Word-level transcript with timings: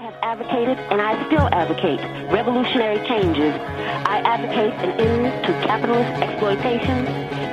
I 0.00 0.02
have 0.04 0.18
advocated 0.22 0.78
and 0.90 0.98
I 0.98 1.12
still 1.26 1.46
advocate 1.52 2.00
revolutionary 2.32 3.06
changes. 3.06 3.52
I 4.08 4.22
advocate 4.24 4.72
an 4.80 4.92
end 4.98 5.44
to 5.44 5.52
capitalist 5.68 6.22
exploitation, 6.22 7.04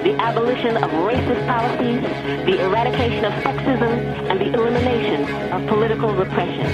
the 0.07 0.15
abolition 0.15 0.78
of 0.78 0.89
racist 1.04 1.46
policies, 1.46 2.02
the 2.46 2.63
eradication 2.63 3.25
of 3.25 3.33
sexism, 3.44 3.91
and 4.31 4.39
the 4.39 4.54
elimination 4.54 5.23
of 5.52 5.68
political 5.68 6.15
repression. 6.15 6.68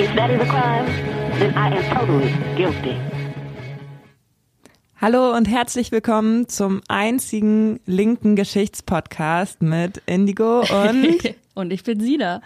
If 0.00 0.14
that 0.16 0.30
is 0.30 0.40
a 0.40 0.46
crime, 0.46 0.86
then 1.38 1.52
I 1.54 1.68
am 1.76 1.84
totally 1.94 2.32
guilty. 2.56 2.98
Hallo 4.98 5.36
und 5.36 5.48
herzlich 5.48 5.92
willkommen 5.92 6.48
zum 6.48 6.80
einzigen 6.88 7.80
linken 7.84 8.36
Geschichtspodcast 8.36 9.60
mit 9.60 10.00
Indigo 10.06 10.60
und 10.72 11.36
und 11.54 11.72
ich 11.74 11.84
bin 11.84 12.00
Sina. 12.00 12.40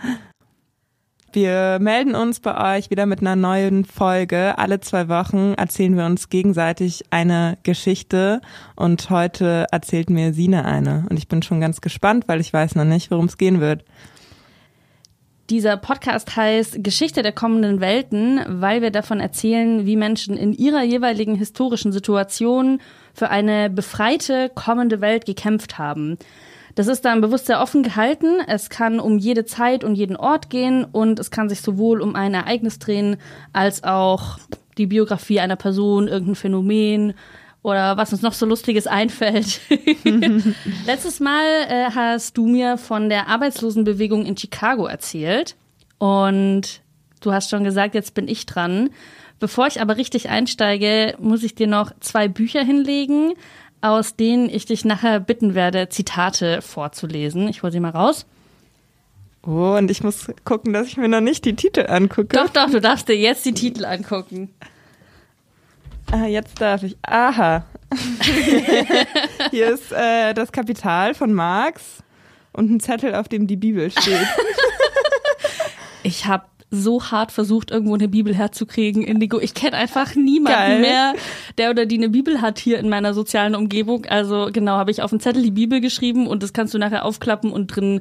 Wir 1.32 1.78
melden 1.80 2.14
uns 2.14 2.40
bei 2.40 2.76
euch 2.76 2.90
wieder 2.90 3.06
mit 3.06 3.20
einer 3.20 3.36
neuen 3.36 3.86
Folge. 3.86 4.58
Alle 4.58 4.80
zwei 4.80 5.08
Wochen 5.08 5.54
erzählen 5.54 5.96
wir 5.96 6.04
uns 6.04 6.28
gegenseitig 6.28 7.04
eine 7.08 7.56
Geschichte 7.62 8.42
und 8.76 9.08
heute 9.08 9.66
erzählt 9.72 10.10
mir 10.10 10.34
Sina 10.34 10.66
eine. 10.66 11.06
Und 11.08 11.16
ich 11.16 11.28
bin 11.28 11.40
schon 11.40 11.58
ganz 11.58 11.80
gespannt, 11.80 12.24
weil 12.28 12.42
ich 12.42 12.52
weiß 12.52 12.74
noch 12.74 12.84
nicht, 12.84 13.10
worum 13.10 13.24
es 13.24 13.38
gehen 13.38 13.60
wird. 13.60 13.82
Dieser 15.48 15.78
Podcast 15.78 16.36
heißt 16.36 16.84
Geschichte 16.84 17.22
der 17.22 17.32
kommenden 17.32 17.80
Welten, 17.80 18.40
weil 18.46 18.82
wir 18.82 18.90
davon 18.90 19.18
erzählen, 19.18 19.86
wie 19.86 19.96
Menschen 19.96 20.36
in 20.36 20.52
ihrer 20.52 20.82
jeweiligen 20.82 21.34
historischen 21.34 21.92
Situation 21.92 22.78
für 23.14 23.30
eine 23.30 23.70
befreite 23.70 24.50
kommende 24.54 25.00
Welt 25.00 25.24
gekämpft 25.24 25.78
haben. 25.78 26.18
Das 26.74 26.86
ist 26.86 27.04
dann 27.04 27.20
bewusst 27.20 27.46
sehr 27.46 27.60
offen 27.60 27.82
gehalten. 27.82 28.38
Es 28.46 28.70
kann 28.70 29.00
um 29.00 29.18
jede 29.18 29.44
Zeit 29.44 29.84
und 29.84 29.94
jeden 29.94 30.16
Ort 30.16 30.50
gehen 30.50 30.84
und 30.84 31.18
es 31.18 31.30
kann 31.30 31.48
sich 31.48 31.60
sowohl 31.60 32.00
um 32.00 32.16
ein 32.16 32.34
Ereignis 32.34 32.78
drehen 32.78 33.16
als 33.52 33.84
auch 33.84 34.38
die 34.78 34.86
Biografie 34.86 35.40
einer 35.40 35.56
Person, 35.56 36.08
irgendein 36.08 36.34
Phänomen 36.34 37.14
oder 37.62 37.96
was 37.96 38.12
uns 38.12 38.22
noch 38.22 38.32
so 38.32 38.46
Lustiges 38.46 38.86
einfällt. 38.86 39.60
Letztes 40.86 41.20
Mal 41.20 41.44
äh, 41.68 41.90
hast 41.94 42.36
du 42.36 42.46
mir 42.46 42.78
von 42.78 43.08
der 43.08 43.28
Arbeitslosenbewegung 43.28 44.24
in 44.24 44.36
Chicago 44.36 44.86
erzählt 44.86 45.56
und 45.98 46.80
du 47.20 47.32
hast 47.32 47.50
schon 47.50 47.64
gesagt, 47.64 47.94
jetzt 47.94 48.14
bin 48.14 48.28
ich 48.28 48.46
dran. 48.46 48.90
Bevor 49.38 49.66
ich 49.66 49.80
aber 49.80 49.96
richtig 49.96 50.28
einsteige, 50.28 51.16
muss 51.18 51.42
ich 51.42 51.54
dir 51.54 51.66
noch 51.66 51.92
zwei 52.00 52.28
Bücher 52.28 52.62
hinlegen 52.62 53.32
aus 53.82 54.16
denen 54.16 54.48
ich 54.48 54.64
dich 54.64 54.84
nachher 54.84 55.20
bitten 55.20 55.54
werde, 55.54 55.88
Zitate 55.88 56.62
vorzulesen. 56.62 57.48
Ich 57.48 57.62
hole 57.62 57.72
sie 57.72 57.80
mal 57.80 57.90
raus. 57.90 58.24
Oh, 59.44 59.76
und 59.76 59.90
ich 59.90 60.04
muss 60.04 60.28
gucken, 60.44 60.72
dass 60.72 60.86
ich 60.86 60.96
mir 60.96 61.08
noch 61.08 61.20
nicht 61.20 61.44
die 61.44 61.56
Titel 61.56 61.86
angucke. 61.88 62.36
Doch, 62.36 62.48
doch, 62.48 62.70
du 62.70 62.80
darfst 62.80 63.08
dir 63.08 63.16
jetzt 63.16 63.44
die 63.44 63.54
Titel 63.54 63.84
angucken. 63.84 64.54
Ah, 66.12 66.26
jetzt 66.26 66.60
darf 66.60 66.84
ich. 66.84 66.96
Aha. 67.02 67.64
Hier 69.50 69.70
ist 69.70 69.92
äh, 69.92 70.32
das 70.32 70.52
Kapital 70.52 71.14
von 71.14 71.32
Marx 71.32 72.02
und 72.52 72.70
ein 72.70 72.80
Zettel, 72.80 73.14
auf 73.14 73.28
dem 73.28 73.46
die 73.46 73.56
Bibel 73.56 73.90
steht. 73.90 74.26
ich 76.04 76.26
habe 76.26 76.44
so 76.72 77.04
hart 77.04 77.32
versucht, 77.32 77.70
irgendwo 77.70 77.94
eine 77.94 78.08
Bibel 78.08 78.34
herzukriegen, 78.34 79.02
Indigo. 79.02 79.38
Ich 79.38 79.52
kenne 79.52 79.76
einfach 79.76 80.14
niemanden 80.14 80.58
Geil. 80.58 80.80
mehr, 80.80 81.14
der 81.58 81.70
oder 81.70 81.84
die 81.84 81.98
eine 81.98 82.08
Bibel 82.08 82.40
hat 82.40 82.58
hier 82.58 82.78
in 82.78 82.88
meiner 82.88 83.12
sozialen 83.12 83.54
Umgebung. 83.54 84.06
Also 84.06 84.48
genau, 84.50 84.72
habe 84.72 84.90
ich 84.90 85.02
auf 85.02 85.10
den 85.10 85.20
Zettel 85.20 85.42
die 85.42 85.50
Bibel 85.50 85.80
geschrieben 85.80 86.26
und 86.26 86.42
das 86.42 86.54
kannst 86.54 86.72
du 86.72 86.78
nachher 86.78 87.04
aufklappen 87.04 87.52
und 87.52 87.68
drin 87.68 88.00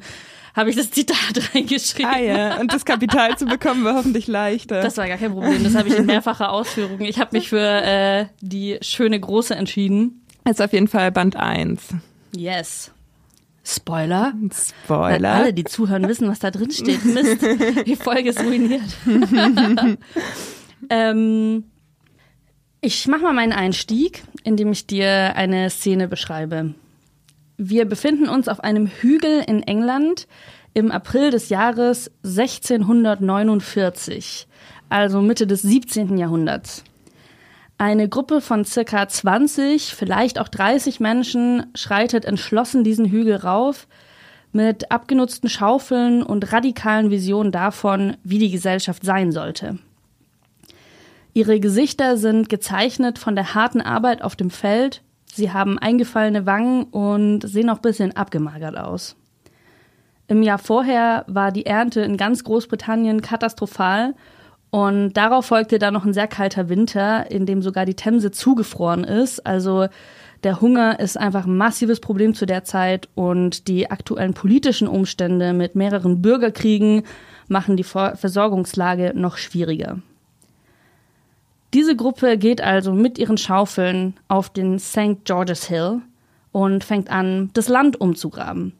habe 0.55 0.69
ich 0.69 0.75
das 0.77 0.89
Zitat 0.89 1.17
reingeschrieben. 1.53 2.11
Ah 2.11 2.19
ja, 2.19 2.59
und 2.59 2.73
das 2.73 2.85
Kapital 2.85 3.37
zu 3.37 3.45
bekommen 3.45 3.83
war 3.83 3.95
hoffentlich 3.95 4.27
leichter. 4.27 4.81
Das 4.81 4.97
war 4.97 5.07
gar 5.07 5.17
kein 5.17 5.33
Problem. 5.33 5.63
Das 5.63 5.75
habe 5.75 5.89
ich 5.89 5.97
in 5.97 6.05
mehrfacher 6.05 6.51
Ausführung. 6.51 7.01
Ich 7.01 7.19
habe 7.19 7.35
mich 7.35 7.49
für 7.49 7.59
äh, 7.59 8.25
die 8.39 8.77
schöne 8.81 9.19
große 9.19 9.53
entschieden. 9.53 10.25
Jetzt 10.47 10.61
auf 10.61 10.71
jeden 10.73 10.87
Fall 10.87 11.11
Band 11.11 11.35
1. 11.35 11.89
Yes. 12.35 12.91
Spoiler. 13.73 14.33
Spoiler. 14.51 15.33
Alle, 15.33 15.53
die 15.53 15.63
zuhören, 15.63 16.05
wissen, 16.07 16.27
was 16.27 16.39
da 16.39 16.51
drin 16.51 16.71
steht. 16.71 17.05
Mist, 17.05 17.41
die 17.85 17.95
Folge 17.95 18.31
ist 18.31 18.43
ruiniert. 18.43 18.81
ähm, 20.89 21.63
ich 22.81 23.07
mache 23.07 23.21
mal 23.21 23.31
meinen 23.33 23.53
Einstieg, 23.53 24.23
indem 24.43 24.73
ich 24.73 24.87
dir 24.87 25.35
eine 25.35 25.69
Szene 25.69 26.09
beschreibe. 26.09 26.73
Wir 27.57 27.85
befinden 27.85 28.27
uns 28.27 28.47
auf 28.47 28.61
einem 28.61 28.87
Hügel 28.87 29.43
in 29.47 29.61
England 29.63 30.27
im 30.73 30.89
April 30.91 31.31
des 31.31 31.49
Jahres 31.49 32.09
1649, 32.23 34.47
also 34.89 35.21
Mitte 35.21 35.45
des 35.47 35.61
17. 35.61 36.17
Jahrhunderts. 36.17 36.83
Eine 37.81 38.07
Gruppe 38.07 38.41
von 38.41 38.63
circa 38.63 39.07
20, 39.07 39.95
vielleicht 39.95 40.37
auch 40.37 40.49
30 40.49 40.99
Menschen 40.99 41.65
schreitet 41.73 42.25
entschlossen 42.25 42.83
diesen 42.83 43.07
Hügel 43.07 43.37
rauf 43.37 43.87
mit 44.51 44.91
abgenutzten 44.91 45.49
Schaufeln 45.49 46.21
und 46.21 46.53
radikalen 46.53 47.09
Visionen 47.09 47.51
davon, 47.51 48.17
wie 48.23 48.37
die 48.37 48.51
Gesellschaft 48.51 49.03
sein 49.03 49.31
sollte. 49.31 49.79
Ihre 51.33 51.59
Gesichter 51.59 52.17
sind 52.17 52.49
gezeichnet 52.49 53.17
von 53.17 53.33
der 53.33 53.55
harten 53.55 53.81
Arbeit 53.81 54.21
auf 54.21 54.35
dem 54.35 54.51
Feld, 54.51 55.01
sie 55.33 55.51
haben 55.51 55.79
eingefallene 55.79 56.45
Wangen 56.45 56.83
und 56.83 57.49
sehen 57.49 57.71
auch 57.71 57.77
ein 57.77 57.81
bisschen 57.81 58.15
abgemagert 58.15 58.77
aus. 58.77 59.15
Im 60.27 60.43
Jahr 60.43 60.59
vorher 60.59 61.25
war 61.27 61.51
die 61.51 61.65
Ernte 61.65 62.01
in 62.01 62.15
ganz 62.15 62.43
Großbritannien 62.43 63.23
katastrophal 63.23 64.13
und 64.71 65.13
darauf 65.13 65.45
folgte 65.45 65.79
dann 65.79 65.93
noch 65.93 66.05
ein 66.05 66.13
sehr 66.13 66.27
kalter 66.27 66.69
Winter, 66.69 67.29
in 67.29 67.45
dem 67.45 67.61
sogar 67.61 67.85
die 67.85 67.93
Themse 67.93 68.31
zugefroren 68.31 69.03
ist. 69.03 69.45
Also 69.45 69.87
der 70.43 70.61
Hunger 70.61 70.99
ist 70.99 71.19
einfach 71.19 71.45
ein 71.45 71.57
massives 71.57 71.99
Problem 71.99 72.33
zu 72.33 72.45
der 72.45 72.63
Zeit 72.63 73.09
und 73.13 73.67
die 73.67 73.91
aktuellen 73.91 74.33
politischen 74.33 74.87
Umstände 74.87 75.51
mit 75.51 75.75
mehreren 75.75 76.21
Bürgerkriegen 76.21 77.03
machen 77.49 77.75
die 77.75 77.83
Versorgungslage 77.83 79.11
noch 79.13 79.35
schwieriger. 79.35 79.99
Diese 81.73 81.95
Gruppe 81.95 82.37
geht 82.37 82.61
also 82.61 82.93
mit 82.93 83.17
ihren 83.19 83.37
Schaufeln 83.37 84.15
auf 84.29 84.49
den 84.49 84.79
St. 84.79 85.25
George's 85.25 85.65
Hill 85.65 86.01
und 86.53 86.83
fängt 86.85 87.11
an, 87.11 87.49
das 87.53 87.67
Land 87.67 87.99
umzugraben. 87.99 88.73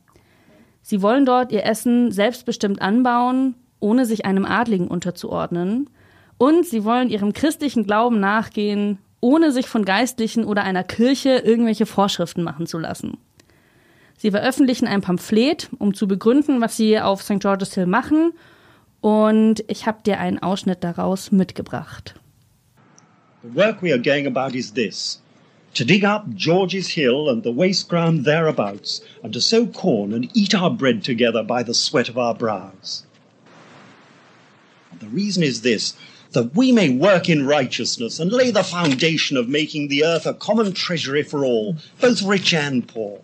Sie 0.82 1.02
wollen 1.02 1.26
dort 1.26 1.52
ihr 1.52 1.66
Essen 1.66 2.12
selbstbestimmt 2.12 2.82
anbauen 2.82 3.56
ohne 3.82 4.06
sich 4.06 4.26
einem 4.26 4.46
Adligen 4.46 4.88
unterzuordnen. 4.88 5.90
Und 6.38 6.66
sie 6.66 6.86
wollen 6.86 7.10
ihrem 7.10 7.34
christlichen 7.34 7.84
Glauben 7.84 8.20
nachgehen, 8.20 8.98
ohne 9.20 9.52
sich 9.52 9.68
von 9.68 9.86
Geistlichen 9.86 10.46
oder 10.46 10.64
einer 10.64 10.84
Kirche 10.84 11.38
irgendwelche 11.38 11.86
Vorschriften 11.86 12.42
machen 12.42 12.66
zu 12.66 12.80
lassen. 12.80 13.18
Sie 14.18 14.32
veröffentlichen 14.32 14.88
ein 14.88 15.02
Pamphlet, 15.02 15.70
um 15.78 15.94
zu 15.94 16.08
begründen, 16.08 16.62
was 16.62 16.78
sie 16.78 17.00
auf 17.00 17.22
St. 17.22 17.40
George's 17.40 17.74
Hill 17.74 17.88
machen. 17.88 18.34
Und 19.02 19.64
ich 19.68 19.88
habe 19.88 20.04
dir 20.06 20.20
einen 20.20 20.40
Ausschnitt 20.40 20.84
daraus 20.84 21.32
mitgebracht. 21.32 22.16
The 23.44 23.56
work 23.56 23.82
we 23.82 23.92
are 23.92 24.02
going 24.02 24.28
about 24.28 24.56
is 24.56 24.74
this. 24.74 25.20
To 25.76 25.84
dig 25.84 26.04
up 26.04 26.26
George's 26.36 26.90
Hill 26.90 27.30
and 27.30 27.44
the 27.44 27.56
waste 27.56 27.90
ground 27.90 28.26
thereabouts, 28.26 29.02
and 29.24 29.34
to 29.34 29.40
sow 29.40 29.66
corn 29.66 30.14
and 30.14 30.30
eat 30.36 30.54
our 30.54 30.70
bread 30.70 31.04
together 31.04 31.44
by 31.44 31.64
the 31.64 31.74
sweat 31.74 32.10
of 32.10 32.18
our 32.18 32.36
brows. 32.36 33.04
The 35.02 35.08
reason 35.08 35.42
is 35.42 35.62
this 35.62 35.96
that 36.34 36.56
we 36.56 36.72
may 36.72 36.90
work 36.90 37.28
in 37.28 37.46
righteousness 37.46 38.20
and 38.20 38.32
lay 38.32 38.52
the 38.52 38.64
foundation 38.64 39.36
of 39.36 39.50
making 39.50 39.88
the 39.88 40.06
earth 40.06 40.26
a 40.26 40.34
common 40.34 40.72
treasury 40.72 41.24
for 41.24 41.44
all, 41.44 41.76
both 42.00 42.22
rich 42.22 42.54
and 42.54 42.88
poor. 42.88 43.20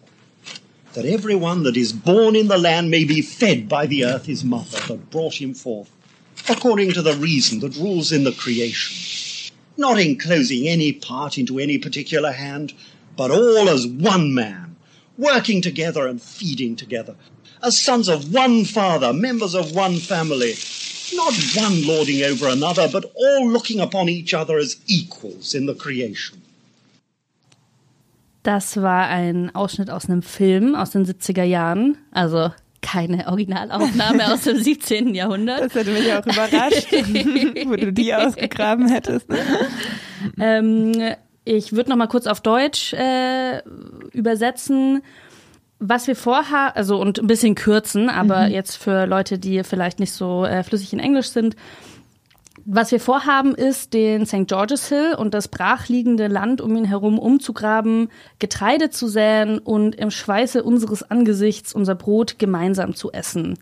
That 0.94 1.06
every 1.06 1.36
one 1.36 1.64
that 1.64 1.78
is 1.78 1.94
born 1.94 2.36
in 2.36 2.48
the 2.48 2.58
land 2.58 2.90
may 2.90 3.06
be 3.06 3.22
fed 3.22 3.70
by 3.70 3.86
the 3.86 4.04
earth 4.04 4.26
his 4.26 4.44
mother 4.44 4.80
that 4.88 5.12
brought 5.12 5.36
him 5.36 5.54
forth, 5.54 5.90
according 6.50 6.92
to 6.94 7.02
the 7.02 7.14
reason 7.14 7.60
that 7.60 7.78
rules 7.78 8.12
in 8.12 8.24
the 8.24 8.32
creation, 8.32 9.54
not 9.78 10.00
enclosing 10.00 10.68
any 10.68 10.92
part 10.92 11.38
into 11.38 11.60
any 11.60 11.78
particular 11.78 12.32
hand, 12.32 12.74
but 13.16 13.32
all 13.32 13.70
as 13.70 13.86
one 13.86 14.34
man, 14.34 14.76
working 15.18 15.62
together 15.62 16.08
and 16.08 16.22
feeding 16.22 16.76
together, 16.76 17.16
as 17.64 17.82
sons 17.82 18.10
of 18.10 18.34
one 18.34 18.66
father, 18.66 19.14
members 19.14 19.54
of 19.54 19.74
one 19.74 19.98
family, 19.98 20.56
not 21.16 21.34
one 21.56 21.86
lording 21.86 22.24
over 22.24 22.48
another, 22.48 22.88
but 22.88 23.06
all 23.16 23.48
looking 23.48 23.80
upon 23.80 24.10
each 24.10 24.34
other 24.34 24.58
as 24.58 24.78
equals 24.88 25.54
in 25.54 25.68
the 25.68 25.76
creation. 25.76 26.42
Das 28.44 28.78
war 28.78 29.08
ein 29.08 29.54
Ausschnitt 29.54 29.90
aus 29.90 30.10
einem 30.10 30.22
Film 30.22 30.74
aus 30.74 30.92
den 30.92 31.06
70er 31.06 31.44
Jahren, 31.44 31.98
also 32.12 32.52
keine 32.82 33.28
Originalaufnahme 33.28 34.34
aus 34.34 34.44
dem 34.44 34.64
17. 34.64 35.14
Jahrhundert. 35.14 35.62
Das 35.62 35.76
hätte 35.76 35.92
mich 35.92 36.14
auch 36.14 36.26
überrascht, 36.26 36.88
wo 37.68 37.76
du 37.76 37.92
die 37.92 38.14
ausgegraben 38.14 38.88
hättest. 38.88 39.28
Ähm, 40.40 40.94
ich 41.44 41.74
würde 41.74 41.90
noch 41.90 41.98
mal 41.98 42.08
kurz 42.08 42.28
auf 42.28 42.42
Deutsch 42.42 42.94
äh, 42.94 43.62
übersetzen 44.14 45.02
was 45.80 46.08
wir 46.08 46.16
vorhaben, 46.16 46.76
also 46.76 47.00
und 47.00 47.20
ein 47.20 47.28
bisschen 47.28 47.56
kürzen, 47.56 48.10
aber 48.10 48.48
mhm. 48.48 48.52
jetzt 48.52 48.78
für 48.78 49.06
Leute, 49.06 49.38
die 49.38 49.64
vielleicht 49.64 50.00
nicht 50.00 50.12
so 50.12 50.46
äh, 50.46 50.64
flüssig 50.64 50.94
in 50.94 51.00
Englisch 51.00 51.30
sind. 51.30 51.56
Was 52.66 52.92
wir 52.92 53.00
vorhaben, 53.00 53.56
ist, 53.56 53.94
den 53.94 54.26
St. 54.26 54.48
George's 54.48 54.90
Hill 54.90 55.16
und 55.18 55.34
das 55.34 55.48
brachliegende 55.48 56.28
Land 56.28 56.60
um 56.60 56.76
ihn 56.76 56.86
herum 56.86 57.18
umzugraben, 57.18 58.10
Getreide 58.40 58.90
zu 58.90 59.08
säen 59.08 59.60
und 59.60 59.96
im 59.96 60.12
Schweiße 60.12 60.64
unseres 60.64 61.04
Angesichts 61.10 61.74
unser 61.74 61.96
Brot 61.96 62.40
gemeinsam 62.40 62.94
zu 62.94 63.12
essen. 63.12 63.58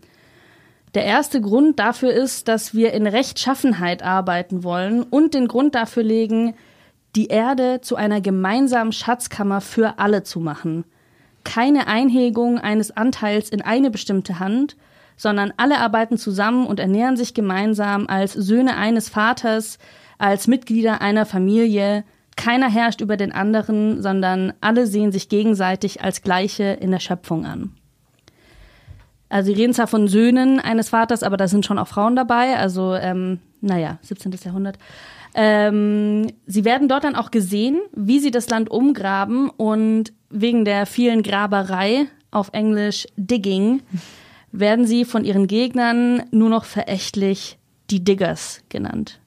Der 0.94 1.04
erste 1.04 1.40
Grund 1.42 1.78
dafür 1.78 2.10
ist, 2.10 2.48
dass 2.48 2.74
wir 2.74 2.94
in 2.94 3.06
Rechtschaffenheit 3.06 4.02
arbeiten 4.02 4.64
wollen 4.64 5.02
und 5.02 5.34
den 5.34 5.46
Grund 5.46 5.74
dafür 5.74 6.02
legen, 6.02 6.54
die 7.14 7.26
Erde 7.26 7.80
zu 7.82 7.96
einer 7.96 8.20
gemeinsamen 8.20 8.92
Schatzkammer 8.92 9.60
für 9.60 9.98
alle 9.98 10.22
zu 10.22 10.40
machen. 10.40 10.84
Keine 11.46 11.86
Einhegung 11.86 12.58
eines 12.58 12.90
Anteils 12.90 13.50
in 13.50 13.62
eine 13.62 13.92
bestimmte 13.92 14.40
Hand, 14.40 14.76
sondern 15.16 15.52
alle 15.56 15.78
arbeiten 15.78 16.18
zusammen 16.18 16.66
und 16.66 16.80
ernähren 16.80 17.16
sich 17.16 17.34
gemeinsam 17.34 18.08
als 18.08 18.32
Söhne 18.32 18.76
eines 18.76 19.08
Vaters, 19.08 19.78
als 20.18 20.48
Mitglieder 20.48 21.00
einer 21.00 21.24
Familie. 21.24 22.04
Keiner 22.34 22.68
herrscht 22.68 23.00
über 23.00 23.16
den 23.16 23.30
anderen, 23.30 24.02
sondern 24.02 24.54
alle 24.60 24.88
sehen 24.88 25.12
sich 25.12 25.28
gegenseitig 25.28 26.02
als 26.02 26.20
Gleiche 26.20 26.64
in 26.64 26.90
der 26.90 26.98
Schöpfung 27.00 27.46
an. 27.46 27.72
Also 29.28 29.52
sie 29.52 29.60
reden 29.60 29.72
zwar 29.72 29.86
von 29.86 30.08
Söhnen 30.08 30.58
eines 30.58 30.88
Vaters, 30.88 31.22
aber 31.22 31.36
da 31.36 31.46
sind 31.46 31.64
schon 31.64 31.78
auch 31.78 31.88
Frauen 31.88 32.16
dabei. 32.16 32.56
Also 32.56 32.96
ähm, 32.96 33.38
naja, 33.60 33.98
17. 34.02 34.34
Jahrhundert. 34.44 34.78
Ähm, 35.38 36.28
sie 36.46 36.64
werden 36.64 36.88
dort 36.88 37.04
dann 37.04 37.14
auch 37.14 37.30
gesehen, 37.30 37.78
wie 37.94 38.20
sie 38.20 38.30
das 38.30 38.48
Land 38.48 38.70
umgraben 38.70 39.50
und 39.50 40.14
wegen 40.30 40.64
der 40.64 40.86
vielen 40.86 41.22
Graberei, 41.22 42.06
auf 42.30 42.48
Englisch 42.52 43.06
Digging, 43.16 43.82
werden 44.50 44.86
sie 44.86 45.04
von 45.04 45.24
ihren 45.26 45.46
Gegnern 45.46 46.22
nur 46.30 46.48
noch 46.48 46.64
verächtlich 46.64 47.58
die 47.90 48.02
Diggers 48.02 48.62
genannt. 48.70 49.20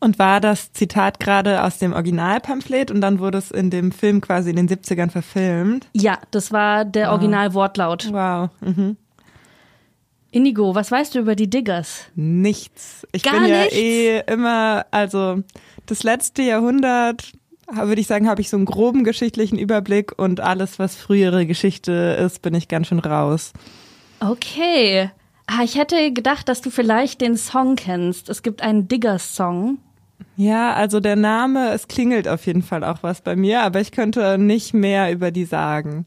Und 0.00 0.18
war 0.18 0.40
das 0.40 0.72
Zitat 0.72 1.20
gerade 1.20 1.62
aus 1.62 1.78
dem 1.78 1.92
Originalpamphlet 1.92 2.90
und 2.90 3.00
dann 3.00 3.18
wurde 3.18 3.38
es 3.38 3.50
in 3.50 3.70
dem 3.70 3.92
Film 3.92 4.22
quasi 4.22 4.50
in 4.50 4.56
den 4.56 4.68
70ern 4.68 5.10
verfilmt? 5.10 5.86
Ja, 5.94 6.18
das 6.30 6.50
war 6.50 6.84
der 6.84 7.10
Originalwortlaut. 7.10 8.10
Wow. 8.10 8.50
Mhm. 8.60 8.96
Indigo, 10.34 10.74
was 10.74 10.90
weißt 10.90 11.14
du 11.14 11.20
über 11.20 11.36
die 11.36 11.48
Diggers? 11.48 12.06
Nichts. 12.16 13.06
Ich 13.12 13.22
Gar 13.22 13.34
bin 13.34 13.44
ja 13.46 13.60
nichts? 13.62 13.76
eh 13.76 14.20
immer, 14.26 14.84
also 14.90 15.42
das 15.86 16.02
letzte 16.02 16.42
Jahrhundert, 16.42 17.32
würde 17.72 18.00
ich 18.00 18.08
sagen, 18.08 18.28
habe 18.28 18.40
ich 18.40 18.50
so 18.50 18.56
einen 18.56 18.66
groben 18.66 19.04
geschichtlichen 19.04 19.56
Überblick 19.58 20.18
und 20.18 20.40
alles, 20.40 20.80
was 20.80 20.96
frühere 20.96 21.46
Geschichte 21.46 21.92
ist, 21.92 22.42
bin 22.42 22.52
ich 22.54 22.66
ganz 22.66 22.88
schön 22.88 22.98
raus. 22.98 23.52
Okay. 24.18 25.10
Ah, 25.46 25.62
ich 25.62 25.78
hätte 25.78 26.12
gedacht, 26.12 26.48
dass 26.48 26.62
du 26.62 26.70
vielleicht 26.70 27.20
den 27.20 27.36
Song 27.36 27.76
kennst. 27.76 28.28
Es 28.28 28.42
gibt 28.42 28.60
einen 28.60 28.88
Diggers-Song. 28.88 29.78
Ja, 30.36 30.72
also 30.72 30.98
der 30.98 31.16
Name, 31.16 31.70
es 31.70 31.86
klingelt 31.86 32.26
auf 32.26 32.44
jeden 32.46 32.62
Fall 32.62 32.82
auch 32.82 33.02
was 33.02 33.20
bei 33.20 33.36
mir, 33.36 33.62
aber 33.62 33.80
ich 33.80 33.92
könnte 33.92 34.36
nicht 34.36 34.74
mehr 34.74 35.12
über 35.12 35.30
die 35.30 35.44
sagen. 35.44 36.06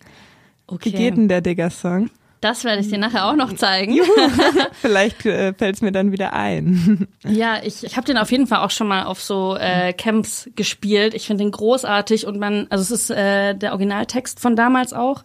Okay. 0.68 0.92
Wie 0.92 0.98
geht 0.98 1.16
denn 1.16 1.30
der 1.30 1.40
Digger-Song? 1.40 2.10
Das 2.42 2.64
werde 2.64 2.82
ich 2.82 2.90
dir 2.90 3.00
nachher 3.00 3.26
auch 3.26 3.36
noch 3.36 3.54
zeigen. 3.54 4.00
Vielleicht 4.82 5.26
äh, 5.26 5.54
fällt 5.54 5.76
es 5.76 5.82
mir 5.82 5.92
dann 5.92 6.12
wieder 6.12 6.34
ein. 6.34 7.08
Ja, 7.28 7.58
ich, 7.62 7.84
ich 7.84 7.98
habe 7.98 8.08
den 8.08 8.18
auf 8.18 8.32
jeden 8.32 8.48
Fall 8.48 8.60
auch 8.60 8.72
schon 8.72 8.88
mal 8.88 9.04
auf 9.04 9.22
so 9.22 9.58
äh, 9.58 9.92
Camps 9.92 10.50
gespielt. 10.56 11.14
Ich 11.14 11.28
finde 11.28 11.44
den 11.44 11.52
großartig 11.52 12.26
und 12.26 12.40
man, 12.40 12.68
also 12.70 12.82
es 12.82 12.92
ist 12.92 13.10
äh, 13.10 13.54
der 13.54 13.72
Originaltext 13.72 14.40
von 14.40 14.56
damals 14.56 14.94
auch. 14.94 15.24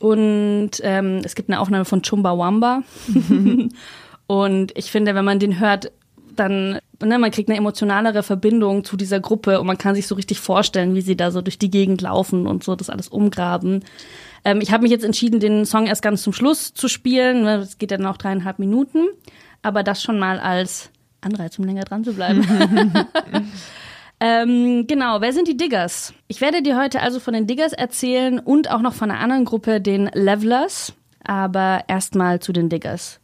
Und 0.00 0.70
ähm, 0.82 1.20
es 1.22 1.36
gibt 1.36 1.48
eine 1.48 1.60
Aufnahme 1.60 1.84
von 1.84 2.02
Chumbawamba. 2.02 2.82
und 4.26 4.76
ich 4.76 4.90
finde, 4.90 5.14
wenn 5.14 5.24
man 5.24 5.38
den 5.38 5.60
hört, 5.60 5.92
dann, 6.34 6.80
ne, 7.00 7.18
man 7.18 7.30
kriegt 7.30 7.48
eine 7.48 7.58
emotionalere 7.58 8.22
Verbindung 8.22 8.84
zu 8.84 8.96
dieser 8.96 9.20
Gruppe 9.20 9.60
und 9.60 9.66
man 9.66 9.78
kann 9.78 9.94
sich 9.94 10.06
so 10.06 10.14
richtig 10.14 10.40
vorstellen, 10.40 10.94
wie 10.94 11.02
sie 11.02 11.16
da 11.16 11.30
so 11.30 11.40
durch 11.40 11.58
die 11.58 11.70
Gegend 11.70 12.00
laufen 12.02 12.46
und 12.46 12.64
so 12.64 12.74
das 12.74 12.90
alles 12.90 13.08
umgraben. 13.08 13.84
Ähm, 14.44 14.60
ich 14.60 14.72
habe 14.72 14.82
mich 14.82 14.90
jetzt 14.90 15.04
entschieden, 15.04 15.40
den 15.40 15.64
Song 15.66 15.86
erst 15.86 16.02
ganz 16.02 16.22
zum 16.22 16.32
Schluss 16.32 16.74
zu 16.74 16.88
spielen. 16.88 17.42
ne, 17.42 17.58
Das 17.58 17.78
geht 17.78 17.90
dann 17.90 18.02
noch 18.02 18.16
dreieinhalb 18.16 18.58
Minuten. 18.58 19.06
Aber 19.62 19.82
das 19.82 20.02
schon 20.02 20.18
mal 20.18 20.40
als 20.40 20.90
Anreiz, 21.20 21.58
um 21.58 21.64
länger 21.64 21.84
dran 21.84 22.04
zu 22.04 22.14
bleiben. 22.14 22.44
ähm, 24.20 24.86
genau, 24.88 25.20
wer 25.20 25.32
sind 25.32 25.46
die 25.46 25.56
Diggers? 25.56 26.12
Ich 26.26 26.40
werde 26.40 26.62
dir 26.62 26.76
heute 26.76 27.00
also 27.00 27.20
von 27.20 27.34
den 27.34 27.46
Diggers 27.46 27.72
erzählen 27.72 28.40
und 28.40 28.70
auch 28.70 28.80
noch 28.80 28.94
von 28.94 29.10
einer 29.10 29.20
anderen 29.20 29.44
Gruppe, 29.44 29.80
den 29.80 30.10
Levelers. 30.12 30.92
Aber 31.24 31.84
erstmal 31.86 32.40
zu 32.40 32.52
den 32.52 32.68
Diggers. 32.68 33.20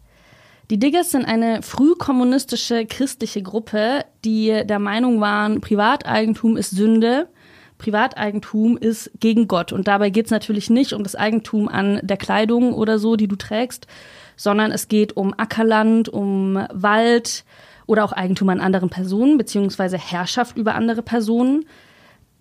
Die 0.71 0.79
Diggers 0.79 1.11
sind 1.11 1.25
eine 1.25 1.63
frühkommunistische 1.63 2.85
christliche 2.85 3.43
Gruppe, 3.43 4.05
die 4.25 4.63
der 4.67 4.79
Meinung 4.79 5.21
waren, 5.21 5.61
Privateigentum 5.63 6.59
ist 6.59 6.71
Sünde, 6.71 7.29
Privateigentum 7.79 8.77
ist 8.77 9.11
gegen 9.21 9.49
Gott. 9.49 9.73
Und 9.73 9.89
dabei 9.89 10.11
geht 10.11 10.27
es 10.27 10.31
natürlich 10.31 10.69
nicht 10.69 10.93
um 10.93 11.03
das 11.03 11.15
Eigentum 11.15 11.69
an 11.69 12.01
der 12.03 12.17
Kleidung 12.17 12.75
oder 12.75 12.99
so, 12.99 13.17
die 13.17 13.29
du 13.29 13.37
trägst, 13.37 13.87
sondern 14.37 14.73
es 14.73 14.89
geht 14.89 15.17
um 15.17 15.33
Ackerland, 15.37 16.09
um 16.09 16.67
Wald 16.73 17.45
oder 17.87 18.05
auch 18.05 18.13
Eigentum 18.13 18.49
an 18.51 18.61
anderen 18.61 18.91
Personen, 18.91 19.39
beziehungsweise 19.39 19.97
Herrschaft 19.97 20.57
über 20.57 20.75
andere 20.75 21.03
Personen. 21.03 21.65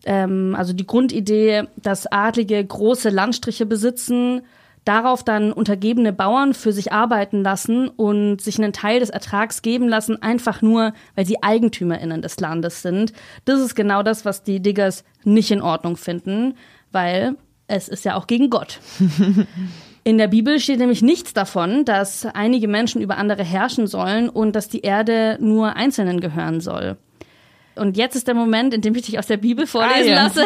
Ähm, 0.05 0.55
also 0.57 0.73
die 0.73 0.85
Grundidee, 0.85 1.63
dass 1.77 2.11
Adlige 2.11 2.63
große 2.63 3.09
Landstriche 3.09 3.65
besitzen, 3.65 4.41
darauf 4.87 5.23
dann 5.23 5.51
untergebene 5.51 6.13
Bauern 6.13 6.53
für 6.53 6.71
sich 6.71 6.91
arbeiten 6.91 7.43
lassen 7.43 7.89
und 7.89 8.41
sich 8.41 8.57
einen 8.57 8.73
Teil 8.73 8.99
des 8.99 9.09
Ertrags 9.09 9.61
geben 9.61 9.87
lassen, 9.89 10.21
einfach 10.21 10.61
nur, 10.61 10.93
weil 11.15 11.25
sie 11.25 11.41
EigentümerInnen 11.41 12.21
des 12.21 12.39
Landes 12.39 12.81
sind. 12.81 13.13
Das 13.45 13.59
ist 13.59 13.75
genau 13.75 14.03
das, 14.03 14.23
was 14.25 14.43
die 14.43 14.61
Diggers 14.61 15.03
nicht 15.23 15.51
in 15.51 15.61
Ordnung 15.61 15.97
finden, 15.97 16.55
weil 16.91 17.35
es 17.67 17.89
ist 17.89 18.05
ja 18.05 18.15
auch 18.15 18.27
gegen 18.27 18.49
Gott. 18.49 18.79
In 20.03 20.17
der 20.17 20.29
Bibel 20.29 20.57
steht 20.61 20.79
nämlich 20.79 21.01
nichts 21.01 21.33
davon, 21.33 21.83
dass 21.83 22.25
einige 22.25 22.69
Menschen 22.69 23.01
über 23.01 23.17
andere 23.17 23.43
herrschen 23.43 23.87
sollen 23.87 24.29
und 24.29 24.55
dass 24.55 24.69
die 24.69 24.79
Erde 24.79 25.37
nur 25.41 25.75
Einzelnen 25.75 26.21
gehören 26.21 26.61
soll. 26.61 26.95
Und 27.75 27.97
jetzt 27.97 28.15
ist 28.15 28.27
der 28.27 28.33
Moment, 28.33 28.73
in 28.73 28.81
dem 28.81 28.95
ich 28.95 29.03
dich 29.03 29.19
aus 29.19 29.27
der 29.27 29.37
Bibel 29.37 29.67
vorlesen 29.67 30.13
Ah, 30.13 30.15
ja. 30.15 30.23
lasse. 30.23 30.45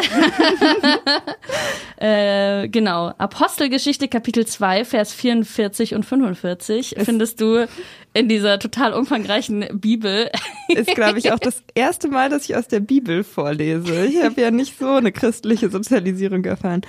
äh, 2.02 2.68
genau. 2.68 3.12
Apostelgeschichte 3.16 4.08
Kapitel 4.08 4.44
2, 4.44 4.84
Vers 4.84 5.12
44 5.12 5.94
und 5.94 6.04
45 6.04 6.96
findest 6.98 7.40
du 7.40 7.68
in 8.12 8.28
dieser 8.28 8.58
total 8.58 8.92
umfangreichen 8.92 9.66
Bibel. 9.72 10.28
Ist, 10.68 10.96
glaube 10.96 11.20
ich, 11.20 11.30
auch 11.30 11.38
das 11.38 11.62
erste 11.76 12.08
Mal, 12.08 12.28
dass 12.28 12.46
ich 12.48 12.56
aus 12.56 12.66
der 12.66 12.80
Bibel 12.80 13.22
vorlese. 13.22 14.06
Ich 14.06 14.20
habe 14.20 14.40
ja 14.40 14.50
nicht 14.50 14.76
so 14.80 14.88
eine 14.88 15.12
christliche 15.12 15.70
Sozialisierung 15.70 16.44
erfahren. 16.44 16.80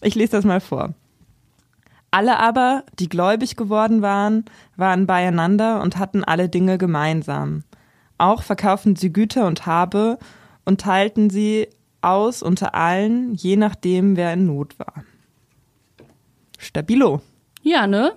Ich 0.00 0.14
lese 0.14 0.32
das 0.32 0.44
mal 0.46 0.60
vor. 0.60 0.94
Alle 2.10 2.38
aber, 2.38 2.84
die 2.98 3.10
gläubig 3.10 3.56
geworden 3.56 4.00
waren, 4.00 4.46
waren 4.76 5.06
beieinander 5.06 5.82
und 5.82 5.98
hatten 5.98 6.24
alle 6.24 6.48
Dinge 6.48 6.78
gemeinsam. 6.78 7.64
Auch 8.16 8.42
verkauften 8.42 8.96
sie 8.96 9.12
Güter 9.12 9.46
und 9.46 9.66
Habe 9.66 10.18
und 10.64 10.80
teilten 10.80 11.28
sie 11.28 11.68
aus 12.02 12.42
unter 12.42 12.74
allen, 12.74 13.34
je 13.34 13.56
nachdem, 13.56 14.16
wer 14.16 14.32
in 14.32 14.46
Not 14.46 14.78
war. 14.78 15.04
Stabilo. 16.58 17.20
Ja, 17.62 17.86
ne? 17.86 18.12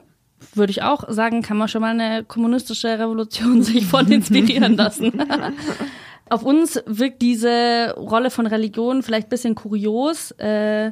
Würde 0.53 0.71
ich 0.71 0.83
auch 0.83 1.09
sagen, 1.09 1.41
kann 1.41 1.57
man 1.57 1.67
schon 1.67 1.81
mal 1.81 1.99
eine 1.99 2.23
kommunistische 2.23 2.99
Revolution 2.99 3.61
sich 3.63 3.85
von 3.85 4.11
inspirieren 4.11 4.75
lassen. 4.75 5.13
Auf 6.29 6.43
uns 6.43 6.81
wirkt 6.87 7.21
diese 7.21 7.93
Rolle 7.97 8.31
von 8.31 8.47
Religion 8.47 9.03
vielleicht 9.03 9.27
ein 9.27 9.29
bisschen 9.29 9.55
kurios, 9.55 10.31
äh, 10.31 10.91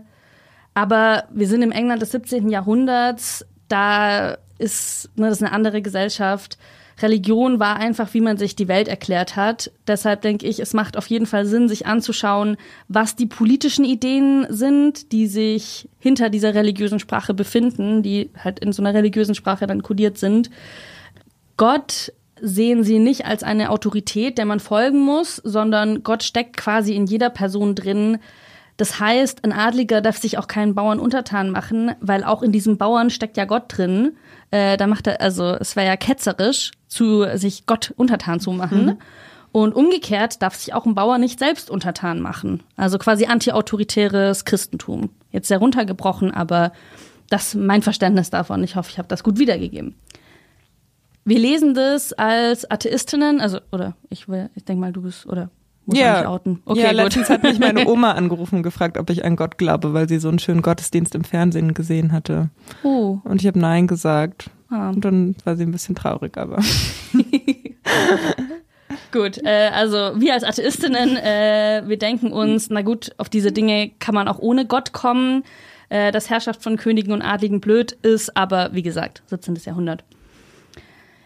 aber 0.75 1.23
wir 1.31 1.47
sind 1.47 1.63
im 1.63 1.71
England 1.71 2.01
des 2.01 2.11
17. 2.11 2.49
Jahrhunderts, 2.49 3.45
da 3.67 4.37
ist, 4.59 5.09
ne, 5.15 5.29
das 5.29 5.37
ist 5.37 5.43
eine 5.43 5.51
andere 5.51 5.81
Gesellschaft. 5.81 6.57
Religion 7.03 7.59
war 7.59 7.75
einfach, 7.75 8.13
wie 8.13 8.21
man 8.21 8.37
sich 8.37 8.55
die 8.55 8.67
Welt 8.67 8.87
erklärt 8.87 9.35
hat. 9.35 9.71
Deshalb 9.85 10.21
denke 10.21 10.47
ich, 10.47 10.59
es 10.59 10.73
macht 10.73 10.97
auf 10.97 11.07
jeden 11.07 11.25
Fall 11.25 11.45
Sinn, 11.45 11.67
sich 11.69 11.85
anzuschauen, 11.85 12.57
was 12.87 13.15
die 13.15 13.27
politischen 13.27 13.85
Ideen 13.85 14.47
sind, 14.49 15.11
die 15.11 15.27
sich 15.27 15.89
hinter 15.99 16.29
dieser 16.29 16.55
religiösen 16.55 16.99
Sprache 16.99 17.33
befinden, 17.33 18.01
die 18.01 18.31
halt 18.41 18.59
in 18.59 18.71
so 18.71 18.81
einer 18.81 18.93
religiösen 18.93 19.35
Sprache 19.35 19.67
dann 19.67 19.83
kodiert 19.83 20.17
sind. 20.17 20.49
Gott 21.57 22.11
sehen 22.41 22.83
sie 22.83 22.99
nicht 22.99 23.25
als 23.25 23.43
eine 23.43 23.69
Autorität, 23.69 24.37
der 24.37 24.45
man 24.45 24.59
folgen 24.59 24.99
muss, 24.99 25.35
sondern 25.37 26.03
Gott 26.03 26.23
steckt 26.23 26.57
quasi 26.57 26.95
in 26.95 27.05
jeder 27.05 27.29
Person 27.29 27.75
drin. 27.75 28.17
Das 28.77 28.99
heißt, 28.99 29.43
ein 29.43 29.53
Adliger 29.53 30.01
darf 30.01 30.17
sich 30.17 30.37
auch 30.37 30.47
keinen 30.47 30.73
Bauern 30.73 30.99
untertan 30.99 31.51
machen, 31.51 31.91
weil 32.01 32.23
auch 32.23 32.41
in 32.41 32.51
diesem 32.51 32.77
Bauern 32.77 33.11
steckt 33.11 33.37
ja 33.37 33.45
Gott 33.45 33.65
drin. 33.67 34.13
Äh, 34.53 34.77
da 34.77 34.85
macht 34.85 35.07
er, 35.07 35.19
also 35.19 35.55
es 35.59 35.75
wäre 35.75 35.87
ja 35.87 35.97
ketzerisch, 35.97 36.69
zu 36.87 37.25
sich 37.37 37.65
Gott 37.65 37.91
untertan 37.97 38.39
zu 38.39 38.51
machen. 38.51 38.99
Und 39.51 39.73
umgekehrt 39.73 40.43
darf 40.43 40.53
sich 40.53 40.75
auch 40.75 40.85
ein 40.85 40.93
Bauer 40.93 41.17
nicht 41.17 41.39
selbst 41.39 41.71
untertan 41.71 42.21
machen. 42.21 42.61
Also 42.75 42.99
quasi 42.99 43.25
antiautoritäres 43.25 44.45
Christentum. 44.45 45.09
Jetzt 45.31 45.47
sehr 45.47 45.57
runtergebrochen, 45.57 46.31
aber 46.31 46.71
das 47.29 47.47
ist 47.47 47.55
mein 47.55 47.81
Verständnis 47.81 48.29
davon. 48.29 48.63
Ich 48.63 48.75
hoffe, 48.75 48.91
ich 48.91 48.99
habe 48.99 49.07
das 49.07 49.23
gut 49.23 49.39
wiedergegeben. 49.39 49.95
Wir 51.25 51.39
lesen 51.39 51.73
das 51.73 52.13
als 52.13 52.69
Atheistinnen, 52.69 53.41
also, 53.41 53.59
oder 53.71 53.95
ich, 54.09 54.27
ich 54.53 54.65
denke 54.65 54.81
mal, 54.81 54.93
du 54.93 55.01
bist, 55.01 55.25
oder 55.25 55.49
muss 55.85 55.97
ja. 55.97 56.19
nicht 56.19 56.27
outen. 56.27 56.61
Okay, 56.65 56.81
ja, 56.81 56.89
gut. 56.89 56.97
letztens 56.97 57.29
hat 57.29 57.43
mich 57.43 57.59
meine 57.59 57.87
Oma 57.87 58.11
angerufen 58.11 58.57
und 58.57 58.63
gefragt, 58.63 58.97
ob 58.97 59.09
ich 59.09 59.25
an 59.25 59.35
Gott 59.35 59.57
glaube, 59.57 59.93
weil 59.93 60.07
sie 60.07 60.19
so 60.19 60.29
einen 60.29 60.39
schönen 60.39 60.61
Gottesdienst 60.61 61.15
im 61.15 61.23
Fernsehen 61.23 61.73
gesehen 61.73 62.11
hatte. 62.11 62.49
Oh. 62.83 63.19
Und 63.23 63.41
ich 63.41 63.47
habe 63.47 63.59
Nein 63.59 63.87
gesagt. 63.87 64.49
Ah. 64.69 64.89
Und 64.89 65.03
dann 65.03 65.35
war 65.43 65.55
sie 65.55 65.63
ein 65.63 65.71
bisschen 65.71 65.95
traurig, 65.95 66.37
aber. 66.37 66.57
gut, 69.11 69.43
äh, 69.43 69.69
also 69.73 70.13
wir 70.15 70.33
als 70.33 70.43
Atheistinnen, 70.43 71.17
äh, 71.17 71.83
wir 71.85 71.97
denken 71.97 72.31
uns, 72.31 72.69
na 72.69 72.81
gut, 72.81 73.11
auf 73.17 73.29
diese 73.29 73.51
Dinge 73.51 73.91
kann 73.99 74.15
man 74.15 74.27
auch 74.27 74.39
ohne 74.39 74.65
Gott 74.65 74.93
kommen. 74.93 75.43
Äh, 75.89 76.11
dass 76.11 76.31
Herrschaft 76.31 76.63
von 76.63 76.75
Königen 76.75 77.13
und 77.13 77.21
Adligen 77.21 77.61
blöd 77.61 77.91
ist, 78.01 78.35
aber 78.35 78.71
wie 78.73 78.81
gesagt, 78.81 79.21
17. 79.27 79.59
Jahrhundert. 79.63 80.03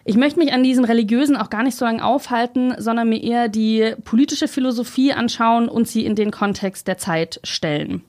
Ich 0.09 0.15
möchte 0.15 0.39
mich 0.39 0.53
an 0.53 0.63
diesem 0.63 0.85
Religiösen 0.85 1.35
auch 1.35 1.49
gar 1.49 1.63
nicht 1.63 1.75
so 1.75 1.83
lange 1.83 2.01
aufhalten, 2.01 2.73
sondern 2.77 3.09
mir 3.09 3.21
eher 3.21 3.49
die 3.49 3.93
politische 4.05 4.47
Philosophie 4.47 5.11
anschauen 5.11 5.67
und 5.67 5.85
sie 5.85 6.05
in 6.05 6.15
den 6.15 6.31
Kontext 6.31 6.87
der 6.87 6.97
Zeit 6.97 7.41
stellen. 7.43 8.03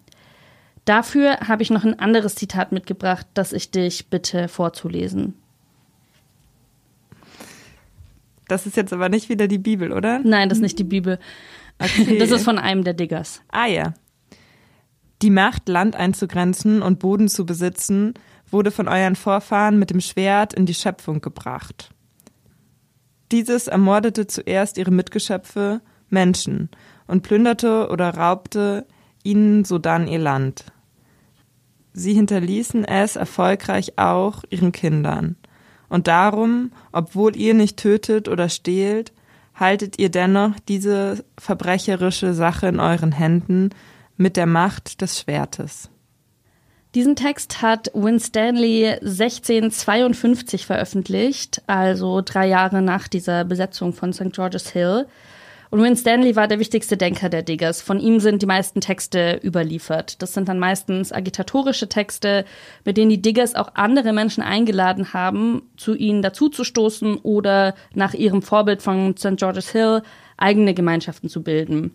Dafür 0.84 1.40
habe 1.40 1.64
ich 1.64 1.70
noch 1.70 1.82
ein 1.82 1.98
anderes 1.98 2.36
Zitat 2.36 2.70
mitgebracht, 2.70 3.26
das 3.34 3.52
ich 3.52 3.72
dich 3.72 4.06
bitte 4.10 4.46
vorzulesen. 4.46 5.34
Das 8.46 8.64
ist 8.64 8.76
jetzt 8.76 8.92
aber 8.92 9.08
nicht 9.08 9.28
wieder 9.28 9.48
die 9.48 9.58
Bibel, 9.58 9.90
oder? 9.90 10.20
Nein, 10.20 10.48
das 10.48 10.58
ist 10.58 10.62
nicht 10.62 10.78
die 10.78 10.84
Bibel. 10.84 11.18
Okay. 11.80 12.16
Das 12.20 12.30
ist 12.30 12.44
von 12.44 12.60
einem 12.60 12.84
der 12.84 12.94
Diggers. 12.94 13.42
Ah 13.48 13.66
ja. 13.66 13.94
Die 15.20 15.30
Macht, 15.30 15.68
Land 15.68 15.96
einzugrenzen 15.96 16.80
und 16.80 17.00
Boden 17.00 17.26
zu 17.26 17.44
besitzen, 17.44 18.14
wurde 18.50 18.70
von 18.70 18.88
euren 18.88 19.16
Vorfahren 19.16 19.78
mit 19.78 19.90
dem 19.90 20.00
Schwert 20.00 20.54
in 20.54 20.66
die 20.66 20.74
Schöpfung 20.74 21.20
gebracht. 21.20 21.90
Dieses 23.30 23.66
ermordete 23.66 24.26
zuerst 24.26 24.78
ihre 24.78 24.90
Mitgeschöpfe, 24.90 25.80
Menschen, 26.08 26.70
und 27.06 27.22
plünderte 27.22 27.88
oder 27.90 28.14
raubte 28.14 28.86
ihnen 29.22 29.64
sodann 29.64 30.08
ihr 30.08 30.18
Land. 30.18 30.64
Sie 31.92 32.14
hinterließen 32.14 32.84
es 32.84 33.16
erfolgreich 33.16 33.98
auch 33.98 34.44
ihren 34.50 34.72
Kindern. 34.72 35.36
Und 35.88 36.06
darum, 36.06 36.70
obwohl 36.92 37.36
ihr 37.36 37.54
nicht 37.54 37.78
tötet 37.78 38.28
oder 38.28 38.48
stehlt, 38.48 39.12
haltet 39.54 39.98
ihr 39.98 40.10
dennoch 40.10 40.52
diese 40.68 41.24
verbrecherische 41.38 42.34
Sache 42.34 42.68
in 42.68 42.78
euren 42.78 43.12
Händen 43.12 43.70
mit 44.16 44.36
der 44.36 44.46
Macht 44.46 45.00
des 45.00 45.18
Schwertes. 45.18 45.90
Diesen 46.94 47.16
Text 47.16 47.60
hat 47.60 47.90
Winstanley 47.92 48.86
1652 49.02 50.64
veröffentlicht, 50.64 51.62
also 51.66 52.22
drei 52.24 52.48
Jahre 52.48 52.80
nach 52.80 53.08
dieser 53.08 53.44
Besetzung 53.44 53.92
von 53.92 54.14
St. 54.14 54.32
George's 54.32 54.70
Hill. 54.70 55.06
Und 55.70 55.82
Winstanley 55.82 56.34
war 56.34 56.48
der 56.48 56.58
wichtigste 56.58 56.96
Denker 56.96 57.28
der 57.28 57.42
Diggers. 57.42 57.82
Von 57.82 58.00
ihm 58.00 58.20
sind 58.20 58.40
die 58.40 58.46
meisten 58.46 58.80
Texte 58.80 59.38
überliefert. 59.44 60.22
Das 60.22 60.32
sind 60.32 60.48
dann 60.48 60.58
meistens 60.58 61.12
agitatorische 61.12 61.90
Texte, 61.90 62.46
mit 62.86 62.96
denen 62.96 63.10
die 63.10 63.20
Diggers 63.20 63.54
auch 63.54 63.72
andere 63.74 64.14
Menschen 64.14 64.42
eingeladen 64.42 65.12
haben, 65.12 65.60
zu 65.76 65.94
ihnen 65.94 66.22
dazuzustoßen 66.22 67.18
oder 67.18 67.74
nach 67.92 68.14
ihrem 68.14 68.40
Vorbild 68.40 68.80
von 68.80 69.14
St. 69.18 69.36
George's 69.36 69.72
Hill 69.72 70.02
eigene 70.38 70.72
Gemeinschaften 70.72 71.28
zu 71.28 71.42
bilden. 71.42 71.90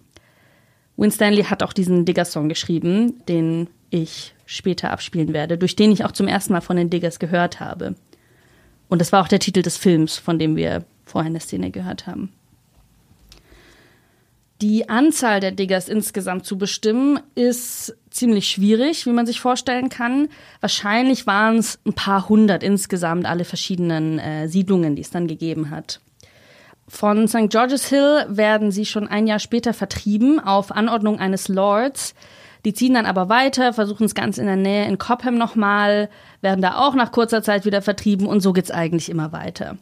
Winstanley 0.96 1.46
hat 1.46 1.64
auch 1.64 1.74
diesen 1.74 2.06
Digger-Song 2.06 2.50
geschrieben, 2.50 3.26
den 3.28 3.68
ich 3.94 4.34
später 4.46 4.92
abspielen 4.92 5.34
werde, 5.34 5.58
durch 5.58 5.76
den 5.76 5.92
ich 5.92 6.04
auch 6.04 6.12
zum 6.12 6.28
ersten 6.28 6.54
Mal 6.54 6.62
von 6.62 6.78
den 6.78 6.90
Diggers 6.90 7.20
gehört 7.20 7.60
habe. 7.60 7.96
Und 8.90 9.00
das 9.00 9.12
war 9.12 9.22
auch 9.22 9.28
der 9.28 9.40
Titel 9.40 9.62
des 9.62 9.78
Films, 9.78 10.18
von 10.18 10.40
dem 10.40 10.56
wir 10.56 10.86
vorhin 11.06 11.32
eine 11.32 11.40
Szene 11.40 11.72
gehört 11.72 12.08
haben. 12.08 12.32
Die 14.62 14.88
Anzahl 14.88 15.40
der 15.40 15.52
Diggers 15.52 15.90
insgesamt 15.90 16.46
zu 16.46 16.58
bestimmen, 16.58 17.20
ist 17.36 17.98
ziemlich 18.10 18.48
schwierig, 18.48 19.06
wie 19.06 19.12
man 19.12 19.26
sich 19.26 19.42
vorstellen 19.42 19.90
kann. 19.90 20.30
Wahrscheinlich 20.62 21.28
waren 21.28 21.58
es 21.58 21.80
ein 21.86 21.94
paar 21.94 22.30
hundert 22.30 22.64
insgesamt, 22.64 23.26
alle 23.26 23.46
verschiedenen 23.46 24.20
äh, 24.20 24.48
Siedlungen, 24.48 24.96
die 24.96 25.02
es 25.02 25.10
dann 25.10 25.28
gegeben 25.28 25.70
hat. 25.70 26.00
Von 26.88 27.28
St. 27.28 27.50
George's 27.50 27.88
Hill 27.88 28.26
werden 28.30 28.72
sie 28.72 28.86
schon 28.86 29.08
ein 29.08 29.28
Jahr 29.28 29.40
später 29.40 29.74
vertrieben 29.74 30.40
auf 30.40 30.72
Anordnung 30.72 31.20
eines 31.20 31.48
Lords, 31.48 32.14
die 32.66 32.74
ziehen 32.74 32.94
dann 32.94 33.06
aber 33.06 33.30
weiter, 33.30 33.74
versuchen 33.74 34.06
es 34.06 34.16
ganz 34.16 34.38
in 34.38 34.46
der 34.46 34.56
Nähe 34.56 34.88
in 34.88 34.98
Cobham 34.98 35.38
nochmal, 35.38 36.10
werden 36.42 36.62
da 36.62 36.78
auch 36.78 36.96
nach 36.96 37.12
kurzer 37.12 37.44
Zeit 37.44 37.66
wieder 37.66 37.82
vertrieben 37.82 38.28
und 38.28 38.42
so 38.42 38.54
geht's 38.54 38.72
eigentlich 38.72 39.10
immer 39.10 39.32
weiter. 39.32 39.78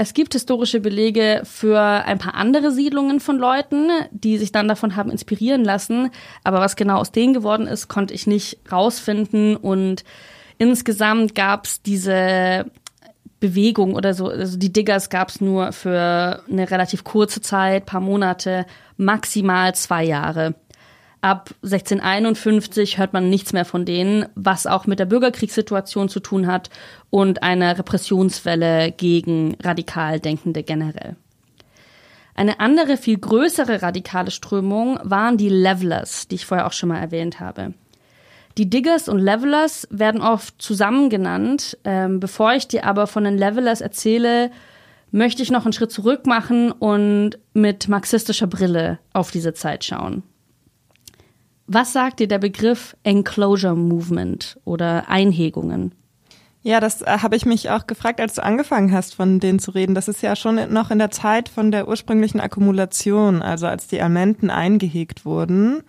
Es 0.00 0.14
gibt 0.14 0.34
historische 0.34 0.78
Belege 0.78 1.42
für 1.42 1.80
ein 1.80 2.18
paar 2.18 2.36
andere 2.36 2.70
Siedlungen 2.70 3.18
von 3.18 3.36
Leuten, 3.36 3.90
die 4.12 4.38
sich 4.38 4.52
dann 4.52 4.68
davon 4.68 4.94
haben 4.94 5.10
inspirieren 5.10 5.64
lassen. 5.64 6.10
Aber 6.44 6.60
was 6.60 6.76
genau 6.76 6.98
aus 6.98 7.10
denen 7.10 7.34
geworden 7.34 7.66
ist, 7.66 7.88
konnte 7.88 8.14
ich 8.14 8.28
nicht 8.28 8.60
rausfinden. 8.70 9.56
Und 9.56 10.04
insgesamt 10.56 11.34
gab's 11.34 11.82
diese 11.82 12.66
Bewegung 13.40 13.94
oder 13.94 14.14
so, 14.14 14.28
also 14.28 14.56
die 14.56 14.72
Diggers 14.72 15.10
gab's 15.10 15.40
nur 15.40 15.72
für 15.72 16.44
eine 16.48 16.70
relativ 16.70 17.02
kurze 17.02 17.40
Zeit, 17.40 17.84
paar 17.84 18.00
Monate, 18.00 18.66
maximal 18.96 19.74
zwei 19.74 20.04
Jahre. 20.04 20.54
Ab 21.20 21.50
1651 21.64 22.98
hört 22.98 23.12
man 23.12 23.28
nichts 23.28 23.52
mehr 23.52 23.64
von 23.64 23.84
denen, 23.84 24.26
was 24.36 24.68
auch 24.68 24.86
mit 24.86 25.00
der 25.00 25.06
Bürgerkriegssituation 25.06 26.08
zu 26.08 26.20
tun 26.20 26.46
hat 26.46 26.70
und 27.10 27.42
einer 27.42 27.76
Repressionswelle 27.76 28.92
gegen 28.92 29.56
radikal 29.60 30.20
Denkende 30.20 30.62
generell. 30.62 31.16
Eine 32.36 32.60
andere, 32.60 32.96
viel 32.96 33.18
größere 33.18 33.82
radikale 33.82 34.30
Strömung 34.30 35.00
waren 35.02 35.36
die 35.38 35.48
Levelers, 35.48 36.28
die 36.28 36.36
ich 36.36 36.46
vorher 36.46 36.68
auch 36.68 36.72
schon 36.72 36.90
mal 36.90 37.00
erwähnt 37.00 37.40
habe. 37.40 37.74
Die 38.58 38.70
Diggers 38.70 39.08
und 39.08 39.18
Levelers 39.18 39.88
werden 39.90 40.20
oft 40.20 40.62
zusammen 40.62 41.10
genannt. 41.10 41.76
Ähm, 41.82 42.20
bevor 42.20 42.54
ich 42.54 42.68
dir 42.68 42.84
aber 42.84 43.08
von 43.08 43.24
den 43.24 43.38
Levelers 43.38 43.80
erzähle, 43.80 44.52
möchte 45.10 45.42
ich 45.42 45.50
noch 45.50 45.64
einen 45.64 45.72
Schritt 45.72 45.90
zurück 45.90 46.26
machen 46.26 46.70
und 46.70 47.38
mit 47.54 47.88
marxistischer 47.88 48.46
Brille 48.46 49.00
auf 49.12 49.32
diese 49.32 49.52
Zeit 49.54 49.84
schauen. 49.84 50.22
Was 51.70 51.92
sagt 51.92 52.20
dir 52.20 52.28
der 52.28 52.38
Begriff 52.38 52.96
Enclosure 53.02 53.76
Movement 53.76 54.58
oder 54.64 55.10
Einhegungen? 55.10 55.92
Ja, 56.62 56.80
das 56.80 57.02
äh, 57.02 57.18
habe 57.18 57.36
ich 57.36 57.44
mich 57.44 57.68
auch 57.68 57.86
gefragt, 57.86 58.22
als 58.22 58.34
du 58.34 58.42
angefangen 58.42 58.90
hast, 58.90 59.14
von 59.14 59.38
denen 59.38 59.58
zu 59.58 59.72
reden. 59.72 59.94
Das 59.94 60.08
ist 60.08 60.22
ja 60.22 60.34
schon 60.34 60.72
noch 60.72 60.90
in 60.90 60.98
der 60.98 61.10
Zeit 61.10 61.50
von 61.50 61.70
der 61.70 61.86
ursprünglichen 61.86 62.40
Akkumulation, 62.40 63.42
also 63.42 63.66
als 63.66 63.86
die 63.86 64.00
Almenten 64.00 64.48
eingehegt 64.48 65.26
wurden. 65.26 65.82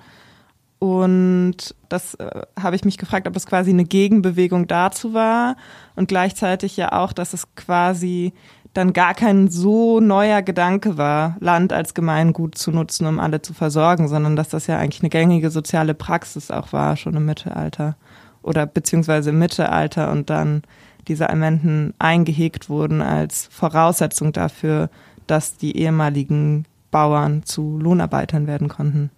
Und 0.80 1.76
das 1.88 2.16
äh, 2.16 2.42
habe 2.60 2.76
ich 2.76 2.84
mich 2.84 2.98
gefragt, 2.98 3.28
ob 3.30 3.36
es 3.38 3.46
quasi 3.46 3.70
eine 3.70 3.86
Gegenbewegung 3.86 4.68
dazu 4.68 5.14
war 5.14 5.56
und 5.96 6.10
gleichzeitig 6.10 6.76
ja 6.76 6.92
auch, 6.92 7.14
dass 7.14 7.34
es 7.34 7.56
quasi 7.56 8.34
dann 8.80 8.94
gar 8.94 9.14
kein 9.14 9.50
so 9.50 10.00
neuer 10.00 10.42
Gedanke 10.42 10.98
war, 10.98 11.36
Land 11.42 11.74
als 11.74 11.94
Gemeingut 11.94 12.58
zu 12.58 12.72
nutzen, 12.72 13.06
um 13.06 13.20
alle 13.20 13.42
zu 13.42 13.54
versorgen, 13.54 14.08
sondern 14.08 14.36
dass 14.36 14.50
das 14.50 14.68
ja 14.68 14.78
eigentlich 14.78 15.02
eine 15.02 15.10
gängige 15.10 15.50
soziale 15.50 15.94
Praxis 15.94 16.50
auch 16.50 16.72
war, 16.72 16.96
schon 16.96 17.16
im 17.16 17.26
Mittelalter 17.26 17.98
oder 18.42 18.66
beziehungsweise 18.66 19.32
im 19.32 19.40
Mittelalter 19.40 20.12
und 20.12 20.30
dann 20.30 20.64
diese 21.08 21.30
Almenten 21.30 21.94
eingehegt 22.00 22.70
wurden 22.70 23.02
als 23.02 23.50
Voraussetzung 23.52 24.32
dafür, 24.32 24.90
dass 25.28 25.58
die 25.58 25.78
ehemaligen 25.78 26.66
Bauern 26.90 27.44
zu 27.44 27.80
Lohnarbeitern 27.80 28.48
werden 28.48 28.70
konnten. 28.70 29.12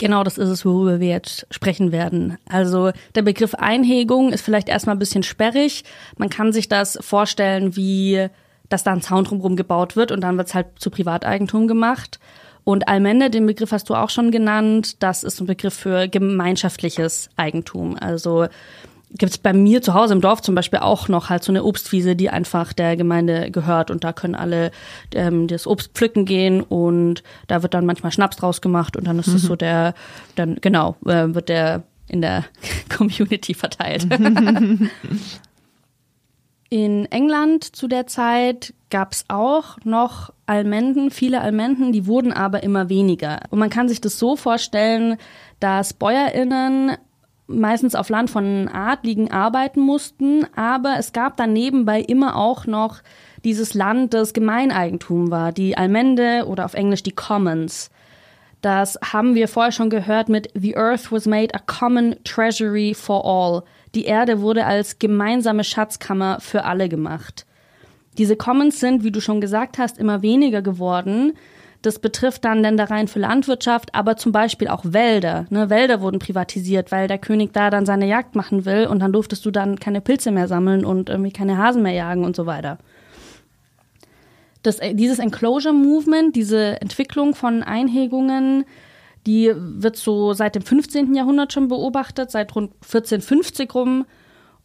Genau, 0.00 0.24
das 0.24 0.38
ist 0.38 0.48
es, 0.48 0.64
worüber 0.64 0.98
wir 0.98 1.08
jetzt 1.08 1.46
sprechen 1.50 1.92
werden. 1.92 2.38
Also 2.48 2.90
der 3.14 3.20
Begriff 3.20 3.54
Einhegung 3.54 4.32
ist 4.32 4.40
vielleicht 4.40 4.70
erstmal 4.70 4.96
ein 4.96 4.98
bisschen 4.98 5.22
sperrig. 5.22 5.84
Man 6.16 6.30
kann 6.30 6.54
sich 6.54 6.70
das 6.70 6.96
vorstellen, 7.02 7.76
wie 7.76 8.28
dass 8.70 8.82
da 8.82 8.92
ein 8.92 9.02
Zaun 9.02 9.24
drumherum 9.24 9.56
gebaut 9.56 9.96
wird 9.96 10.10
und 10.10 10.22
dann 10.22 10.38
wird 10.38 10.48
es 10.48 10.54
halt 10.54 10.68
zu 10.78 10.88
Privateigentum 10.88 11.68
gemacht. 11.68 12.18
Und 12.64 12.88
Allmende, 12.88 13.28
den 13.28 13.44
Begriff 13.44 13.72
hast 13.72 13.90
du 13.90 13.94
auch 13.94 14.08
schon 14.08 14.30
genannt, 14.30 15.02
das 15.02 15.22
ist 15.22 15.38
ein 15.38 15.46
Begriff 15.46 15.74
für 15.74 16.08
gemeinschaftliches 16.08 17.28
Eigentum. 17.36 17.94
Also 18.00 18.46
gibt 19.10 19.32
es 19.32 19.38
bei 19.38 19.52
mir 19.52 19.82
zu 19.82 19.94
Hause 19.94 20.14
im 20.14 20.20
Dorf 20.20 20.40
zum 20.40 20.54
Beispiel 20.54 20.78
auch 20.78 21.08
noch 21.08 21.30
halt 21.30 21.42
so 21.42 21.50
eine 21.52 21.64
Obstwiese, 21.64 22.14
die 22.14 22.30
einfach 22.30 22.72
der 22.72 22.96
Gemeinde 22.96 23.50
gehört 23.50 23.90
und 23.90 24.04
da 24.04 24.12
können 24.12 24.34
alle 24.34 24.70
ähm, 25.14 25.48
das 25.48 25.66
Obst 25.66 25.92
pflücken 25.94 26.24
gehen 26.24 26.62
und 26.62 27.22
da 27.48 27.62
wird 27.62 27.74
dann 27.74 27.86
manchmal 27.86 28.12
Schnaps 28.12 28.36
draus 28.36 28.60
gemacht 28.60 28.96
und 28.96 29.06
dann 29.06 29.18
ist 29.18 29.26
es 29.26 29.42
mhm. 29.42 29.48
so 29.48 29.56
der, 29.56 29.94
dann 30.36 30.56
genau, 30.60 30.96
äh, 31.06 31.34
wird 31.34 31.48
der 31.48 31.82
in 32.06 32.20
der 32.20 32.44
Community 32.88 33.54
verteilt. 33.54 34.06
in 36.70 37.06
England 37.06 37.64
zu 37.64 37.88
der 37.88 38.06
Zeit 38.06 38.74
gab 38.90 39.12
es 39.12 39.24
auch 39.28 39.76
noch 39.84 40.32
Almenden, 40.46 41.10
viele 41.10 41.40
Almenden, 41.40 41.92
die 41.92 42.06
wurden 42.06 42.32
aber 42.32 42.62
immer 42.62 42.88
weniger. 42.88 43.40
Und 43.50 43.58
man 43.58 43.70
kann 43.70 43.88
sich 43.88 44.00
das 44.00 44.18
so 44.18 44.36
vorstellen, 44.36 45.16
dass 45.60 45.92
BäuerInnen 45.92 46.96
meistens 47.50 47.94
auf 47.94 48.08
Land 48.08 48.30
von 48.30 48.68
Adligen 48.68 49.30
arbeiten 49.30 49.80
mussten, 49.80 50.46
aber 50.56 50.96
es 50.98 51.12
gab 51.12 51.36
dann 51.36 51.52
nebenbei 51.52 52.00
immer 52.00 52.36
auch 52.36 52.66
noch 52.66 53.00
dieses 53.44 53.74
Land, 53.74 54.14
das 54.14 54.32
Gemeineigentum 54.32 55.30
war, 55.30 55.52
die 55.52 55.76
Almende 55.76 56.44
oder 56.46 56.64
auf 56.64 56.74
Englisch 56.74 57.02
die 57.02 57.12
Commons. 57.12 57.90
Das 58.60 58.98
haben 59.12 59.34
wir 59.34 59.48
vorher 59.48 59.72
schon 59.72 59.88
gehört 59.88 60.28
mit 60.28 60.50
The 60.54 60.76
Earth 60.76 61.10
was 61.10 61.26
made 61.26 61.54
a 61.54 61.58
common 61.58 62.16
treasury 62.24 62.94
for 62.94 63.24
all. 63.24 63.62
Die 63.94 64.04
Erde 64.04 64.40
wurde 64.40 64.66
als 64.66 64.98
gemeinsame 64.98 65.64
Schatzkammer 65.64 66.38
für 66.40 66.64
alle 66.64 66.88
gemacht. 66.88 67.46
Diese 68.18 68.36
Commons 68.36 68.78
sind, 68.78 69.02
wie 69.02 69.10
du 69.10 69.20
schon 69.20 69.40
gesagt 69.40 69.78
hast, 69.78 69.98
immer 69.98 70.20
weniger 70.20 70.60
geworden. 70.60 71.32
Das 71.82 71.98
betrifft 71.98 72.44
dann 72.44 72.60
Ländereien 72.60 73.08
für 73.08 73.20
Landwirtschaft, 73.20 73.94
aber 73.94 74.16
zum 74.16 74.32
Beispiel 74.32 74.68
auch 74.68 74.82
Wälder. 74.84 75.46
Ne, 75.48 75.70
Wälder 75.70 76.02
wurden 76.02 76.18
privatisiert, 76.18 76.92
weil 76.92 77.08
der 77.08 77.18
König 77.18 77.54
da 77.54 77.70
dann 77.70 77.86
seine 77.86 78.06
Jagd 78.06 78.34
machen 78.36 78.66
will 78.66 78.86
und 78.86 79.00
dann 79.00 79.12
durftest 79.12 79.46
du 79.46 79.50
dann 79.50 79.78
keine 79.80 80.02
Pilze 80.02 80.30
mehr 80.30 80.46
sammeln 80.46 80.84
und 80.84 81.08
irgendwie 81.08 81.32
keine 81.32 81.56
Hasen 81.56 81.82
mehr 81.82 81.92
jagen 81.92 82.24
und 82.24 82.36
so 82.36 82.44
weiter. 82.44 82.78
Das, 84.62 84.78
dieses 84.92 85.18
Enclosure 85.18 85.72
Movement, 85.72 86.36
diese 86.36 86.78
Entwicklung 86.82 87.34
von 87.34 87.62
Einhegungen, 87.62 88.66
die 89.26 89.52
wird 89.56 89.96
so 89.96 90.34
seit 90.34 90.54
dem 90.54 90.62
15. 90.62 91.14
Jahrhundert 91.14 91.52
schon 91.52 91.68
beobachtet, 91.68 92.30
seit 92.30 92.54
rund 92.54 92.72
1450 92.82 93.74
rum. 93.74 94.04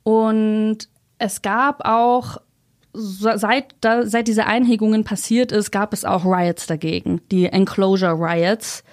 Und 0.03 0.89
es 1.17 1.41
gab 1.41 1.85
auch 1.85 2.37
seit, 2.95 3.75
da, 3.81 4.05
seit 4.05 4.27
diese 4.27 4.45
Einhegungen 4.45 5.03
passiert 5.03 5.51
ist, 5.51 5.71
gab 5.71 5.93
es 5.93 6.05
auch 6.05 6.25
Riots 6.25 6.67
dagegen, 6.67 7.21
die 7.31 7.45
Enclosure 7.45 8.13
Riots. 8.13 8.83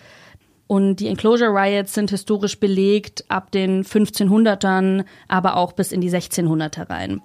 Und 0.67 0.97
die 0.97 1.09
Enclosure 1.09 1.51
Riots 1.51 1.95
sind 1.95 2.11
historisch 2.11 2.59
belegt 2.59 3.25
ab 3.29 3.51
den 3.51 3.85
1500ern, 3.85 5.05
aber 5.29 5.57
auch 5.57 5.73
bis 5.73 5.93
in 5.93 6.01
die 6.01 6.11
1600er 6.11 6.89
rein. 6.89 7.21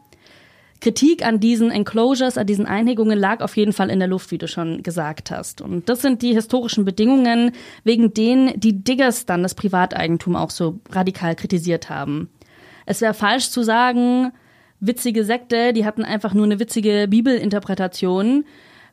Kritik 0.80 1.26
an 1.26 1.40
diesen 1.40 1.72
Enclosures, 1.72 2.38
an 2.38 2.46
diesen 2.46 2.68
Einhegungen 2.68 3.18
lag 3.18 3.42
auf 3.42 3.58
jeden 3.58 3.74
Fall 3.74 3.90
in 3.90 4.00
der 4.00 4.08
Luft, 4.08 4.32
wie 4.32 4.38
du 4.38 4.48
schon 4.48 4.84
gesagt 4.84 5.32
hast. 5.32 5.62
Und 5.62 5.90
das 5.90 6.02
sind 6.02 6.22
die 6.22 6.34
historischen 6.34 6.86
Bedingungen, 6.86 7.52
wegen 7.84 8.14
denen 8.14 8.60
die 8.60 8.84
Diggers 8.84 9.26
dann 9.26 9.44
das 9.44 9.56
Privateigentum 9.56 10.36
auch 10.36 10.52
so 10.52 10.80
radikal 10.92 11.36
kritisiert 11.36 11.90
haben. 11.90 12.30
Es 12.86 13.02
wäre 13.02 13.16
falsch 13.16 13.50
zu 13.50 13.64
sagen, 13.64 14.34
witzige 14.80 15.24
Sekte, 15.24 15.74
die 15.74 15.86
hatten 15.86 16.04
einfach 16.04 16.34
nur 16.34 16.46
eine 16.46 16.60
witzige 16.60 17.08
Bibelinterpretation, 17.10 18.46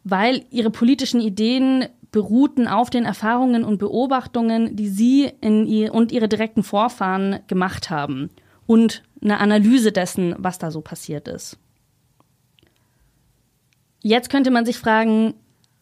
weil 0.05 0.45
ihre 0.51 0.71
politischen 0.71 1.21
Ideen 1.21 1.87
beruhten 2.11 2.69
auf 2.69 2.91
den 2.91 3.05
Erfahrungen 3.05 3.65
und 3.65 3.79
Beobachtungen, 3.79 4.77
die 4.77 4.89
sie 4.89 5.33
ihr 5.43 5.93
und 5.93 6.13
ihre 6.13 6.29
direkten 6.29 6.63
Vorfahren 6.63 7.41
gemacht 7.49 7.91
haben 7.91 8.31
und 8.67 9.03
eine 9.21 9.41
Analyse 9.41 9.91
dessen, 9.91 10.35
was 10.39 10.59
da 10.59 10.71
so 10.71 10.81
passiert 10.81 11.27
ist. 11.27 11.59
Jetzt 14.03 14.31
könnte 14.31 14.51
man 14.51 14.67
sich 14.67 14.79
fragen, 14.79 15.35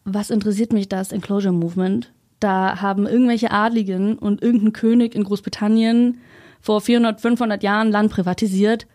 was 0.05 0.29
interessiert 0.29 0.73
mich 0.73 0.89
das 0.89 1.11
Enclosure 1.11 1.53
Movement? 1.53 2.11
Da 2.39 2.81
haben 2.81 3.05
irgendwelche 3.05 3.51
Adligen 3.51 4.17
und 4.17 4.41
irgendein 4.41 4.73
König 4.73 5.15
in 5.15 5.23
Großbritannien 5.23 6.19
vor 6.61 6.81
400, 6.81 7.21
500 7.21 7.61
Jahren 7.63 7.91
Land 7.91 8.11
privatisiert 8.11 8.87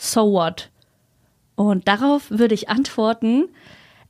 so 0.00 0.32
what? 0.32 0.70
Und 1.56 1.86
darauf 1.86 2.30
würde 2.30 2.54
ich 2.54 2.68
antworten, 2.68 3.48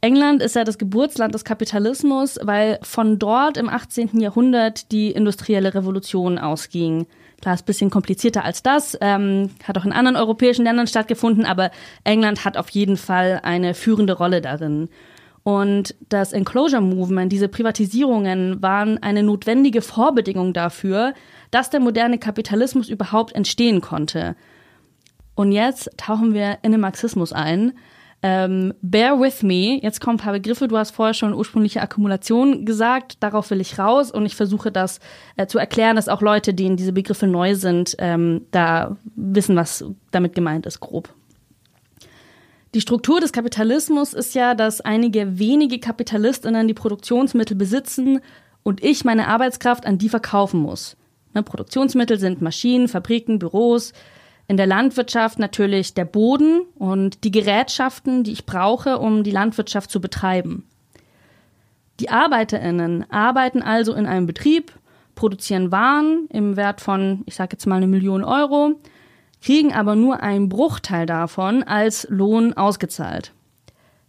England 0.00 0.40
ist 0.40 0.54
ja 0.54 0.64
das 0.64 0.78
Geburtsland 0.78 1.34
des 1.34 1.44
Kapitalismus, 1.44 2.38
weil 2.42 2.78
von 2.82 3.18
dort 3.18 3.56
im 3.56 3.68
18. 3.68 4.20
Jahrhundert 4.20 4.92
die 4.92 5.10
industrielle 5.10 5.74
Revolution 5.74 6.38
ausging. 6.38 7.06
Klar, 7.42 7.54
ist 7.54 7.62
ein 7.62 7.66
bisschen 7.66 7.90
komplizierter 7.90 8.44
als 8.44 8.62
das, 8.62 8.96
ähm, 9.00 9.50
hat 9.64 9.76
auch 9.76 9.84
in 9.84 9.92
anderen 9.92 10.16
europäischen 10.16 10.64
Ländern 10.64 10.86
stattgefunden, 10.86 11.44
aber 11.44 11.70
England 12.04 12.44
hat 12.44 12.56
auf 12.56 12.70
jeden 12.70 12.96
Fall 12.96 13.40
eine 13.42 13.74
führende 13.74 14.14
Rolle 14.14 14.40
darin. 14.40 14.88
Und 15.42 15.94
das 16.08 16.32
Enclosure 16.32 16.82
Movement, 16.82 17.32
diese 17.32 17.48
Privatisierungen 17.48 18.62
waren 18.62 19.02
eine 19.02 19.22
notwendige 19.22 19.82
Vorbedingung 19.82 20.52
dafür, 20.52 21.14
dass 21.50 21.70
der 21.70 21.80
moderne 21.80 22.18
Kapitalismus 22.18 22.88
überhaupt 22.88 23.34
entstehen 23.34 23.80
konnte. 23.80 24.36
Und 25.40 25.52
jetzt 25.52 25.88
tauchen 25.96 26.34
wir 26.34 26.58
in 26.60 26.70
den 26.70 26.82
Marxismus 26.82 27.32
ein. 27.32 27.72
Ähm, 28.22 28.74
bear 28.82 29.18
with 29.18 29.42
me. 29.42 29.80
Jetzt 29.82 29.98
kommen 30.02 30.18
ein 30.18 30.22
paar 30.22 30.34
Begriffe. 30.34 30.68
Du 30.68 30.76
hast 30.76 30.90
vorher 30.90 31.14
schon 31.14 31.32
ursprüngliche 31.32 31.80
Akkumulation 31.80 32.66
gesagt. 32.66 33.16
Darauf 33.20 33.48
will 33.48 33.62
ich 33.62 33.78
raus 33.78 34.10
und 34.10 34.26
ich 34.26 34.36
versuche 34.36 34.70
das 34.70 35.00
äh, 35.38 35.46
zu 35.46 35.58
erklären, 35.58 35.96
dass 35.96 36.10
auch 36.10 36.20
Leute, 36.20 36.52
denen 36.52 36.76
diese 36.76 36.92
Begriffe 36.92 37.26
neu 37.26 37.54
sind, 37.54 37.96
ähm, 38.00 38.42
da 38.50 38.98
wissen, 39.16 39.56
was 39.56 39.82
damit 40.10 40.34
gemeint 40.34 40.66
ist, 40.66 40.80
grob. 40.80 41.08
Die 42.74 42.82
Struktur 42.82 43.18
des 43.18 43.32
Kapitalismus 43.32 44.12
ist 44.12 44.34
ja, 44.34 44.54
dass 44.54 44.82
einige 44.82 45.38
wenige 45.38 45.80
Kapitalistinnen 45.80 46.68
die 46.68 46.74
Produktionsmittel 46.74 47.56
besitzen 47.56 48.20
und 48.62 48.84
ich 48.84 49.06
meine 49.06 49.26
Arbeitskraft 49.28 49.86
an 49.86 49.96
die 49.96 50.10
verkaufen 50.10 50.60
muss. 50.60 50.98
Ne, 51.32 51.42
Produktionsmittel 51.42 52.18
sind 52.18 52.42
Maschinen, 52.42 52.88
Fabriken, 52.88 53.38
Büros, 53.38 53.94
in 54.50 54.56
der 54.56 54.66
Landwirtschaft 54.66 55.38
natürlich 55.38 55.94
der 55.94 56.04
Boden 56.04 56.62
und 56.74 57.22
die 57.22 57.30
Gerätschaften, 57.30 58.24
die 58.24 58.32
ich 58.32 58.46
brauche, 58.46 58.98
um 58.98 59.22
die 59.22 59.30
Landwirtschaft 59.30 59.92
zu 59.92 60.00
betreiben. 60.00 60.64
Die 62.00 62.10
Arbeiterinnen 62.10 63.08
arbeiten 63.12 63.62
also 63.62 63.94
in 63.94 64.06
einem 64.06 64.26
Betrieb, 64.26 64.72
produzieren 65.14 65.70
Waren 65.70 66.26
im 66.30 66.56
Wert 66.56 66.80
von, 66.80 67.22
ich 67.26 67.36
sage 67.36 67.50
jetzt 67.52 67.66
mal 67.66 67.76
eine 67.76 67.86
Million 67.86 68.24
Euro, 68.24 68.80
kriegen 69.40 69.72
aber 69.72 69.94
nur 69.94 70.20
einen 70.20 70.48
Bruchteil 70.48 71.06
davon 71.06 71.62
als 71.62 72.08
Lohn 72.10 72.52
ausgezahlt. 72.54 73.32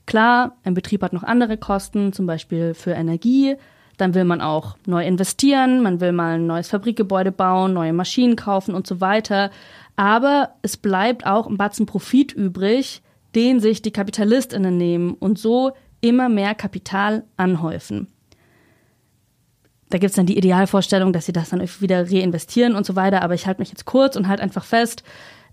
Klar, 0.08 0.58
ein 0.64 0.74
Betrieb 0.74 1.04
hat 1.04 1.14
noch 1.14 1.22
andere 1.22 1.58
Kosten, 1.58 2.14
zum 2.14 2.26
Beispiel 2.26 2.74
für 2.74 2.94
Energie. 2.94 3.58
Dann 3.98 4.16
will 4.16 4.24
man 4.24 4.42
auch 4.42 4.76
neu 4.88 5.06
investieren, 5.06 5.84
man 5.84 6.02
will 6.02 6.14
mal 6.14 6.40
ein 6.40 6.48
neues 6.48 6.70
Fabrikgebäude 6.70 7.32
bauen, 7.32 7.74
neue 7.74 7.94
Maschinen 7.94 8.36
kaufen 8.36 8.74
und 8.74 8.88
so 8.88 9.00
weiter. 9.02 9.52
Aber 10.02 10.56
es 10.64 10.78
bleibt 10.78 11.28
auch 11.28 11.46
ein 11.46 11.58
Batzen 11.58 11.86
Profit 11.86 12.32
übrig, 12.32 13.04
den 13.36 13.60
sich 13.60 13.84
die 13.84 13.92
KapitalistInnen 13.92 14.76
nehmen 14.76 15.14
und 15.14 15.38
so 15.38 15.74
immer 16.02 16.28
mehr 16.28 16.56
Kapital 16.56 17.24
anhäufen. 17.38 18.08
Da 19.92 20.00
gibt 20.00 20.10
es 20.10 20.16
dann 20.16 20.26
die 20.26 20.40
Idealvorstellung, 20.40 21.14
dass 21.14 21.28
sie 21.28 21.34
das 21.34 21.50
dann 21.50 21.62
wieder 21.62 22.12
reinvestieren 22.12 22.74
und 22.74 22.84
so 22.84 22.96
weiter, 22.96 23.22
aber 23.22 23.36
ich 23.36 23.46
halte 23.46 23.62
mich 23.62 23.70
jetzt 23.70 23.86
kurz 23.86 24.16
und 24.16 24.28
halte 24.28 24.42
einfach 24.42 24.64
fest, 24.64 25.04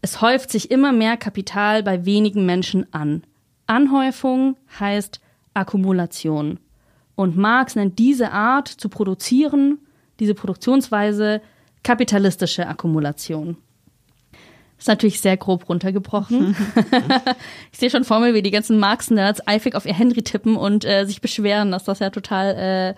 es 0.01 0.23
häuft 0.23 0.51
sich 0.51 0.71
immer 0.71 0.93
mehr 0.93 1.19
Kapital 1.19 1.83
bei 1.83 2.07
wenigen 2.07 2.47
Menschen 2.47 2.91
an. 2.91 3.25
Anhäufung 3.67 4.57
heißt 4.81 5.21
Akkumulation. 5.53 6.59
Und 7.17 7.37
Marx 7.37 7.77
nennt 7.77 7.99
diese 7.99 8.33
Art 8.33 8.69
zu 8.69 8.89
produzieren, 8.89 9.81
diese 10.21 10.33
Produktionsweise 10.33 11.43
kapitalistische 11.83 12.67
Akkumulation. 12.67 13.59
Ist 14.79 14.87
natürlich 14.87 15.21
sehr 15.21 15.37
grob 15.37 15.69
runtergebrochen. 15.69 16.57
ich 17.73 17.79
sehe 17.79 17.91
schon 17.91 18.05
vor 18.05 18.21
mir, 18.21 18.33
wie 18.33 18.43
die 18.43 18.53
ganzen 18.53 18.79
Marx-Nerds 18.79 19.47
eifrig 19.47 19.75
auf 19.75 19.85
ihr 19.87 19.95
Henry 19.95 20.23
tippen 20.23 20.57
und 20.57 20.85
äh, 20.85 21.05
sich 21.05 21.21
beschweren, 21.21 21.73
dass 21.73 21.83
das 21.83 21.99
ja 21.99 22.11
total, 22.11 22.55
äh, 22.57 22.95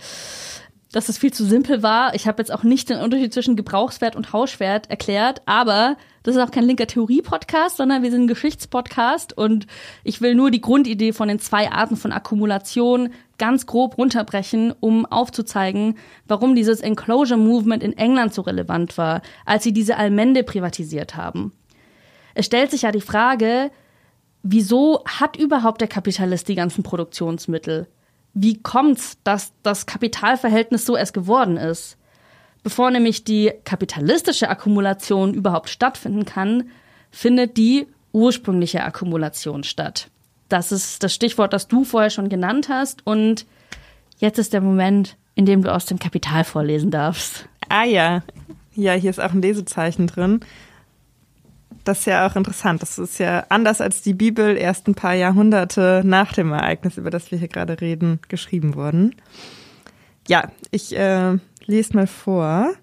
dass 0.92 1.06
das 1.06 1.16
viel 1.16 1.32
zu 1.32 1.44
simpel 1.44 1.82
war. 1.82 2.14
Ich 2.14 2.26
habe 2.26 2.42
jetzt 2.42 2.52
auch 2.52 2.64
nicht 2.64 2.90
den 2.90 3.00
Unterschied 3.00 3.32
zwischen 3.32 3.56
Gebrauchswert 3.56 4.14
und 4.14 4.34
Hauswert 4.34 4.90
erklärt, 4.90 5.40
aber 5.46 5.96
das 6.22 6.36
ist 6.36 6.42
auch 6.42 6.50
kein 6.50 6.64
linker 6.64 6.86
Theorie-Podcast, 6.86 7.78
sondern 7.78 8.02
wir 8.02 8.10
sind 8.10 8.24
ein 8.24 8.28
Geschichtspodcast 8.28 9.36
und 9.36 9.66
ich 10.04 10.20
will 10.20 10.34
nur 10.34 10.50
die 10.50 10.60
Grundidee 10.60 11.14
von 11.14 11.28
den 11.28 11.38
zwei 11.38 11.72
Arten 11.72 11.96
von 11.96 12.12
Akkumulation 12.12 13.14
ganz 13.38 13.64
grob 13.64 13.96
runterbrechen, 13.96 14.74
um 14.80 15.06
aufzuzeigen, 15.06 15.96
warum 16.28 16.54
dieses 16.54 16.80
Enclosure 16.80 17.40
Movement 17.40 17.82
in 17.82 17.96
England 17.96 18.34
so 18.34 18.42
relevant 18.42 18.98
war, 18.98 19.22
als 19.46 19.64
sie 19.64 19.72
diese 19.72 19.96
Allmende 19.96 20.42
privatisiert 20.42 21.16
haben. 21.16 21.52
Es 22.40 22.46
stellt 22.46 22.70
sich 22.70 22.82
ja 22.82 22.90
die 22.90 23.02
Frage, 23.02 23.70
wieso 24.42 25.04
hat 25.04 25.36
überhaupt 25.36 25.82
der 25.82 25.88
Kapitalist 25.88 26.48
die 26.48 26.54
ganzen 26.54 26.82
Produktionsmittel? 26.82 27.86
Wie 28.32 28.62
kommt's, 28.62 29.18
dass 29.24 29.52
das 29.62 29.84
Kapitalverhältnis 29.84 30.86
so 30.86 30.96
erst 30.96 31.12
geworden 31.12 31.58
ist? 31.58 31.98
Bevor 32.62 32.90
nämlich 32.90 33.24
die 33.24 33.52
kapitalistische 33.66 34.48
Akkumulation 34.48 35.34
überhaupt 35.34 35.68
stattfinden 35.68 36.24
kann, 36.24 36.70
findet 37.10 37.58
die 37.58 37.86
ursprüngliche 38.12 38.84
Akkumulation 38.84 39.62
statt. 39.62 40.08
Das 40.48 40.72
ist 40.72 41.02
das 41.02 41.12
Stichwort, 41.12 41.52
das 41.52 41.68
du 41.68 41.84
vorher 41.84 42.08
schon 42.08 42.30
genannt 42.30 42.70
hast. 42.70 43.06
Und 43.06 43.44
jetzt 44.16 44.38
ist 44.38 44.54
der 44.54 44.62
Moment, 44.62 45.18
in 45.34 45.44
dem 45.44 45.62
du 45.62 45.70
aus 45.70 45.84
dem 45.84 45.98
Kapital 45.98 46.44
vorlesen 46.44 46.90
darfst. 46.90 47.46
Ah 47.68 47.84
ja. 47.84 48.22
Ja, 48.74 48.94
hier 48.94 49.10
ist 49.10 49.20
auch 49.20 49.32
ein 49.32 49.42
Lesezeichen 49.42 50.06
drin 50.06 50.40
das 51.90 52.00
ist 52.00 52.06
ja 52.06 52.24
auch 52.24 52.36
interessant. 52.36 52.82
Das 52.82 52.98
ist 52.98 53.18
ja 53.18 53.44
anders 53.48 53.80
als 53.80 54.00
die 54.00 54.14
Bibel 54.14 54.56
erst 54.56 54.86
ein 54.86 54.94
paar 54.94 55.14
Jahrhunderte 55.14 56.02
nach 56.04 56.32
dem 56.32 56.52
Ereignis, 56.52 56.98
über 56.98 57.10
das 57.10 57.32
wir 57.32 57.38
hier 57.38 57.48
gerade 57.48 57.80
reden, 57.80 58.20
geschrieben 58.28 58.76
worden. 58.76 59.16
Ja, 60.28 60.52
ich 60.70 60.96
äh, 60.96 61.36
lese 61.66 61.96
mal 61.96 62.06
vor. 62.06 62.74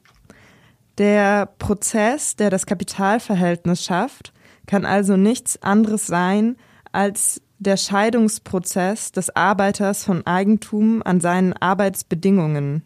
Der 0.98 1.46
Prozess, 1.58 2.36
der 2.36 2.50
das 2.50 2.66
Kapitalverhältnis 2.66 3.86
schafft, 3.86 4.34
kann 4.66 4.84
also 4.84 5.16
nichts 5.16 5.62
anderes 5.64 6.06
sein 6.06 6.58
als 6.92 7.42
der 7.60 7.78
Scheidungsprozess 7.78 9.14
des 9.14 9.34
Arbeiters 9.34 10.04
von 10.04 10.28
Eigentum 10.28 11.02
an 11.02 11.22
seinen 11.22 11.54
Arbeitsbedingungen. 11.54 12.84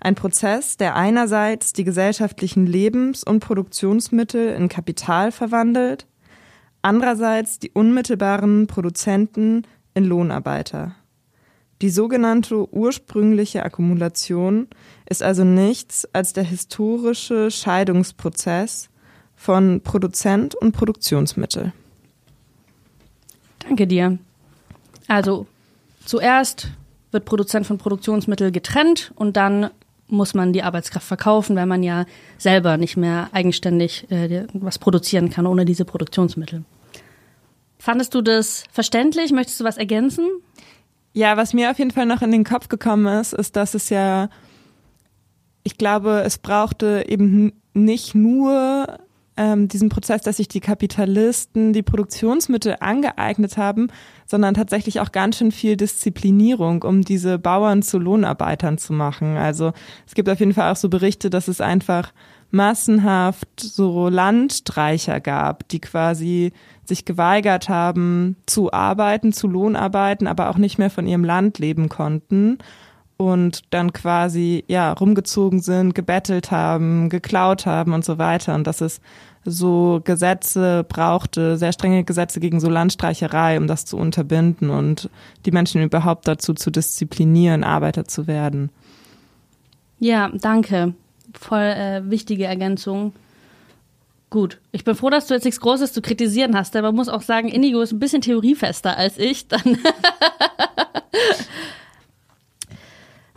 Ein 0.00 0.14
Prozess, 0.14 0.76
der 0.76 0.94
einerseits 0.94 1.72
die 1.72 1.84
gesellschaftlichen 1.84 2.66
Lebens- 2.66 3.24
und 3.24 3.40
Produktionsmittel 3.40 4.50
in 4.50 4.68
Kapital 4.68 5.32
verwandelt, 5.32 6.06
andererseits 6.82 7.58
die 7.58 7.70
unmittelbaren 7.70 8.66
Produzenten 8.68 9.62
in 9.94 10.04
Lohnarbeiter. 10.04 10.94
Die 11.82 11.90
sogenannte 11.90 12.72
ursprüngliche 12.72 13.64
Akkumulation 13.64 14.68
ist 15.08 15.22
also 15.22 15.44
nichts 15.44 16.08
als 16.12 16.32
der 16.32 16.44
historische 16.44 17.50
Scheidungsprozess 17.50 18.88
von 19.36 19.80
Produzent 19.82 20.56
und 20.56 20.72
Produktionsmittel. 20.72 21.72
Danke 23.60 23.86
dir. 23.86 24.18
Also 25.06 25.46
zuerst 26.04 26.70
wird 27.12 27.24
Produzent 27.24 27.66
von 27.66 27.78
Produktionsmittel 27.78 28.50
getrennt 28.50 29.12
und 29.14 29.36
dann 29.36 29.70
muss 30.08 30.34
man 30.34 30.52
die 30.52 30.62
Arbeitskraft 30.62 31.06
verkaufen, 31.06 31.56
weil 31.56 31.66
man 31.66 31.82
ja 31.82 32.06
selber 32.38 32.76
nicht 32.76 32.96
mehr 32.96 33.28
eigenständig 33.32 34.10
äh, 34.10 34.46
was 34.52 34.78
produzieren 34.78 35.30
kann 35.30 35.46
ohne 35.46 35.64
diese 35.64 35.84
Produktionsmittel. 35.84 36.64
Fandest 37.78 38.14
du 38.14 38.22
das 38.22 38.64
verständlich? 38.72 39.32
Möchtest 39.32 39.60
du 39.60 39.64
was 39.64 39.76
ergänzen? 39.76 40.26
Ja, 41.12 41.36
was 41.36 41.54
mir 41.54 41.70
auf 41.70 41.78
jeden 41.78 41.90
Fall 41.90 42.06
noch 42.06 42.22
in 42.22 42.32
den 42.32 42.44
Kopf 42.44 42.68
gekommen 42.68 43.06
ist, 43.20 43.32
ist, 43.32 43.56
dass 43.56 43.74
es 43.74 43.88
ja, 43.88 44.28
ich 45.62 45.78
glaube, 45.78 46.22
es 46.24 46.38
brauchte 46.38 47.04
eben 47.08 47.52
nicht 47.74 48.14
nur 48.14 48.98
ähm, 49.38 49.68
diesen 49.68 49.88
Prozess, 49.88 50.20
dass 50.22 50.36
sich 50.36 50.48
die 50.48 50.60
Kapitalisten 50.60 51.72
die 51.72 51.82
Produktionsmittel 51.82 52.76
angeeignet 52.80 53.56
haben, 53.56 53.88
sondern 54.26 54.54
tatsächlich 54.54 55.00
auch 55.00 55.12
ganz 55.12 55.38
schön 55.38 55.52
viel 55.52 55.76
Disziplinierung, 55.76 56.82
um 56.82 57.02
diese 57.02 57.38
Bauern 57.38 57.82
zu 57.82 57.98
Lohnarbeitern 57.98 58.76
zu 58.76 58.92
machen. 58.92 59.36
Also 59.36 59.72
es 60.06 60.14
gibt 60.14 60.28
auf 60.28 60.40
jeden 60.40 60.52
Fall 60.52 60.72
auch 60.72 60.76
so 60.76 60.88
Berichte, 60.88 61.30
dass 61.30 61.48
es 61.48 61.60
einfach 61.60 62.12
massenhaft 62.50 63.60
so 63.60 64.08
Landstreicher 64.08 65.20
gab, 65.20 65.68
die 65.68 65.80
quasi 65.80 66.52
sich 66.84 67.04
geweigert 67.04 67.68
haben 67.68 68.36
zu 68.46 68.72
arbeiten, 68.72 69.32
zu 69.32 69.46
Lohnarbeiten, 69.46 70.26
aber 70.26 70.50
auch 70.50 70.56
nicht 70.56 70.78
mehr 70.78 70.90
von 70.90 71.06
ihrem 71.06 71.24
Land 71.24 71.58
leben 71.58 71.88
konnten 71.88 72.58
und 73.18 73.62
dann 73.70 73.92
quasi 73.92 74.64
ja 74.68 74.92
rumgezogen 74.92 75.60
sind, 75.60 75.94
gebettelt 75.94 76.50
haben, 76.50 77.10
geklaut 77.10 77.66
haben 77.66 77.92
und 77.92 78.04
so 78.04 78.16
weiter 78.16 78.54
und 78.54 78.66
dass 78.66 78.80
es 78.80 79.00
so 79.50 80.00
Gesetze 80.04 80.84
brauchte, 80.88 81.56
sehr 81.56 81.72
strenge 81.72 82.04
Gesetze 82.04 82.40
gegen 82.40 82.60
so 82.60 82.68
Landstreicherei, 82.68 83.58
um 83.58 83.66
das 83.66 83.84
zu 83.84 83.96
unterbinden 83.96 84.70
und 84.70 85.10
die 85.46 85.50
Menschen 85.50 85.82
überhaupt 85.82 86.28
dazu 86.28 86.54
zu 86.54 86.70
disziplinieren, 86.70 87.64
Arbeiter 87.64 88.04
zu 88.06 88.26
werden. 88.26 88.70
Ja, 89.98 90.30
danke. 90.32 90.94
Voll 91.38 91.58
äh, 91.58 92.02
wichtige 92.08 92.44
Ergänzung. 92.44 93.12
Gut, 94.30 94.60
ich 94.72 94.84
bin 94.84 94.94
froh, 94.94 95.10
dass 95.10 95.26
du 95.26 95.34
jetzt 95.34 95.44
nichts 95.44 95.60
Großes 95.60 95.92
zu 95.92 96.02
kritisieren 96.02 96.56
hast, 96.56 96.76
aber 96.76 96.88
man 96.88 96.96
muss 96.96 97.08
auch 97.08 97.22
sagen, 97.22 97.48
Indigo 97.48 97.80
ist 97.80 97.92
ein 97.92 97.98
bisschen 97.98 98.20
theoriefester 98.20 98.96
als 98.96 99.18
ich. 99.18 99.48
Dann 99.48 99.78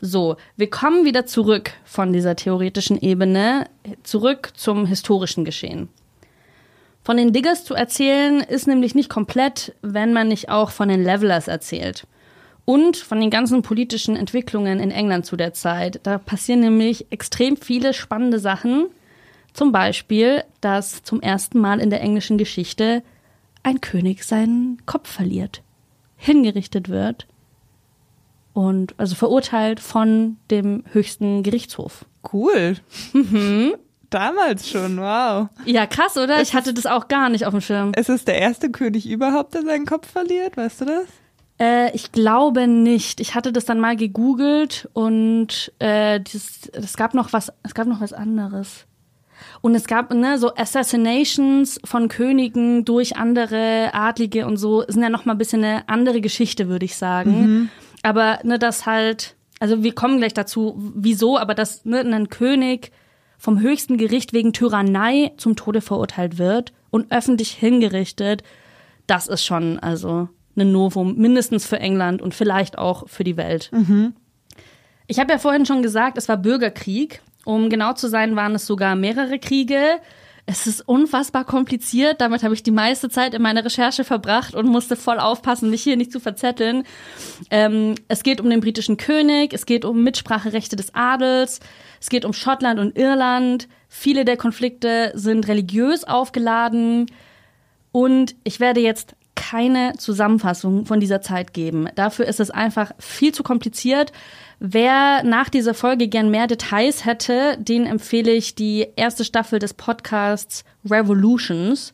So, 0.04 0.38
wir 0.58 0.67
kommen 0.67 1.06
wieder 1.06 1.28
zurück 1.28 1.74
von 1.86 2.12
dieser 2.12 2.36
theoretischen 2.36 3.00
Ebene, 3.00 3.67
zurück 4.02 4.52
zum 4.56 4.88
historischen 4.88 5.45
Geschehen. 5.45 5.89
Von 7.04 7.18
den 7.18 7.34
Diggers 7.34 7.66
zu 7.66 7.74
erzählen 7.74 8.42
ist 8.42 8.68
nämlich 8.68 8.94
nicht 8.94 9.10
komplett, 9.10 9.76
wenn 9.82 10.14
man 10.14 10.28
nicht 10.28 10.50
auch 10.50 10.70
von 10.70 10.88
den 10.90 11.04
Levelers 11.04 11.48
erzählt. 11.48 12.06
Und 12.66 12.96
von 12.98 13.20
den 13.20 13.32
ganzen 13.32 13.64
politischen 13.64 14.16
Entwicklungen 14.16 14.80
in 14.80 14.92
England 14.92 15.26
zu 15.26 15.36
der 15.36 15.54
Zeit. 15.54 16.00
Da 16.04 16.20
passieren 16.20 16.60
nämlich 16.60 17.12
extrem 17.12 17.58
viele 17.58 17.94
spannende 17.94 18.40
Sachen. 18.40 18.88
Zum 19.52 19.72
Beispiel, 19.72 20.44
dass 20.62 21.04
zum 21.04 21.22
ersten 21.22 21.60
Mal 21.60 21.80
in 21.80 21.90
der 21.90 22.02
englischen 22.02 22.38
Geschichte 22.38 23.04
ein 23.64 23.82
König 23.82 24.24
seinen 24.24 24.86
Kopf 24.86 25.10
verliert, 25.10 25.64
hingerichtet 26.18 26.88
wird 26.88 27.28
und 28.54 28.94
also 28.98 29.16
verurteilt 29.16 29.80
von 29.80 30.38
dem 30.50 30.84
höchsten 30.92 31.44
Gerichtshof. 31.44 32.06
Cool. 32.32 32.78
Mhm. 33.14 33.74
Damals 34.12 34.69
schon, 34.69 34.97
wow. 34.97 35.47
Ja, 35.65 35.88
krass, 35.88 36.17
oder? 36.17 36.36
Es 36.36 36.50
ich 36.50 36.54
hatte 36.54 36.74
das 36.74 36.86
auch 36.86 37.08
gar 37.08 37.30
nicht 37.30 37.45
auf 37.45 37.52
dem 37.54 37.62
Schirm. 37.62 37.93
Ist 37.95 38.10
es 38.10 38.26
der 38.26 38.39
erste 38.39 38.69
König 38.69 39.10
überhaupt, 39.10 39.54
der 39.54 39.63
seinen 39.63 39.86
Kopf 39.86 40.12
verliert? 40.12 40.58
Weißt 40.58 40.82
du 40.82 40.86
das? 40.86 41.06
Äh, 41.60 41.95
ich 41.95 42.12
glaube 42.12 42.67
nicht. 42.67 43.21
Ich 43.21 43.36
hatte 43.36 43.54
das 43.54 43.63
dann 43.63 43.80
mal 43.80 43.95
gegoogelt 43.95 44.89
und 44.91 45.71
äh, 45.80 46.19
es 46.26 46.97
gab 46.97 47.13
noch 47.13 47.32
was, 47.32 47.54
es 47.63 47.74
gab 47.74 47.88
noch 47.88 48.02
was 48.02 48.12
anderes. 48.12 48.86
Und 49.62 49.76
es 49.76 49.88
gab 49.88 50.13
ne, 50.13 50.38
so 50.38 50.54
Assassinations 50.56 51.80
von 51.86 52.10
Königen 52.10 52.84
durch 52.84 53.15
andere 53.15 53.91
Adlige 53.93 54.45
und 54.45 54.58
so, 54.58 54.84
sind 54.88 55.04
ja 55.04 55.10
noch 55.10 55.24
mal 55.24 55.36
ein 55.36 55.38
bisschen 55.38 55.63
eine 55.63 55.88
andere 55.88 56.19
Geschichte, 56.19 56.67
würde 56.67 56.86
ich 56.86 56.97
sagen. 56.97 57.41
Mhm. 57.41 57.69
Aber 58.04 58.39
ne, 58.43 58.60
das 58.60 58.86
halt, 58.86 59.36
also 59.62 59.84
wir 59.84 59.95
kommen 59.95 60.17
gleich 60.17 60.34
dazu, 60.34 60.76
wieso, 60.95 61.38
aber 61.38 61.54
dass 61.56 61.86
ne, 61.86 62.00
ein 62.00 62.30
König 62.30 62.91
vom 63.42 63.60
höchsten 63.60 63.98
Gericht 63.98 64.34
wegen 64.34 64.54
Tyrannei 64.54 65.32
zum 65.38 65.56
Tode 65.56 65.82
verurteilt 65.82 66.38
wird 66.38 66.74
und 66.92 67.12
öffentlich 67.12 67.50
hingerichtet, 67.54 68.44
das 69.08 69.28
ist 69.28 69.44
schon 69.44 69.80
also 69.80 70.30
ein 70.56 70.72
Novum, 70.72 71.16
mindestens 71.16 71.66
für 71.66 71.80
England 71.80 72.22
und 72.22 72.36
vielleicht 72.36 72.78
auch 72.78 73.10
für 73.10 73.24
die 73.24 73.38
Welt. 73.38 73.72
Mhm. 73.74 74.14
Ich 75.08 75.20
habe 75.20 75.34
ja 75.34 75.40
vorhin 75.40 75.66
schon 75.66 75.82
gesagt, 75.82 76.20
es 76.20 76.30
war 76.30 76.38
Bürgerkrieg. 76.38 77.24
Um 77.44 77.72
genau 77.72 77.94
zu 77.94 78.08
sein, 78.08 78.36
waren 78.36 78.54
es 78.54 78.68
sogar 78.68 78.96
mehrere 78.96 79.40
Kriege. 79.40 79.82
Es 80.46 80.68
ist 80.68 80.82
unfassbar 80.88 81.46
kompliziert. 81.46 82.20
Damit 82.20 82.44
habe 82.44 82.54
ich 82.54 82.64
die 82.64 82.72
meiste 82.72 83.10
Zeit 83.10 83.34
in 83.34 83.42
meiner 83.42 83.64
Recherche 83.64 84.04
verbracht 84.04 84.56
und 84.56 84.68
musste 84.68 84.96
voll 84.96 85.20
aufpassen, 85.20 85.70
mich 85.70 85.84
hier 85.84 85.98
nicht 85.98 86.12
zu 86.12 86.20
verzetteln. 86.20 86.84
Ähm, 87.50 87.96
es 88.08 88.24
geht 88.24 88.42
um 88.42 88.50
den 88.50 88.60
britischen 88.60 88.98
König, 88.98 89.54
es 89.54 89.66
geht 89.66 89.86
um 89.86 90.04
Mitspracherechte 90.04 90.76
des 90.76 90.94
Adels, 90.96 91.60
es 92.00 92.10
geht 92.10 92.26
um 92.26 92.34
Schottland 92.34 92.80
und 92.80 92.98
Irland. 92.98 93.68
Viele 93.88 94.26
der 94.26 94.38
Konflikte 94.38 95.12
sind 95.16 95.48
religiös 95.48 96.04
aufgeladen. 96.04 97.08
Und 97.92 98.36
ich 98.44 98.60
werde 98.60 98.80
jetzt 98.80 99.16
keine 99.36 99.94
Zusammenfassung 99.98 100.86
von 100.86 101.00
dieser 101.00 101.22
Zeit 101.22 101.54
geben. 101.54 101.90
Dafür 101.96 102.26
ist 102.26 102.40
es 102.40 102.52
einfach 102.52 102.92
viel 103.00 103.34
zu 103.34 103.44
kompliziert. 103.44 104.12
Wer 104.63 105.24
nach 105.24 105.50
dieser 105.50 105.74
Folge 105.74 106.08
gern 106.08 106.30
mehr 106.30 106.45
Details 106.45 107.04
hätte, 107.04 107.58
den 107.58 107.88
empfehle 107.88 108.32
ich 108.32 108.54
die 108.54 108.86
erste 108.95 109.26
Staffel 109.26 109.58
des 109.58 109.74
Podcasts 109.74 110.63
Revolutions. 110.88 111.93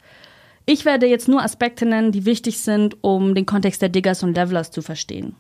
Ich 0.66 0.84
werde 0.84 1.06
jetzt 1.06 1.30
nur 1.30 1.42
Aspekte 1.42 1.86
nennen, 1.86 2.12
die 2.12 2.26
wichtig 2.26 2.60
sind, 2.60 2.98
um 3.02 3.36
den 3.36 3.46
Kontext 3.46 3.82
der 3.82 3.88
Diggers 3.88 4.22
und 4.22 4.36
Levelers 4.36 4.70
zu 4.70 4.82
verstehen. 4.82 5.34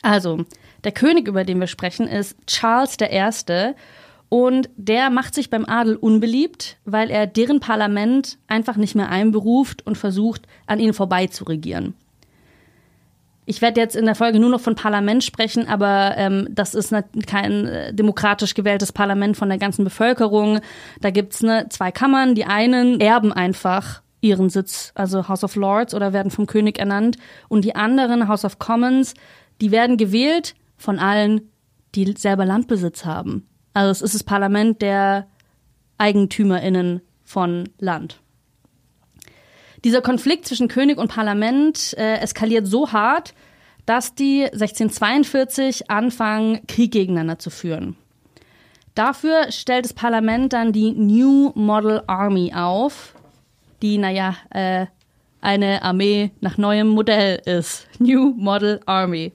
Also, 0.00 0.44
der 0.84 0.92
König, 0.92 1.26
über 1.26 1.42
den 1.42 1.58
wir 1.58 1.66
sprechen, 1.66 2.06
ist 2.06 2.36
Charles 2.46 2.96
I. 3.00 3.74
Und 4.28 4.70
der 4.76 5.10
macht 5.10 5.34
sich 5.34 5.50
beim 5.50 5.64
Adel 5.64 5.96
unbeliebt, 5.96 6.76
weil 6.84 7.10
er 7.10 7.26
deren 7.26 7.58
Parlament 7.58 8.38
einfach 8.46 8.76
nicht 8.76 8.94
mehr 8.94 9.08
einberuft 9.08 9.84
und 9.84 9.98
versucht, 9.98 10.42
an 10.68 10.78
ihnen 10.78 10.94
vorbei 10.94 11.26
zu 11.26 11.42
regieren. 11.42 11.94
Ich 13.48 13.62
werde 13.62 13.80
jetzt 13.80 13.96
in 13.96 14.04
der 14.04 14.14
Folge 14.14 14.38
nur 14.38 14.50
noch 14.50 14.60
von 14.60 14.74
Parlament 14.74 15.24
sprechen, 15.24 15.66
aber 15.66 16.12
ähm, 16.18 16.48
das 16.50 16.74
ist 16.74 16.92
ne, 16.92 17.02
kein 17.26 17.64
äh, 17.66 17.94
demokratisch 17.94 18.52
gewähltes 18.52 18.92
Parlament 18.92 19.38
von 19.38 19.48
der 19.48 19.56
ganzen 19.56 19.84
Bevölkerung. 19.84 20.60
Da 21.00 21.08
gibt's 21.08 21.42
ne, 21.42 21.64
zwei 21.70 21.90
Kammern. 21.90 22.34
Die 22.34 22.44
einen 22.44 23.00
erben 23.00 23.32
einfach 23.32 24.02
ihren 24.20 24.50
Sitz, 24.50 24.92
also 24.94 25.28
House 25.28 25.44
of 25.44 25.56
Lords 25.56 25.94
oder 25.94 26.12
werden 26.12 26.30
vom 26.30 26.44
König 26.44 26.78
ernannt. 26.78 27.16
Und 27.48 27.64
die 27.64 27.74
anderen, 27.74 28.28
House 28.28 28.44
of 28.44 28.58
Commons, 28.58 29.14
die 29.62 29.70
werden 29.70 29.96
gewählt 29.96 30.54
von 30.76 30.98
allen, 30.98 31.40
die 31.94 32.12
selber 32.18 32.44
Landbesitz 32.44 33.06
haben. 33.06 33.48
Also 33.72 33.90
es 33.92 34.02
ist 34.02 34.14
das 34.14 34.24
Parlament 34.24 34.82
der 34.82 35.26
EigentümerInnen 35.96 37.00
von 37.24 37.70
Land. 37.78 38.20
Dieser 39.84 40.02
Konflikt 40.02 40.46
zwischen 40.46 40.68
König 40.68 40.98
und 40.98 41.08
Parlament 41.08 41.94
äh, 41.96 42.16
eskaliert 42.16 42.66
so 42.66 42.92
hart, 42.92 43.34
dass 43.86 44.14
die 44.14 44.44
1642 44.44 45.90
anfangen, 45.90 46.66
Krieg 46.66 46.92
gegeneinander 46.92 47.38
zu 47.38 47.50
führen. 47.50 47.96
Dafür 48.94 49.52
stellt 49.52 49.84
das 49.84 49.92
Parlament 49.92 50.52
dann 50.52 50.72
die 50.72 50.90
New 50.90 51.52
Model 51.54 52.02
Army 52.06 52.52
auf, 52.54 53.14
die, 53.80 53.96
naja, 53.96 54.34
äh, 54.50 54.86
eine 55.40 55.82
Armee 55.82 56.32
nach 56.40 56.58
neuem 56.58 56.88
Modell 56.88 57.40
ist. 57.44 57.86
New 57.98 58.34
Model 58.36 58.80
Army. 58.86 59.32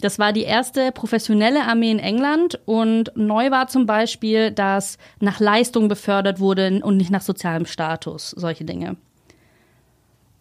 Das 0.00 0.18
war 0.18 0.32
die 0.32 0.42
erste 0.42 0.92
professionelle 0.92 1.64
Armee 1.64 1.90
in 1.90 1.98
England 1.98 2.58
und 2.66 3.12
neu 3.14 3.50
war 3.50 3.68
zum 3.68 3.86
Beispiel, 3.86 4.50
dass 4.50 4.98
nach 5.20 5.40
Leistung 5.40 5.88
befördert 5.88 6.40
wurde 6.40 6.80
und 6.82 6.96
nicht 6.96 7.10
nach 7.10 7.22
sozialem 7.22 7.66
Status, 7.66 8.30
solche 8.30 8.64
Dinge. 8.64 8.96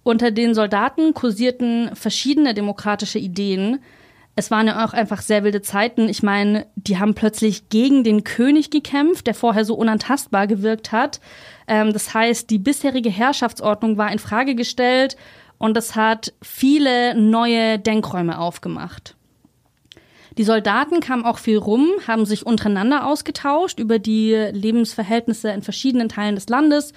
Unter 0.05 0.29
den 0.29 0.53
Soldaten 0.53 1.15
kursierten 1.15 1.89
verschiedene 1.95 2.53
demokratische 2.53 3.17
Ideen. 3.17 3.79
Es 4.35 4.51
waren 4.51 4.67
ja 4.67 4.85
auch 4.85 4.93
einfach 4.93 5.19
sehr 5.23 5.43
wilde 5.43 5.63
Zeiten. 5.63 6.09
Ich 6.09 6.21
meine, 6.21 6.67
die 6.75 6.99
haben 6.99 7.15
plötzlich 7.15 7.69
gegen 7.69 8.03
den 8.03 8.23
König 8.23 8.69
gekämpft, 8.69 9.25
der 9.25 9.33
vorher 9.33 9.65
so 9.65 9.73
unantastbar 9.73 10.45
gewirkt 10.45 10.91
hat. 10.91 11.21
Ähm, 11.67 11.91
das 11.91 12.13
heißt, 12.13 12.51
die 12.51 12.59
bisherige 12.59 13.09
Herrschaftsordnung 13.09 13.97
war 13.97 14.11
in 14.11 14.19
Frage 14.19 14.53
gestellt 14.53 15.17
und 15.57 15.75
das 15.75 15.95
hat 15.95 16.33
viele 16.39 17.19
neue 17.19 17.79
Denkräume 17.79 18.37
aufgemacht. 18.37 19.15
Die 20.37 20.43
Soldaten 20.43 20.99
kamen 20.99 21.25
auch 21.25 21.39
viel 21.39 21.57
rum, 21.57 21.89
haben 22.07 22.27
sich 22.27 22.45
untereinander 22.45 23.07
ausgetauscht 23.07 23.79
über 23.79 23.97
die 23.97 24.35
Lebensverhältnisse 24.51 25.49
in 25.49 25.63
verschiedenen 25.63 26.09
Teilen 26.09 26.35
des 26.35 26.47
Landes 26.47 26.93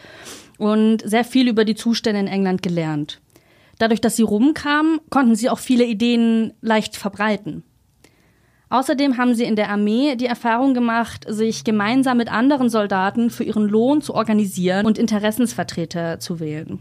und 0.59 1.09
sehr 1.09 1.25
viel 1.25 1.49
über 1.49 1.64
die 1.64 1.75
Zustände 1.75 2.21
in 2.21 2.27
England 2.27 2.62
gelernt. 2.62 3.21
Dadurch, 3.79 4.01
dass 4.01 4.16
sie 4.16 4.23
rumkamen, 4.23 5.01
konnten 5.09 5.37
sie 5.37 5.49
auch 5.49 5.59
viele 5.59 5.85
Ideen 5.85 6.53
leicht 6.61 6.97
verbreiten. 6.97 7.62
Außerdem 8.71 9.16
haben 9.16 9.35
sie 9.35 9.44
in 9.44 9.57
der 9.57 9.71
Armee 9.71 10.16
die 10.16 10.27
Erfahrung 10.27 10.75
gemacht, 10.75 11.25
sich 11.27 11.64
gemeinsam 11.64 12.18
mit 12.18 12.31
anderen 12.31 12.68
Soldaten 12.68 13.31
für 13.31 13.44
ihren 13.44 13.66
Lohn 13.66 14.03
zu 14.03 14.14
organisieren 14.14 14.85
und 14.85 14.99
Interessensvertreter 14.99 16.21
zu 16.21 16.38
wählen 16.38 16.81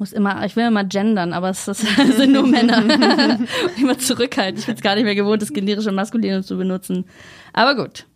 muss 0.00 0.12
immer, 0.12 0.44
ich 0.46 0.56
will 0.56 0.66
immer 0.66 0.82
gendern, 0.82 1.34
aber 1.34 1.50
es, 1.50 1.66
das 1.66 1.78
sind 2.16 2.32
nur 2.32 2.46
Männer. 2.46 2.82
immer 3.80 3.98
zurückhalten. 3.98 4.58
Ich 4.58 4.66
bin 4.66 4.74
es 4.74 4.80
gar 4.80 4.94
nicht 4.94 5.04
mehr 5.04 5.14
gewohnt, 5.14 5.42
das 5.42 5.52
generische 5.52 5.92
Maskuline 5.92 6.42
zu 6.42 6.56
benutzen. 6.56 7.04
Aber 7.52 7.76
gut, 7.76 8.06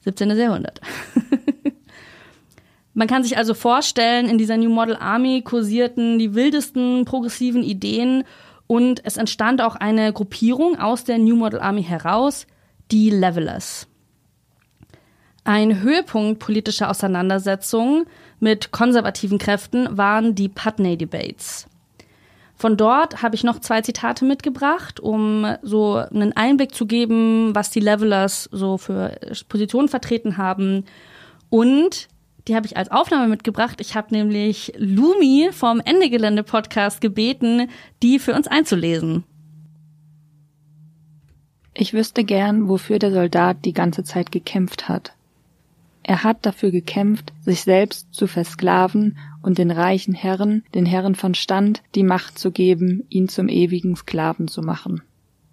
17. 0.00 0.30
Jahrhundert. 0.30 0.80
Man 2.94 3.08
kann 3.08 3.24
sich 3.24 3.36
also 3.36 3.54
vorstellen, 3.54 4.28
in 4.28 4.38
dieser 4.38 4.56
New 4.56 4.70
Model 4.70 4.96
Army 4.96 5.42
kursierten 5.42 6.18
die 6.18 6.34
wildesten 6.34 7.04
progressiven 7.04 7.64
Ideen 7.64 8.22
und 8.68 9.04
es 9.04 9.16
entstand 9.16 9.60
auch 9.60 9.74
eine 9.74 10.12
Gruppierung 10.12 10.78
aus 10.78 11.04
der 11.04 11.18
New 11.18 11.36
Model 11.36 11.60
Army 11.60 11.82
heraus, 11.82 12.46
die 12.92 13.10
Levelers. 13.10 13.88
Ein 15.42 15.82
Höhepunkt 15.82 16.38
politischer 16.38 16.88
Auseinandersetzungen 16.88 18.06
mit 18.40 18.70
konservativen 18.70 19.38
Kräften 19.38 19.96
waren 19.96 20.34
die 20.34 20.48
Putney 20.48 20.96
Debates. 20.96 21.66
Von 22.56 22.76
dort 22.76 23.22
habe 23.22 23.34
ich 23.34 23.44
noch 23.44 23.58
zwei 23.58 23.82
Zitate 23.82 24.24
mitgebracht, 24.24 25.00
um 25.00 25.56
so 25.62 25.96
einen 25.96 26.34
Einblick 26.34 26.74
zu 26.74 26.86
geben, 26.86 27.54
was 27.54 27.70
die 27.70 27.80
Levelers 27.80 28.48
so 28.52 28.78
für 28.78 29.18
Positionen 29.48 29.88
vertreten 29.88 30.36
haben. 30.36 30.84
Und 31.50 32.08
die 32.46 32.54
habe 32.54 32.66
ich 32.66 32.76
als 32.76 32.90
Aufnahme 32.90 33.28
mitgebracht. 33.28 33.80
Ich 33.80 33.94
habe 33.94 34.14
nämlich 34.14 34.72
Lumi 34.76 35.48
vom 35.52 35.80
Ende 35.80 36.10
Gelände 36.10 36.42
Podcast 36.42 37.00
gebeten, 37.00 37.68
die 38.02 38.18
für 38.18 38.34
uns 38.34 38.46
einzulesen. 38.46 39.24
Ich 41.72 41.92
wüsste 41.92 42.22
gern, 42.22 42.68
wofür 42.68 42.98
der 42.98 43.12
Soldat 43.12 43.64
die 43.64 43.72
ganze 43.72 44.04
Zeit 44.04 44.30
gekämpft 44.30 44.88
hat. 44.88 45.12
Er 46.04 46.22
hat 46.22 46.44
dafür 46.44 46.70
gekämpft, 46.70 47.32
sich 47.40 47.62
selbst 47.62 48.12
zu 48.12 48.26
versklaven 48.26 49.16
und 49.42 49.56
den 49.56 49.70
reichen 49.70 50.14
Herren, 50.14 50.62
den 50.74 50.84
Herren 50.84 51.14
von 51.14 51.34
Stand, 51.34 51.82
die 51.94 52.02
Macht 52.02 52.38
zu 52.38 52.50
geben, 52.50 53.04
ihn 53.08 53.28
zum 53.28 53.48
ewigen 53.48 53.96
Sklaven 53.96 54.46
zu 54.46 54.60
machen. 54.60 55.02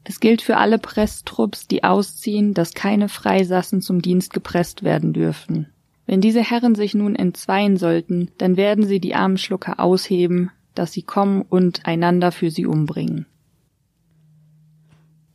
Es 0.04 0.20
gilt 0.20 0.42
für 0.42 0.58
alle 0.58 0.78
Presstrupps, 0.78 1.68
die 1.68 1.84
ausziehen, 1.86 2.54
dass 2.54 2.74
keine 2.74 3.08
Freisassen 3.08 3.82
zum 3.82 4.02
Dienst 4.02 4.34
gepresst 4.34 4.84
werden 4.84 5.14
dürfen. 5.14 5.68
Wenn 6.12 6.20
diese 6.20 6.44
Herren 6.44 6.76
sich 6.76 6.94
nun 6.94 7.16
entzweien 7.16 7.78
sollten, 7.78 8.32
dann 8.38 8.58
werden 8.58 8.86
sie 8.86 9.00
die 9.00 9.16
armen 9.16 9.38
Schlucker 9.38 9.80
ausheben, 9.80 10.52
dass 10.76 10.92
sie 10.92 11.04
kommen 11.04 11.42
und 11.42 11.86
einander 11.86 12.34
für 12.34 12.52
sie 12.52 12.66
umbringen. 12.66 13.28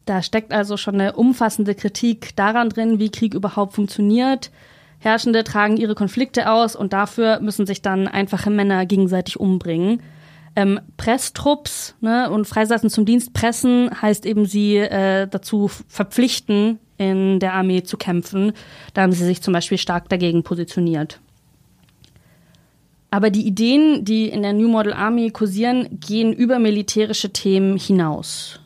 Da 0.04 0.20
steckt 0.20 0.52
also 0.52 0.76
schon 0.76 1.00
eine 1.00 1.14
umfassende 1.14 1.74
Kritik 1.74 2.36
daran 2.36 2.68
drin, 2.68 2.98
wie 2.98 3.08
Krieg 3.08 3.32
überhaupt 3.32 3.72
funktioniert, 3.72 4.50
Herrschende 4.98 5.44
tragen 5.44 5.78
ihre 5.78 5.94
Konflikte 5.94 6.50
aus 6.50 6.76
und 6.76 6.92
dafür 6.92 7.40
müssen 7.40 7.64
sich 7.64 7.80
dann 7.80 8.06
einfache 8.06 8.50
Männer 8.50 8.84
gegenseitig 8.84 9.40
umbringen. 9.40 10.02
Ähm, 10.56 10.80
Presstrupps 10.98 11.94
ne, 12.02 12.28
und 12.30 12.46
Freisetzen 12.46 12.90
zum 12.90 13.06
Dienst 13.06 13.32
pressen 13.32 13.90
heißt 14.02 14.26
eben, 14.26 14.44
sie 14.44 14.76
äh, 14.76 15.26
dazu 15.26 15.68
verpflichten, 15.68 16.80
in 16.98 17.40
der 17.40 17.54
Armee 17.54 17.82
zu 17.82 17.96
kämpfen. 17.96 18.52
Da 18.94 19.02
haben 19.02 19.12
sie 19.12 19.24
sich 19.24 19.42
zum 19.42 19.52
Beispiel 19.52 19.78
stark 19.78 20.08
dagegen 20.08 20.42
positioniert. 20.42 21.20
Aber 23.10 23.30
die 23.30 23.46
Ideen, 23.46 24.04
die 24.04 24.28
in 24.28 24.42
der 24.42 24.52
New 24.52 24.68
Model 24.68 24.92
Army 24.92 25.30
kursieren, 25.30 25.88
gehen 26.00 26.32
über 26.32 26.58
militärische 26.58 27.30
Themen 27.32 27.78
hinaus. 27.78 28.60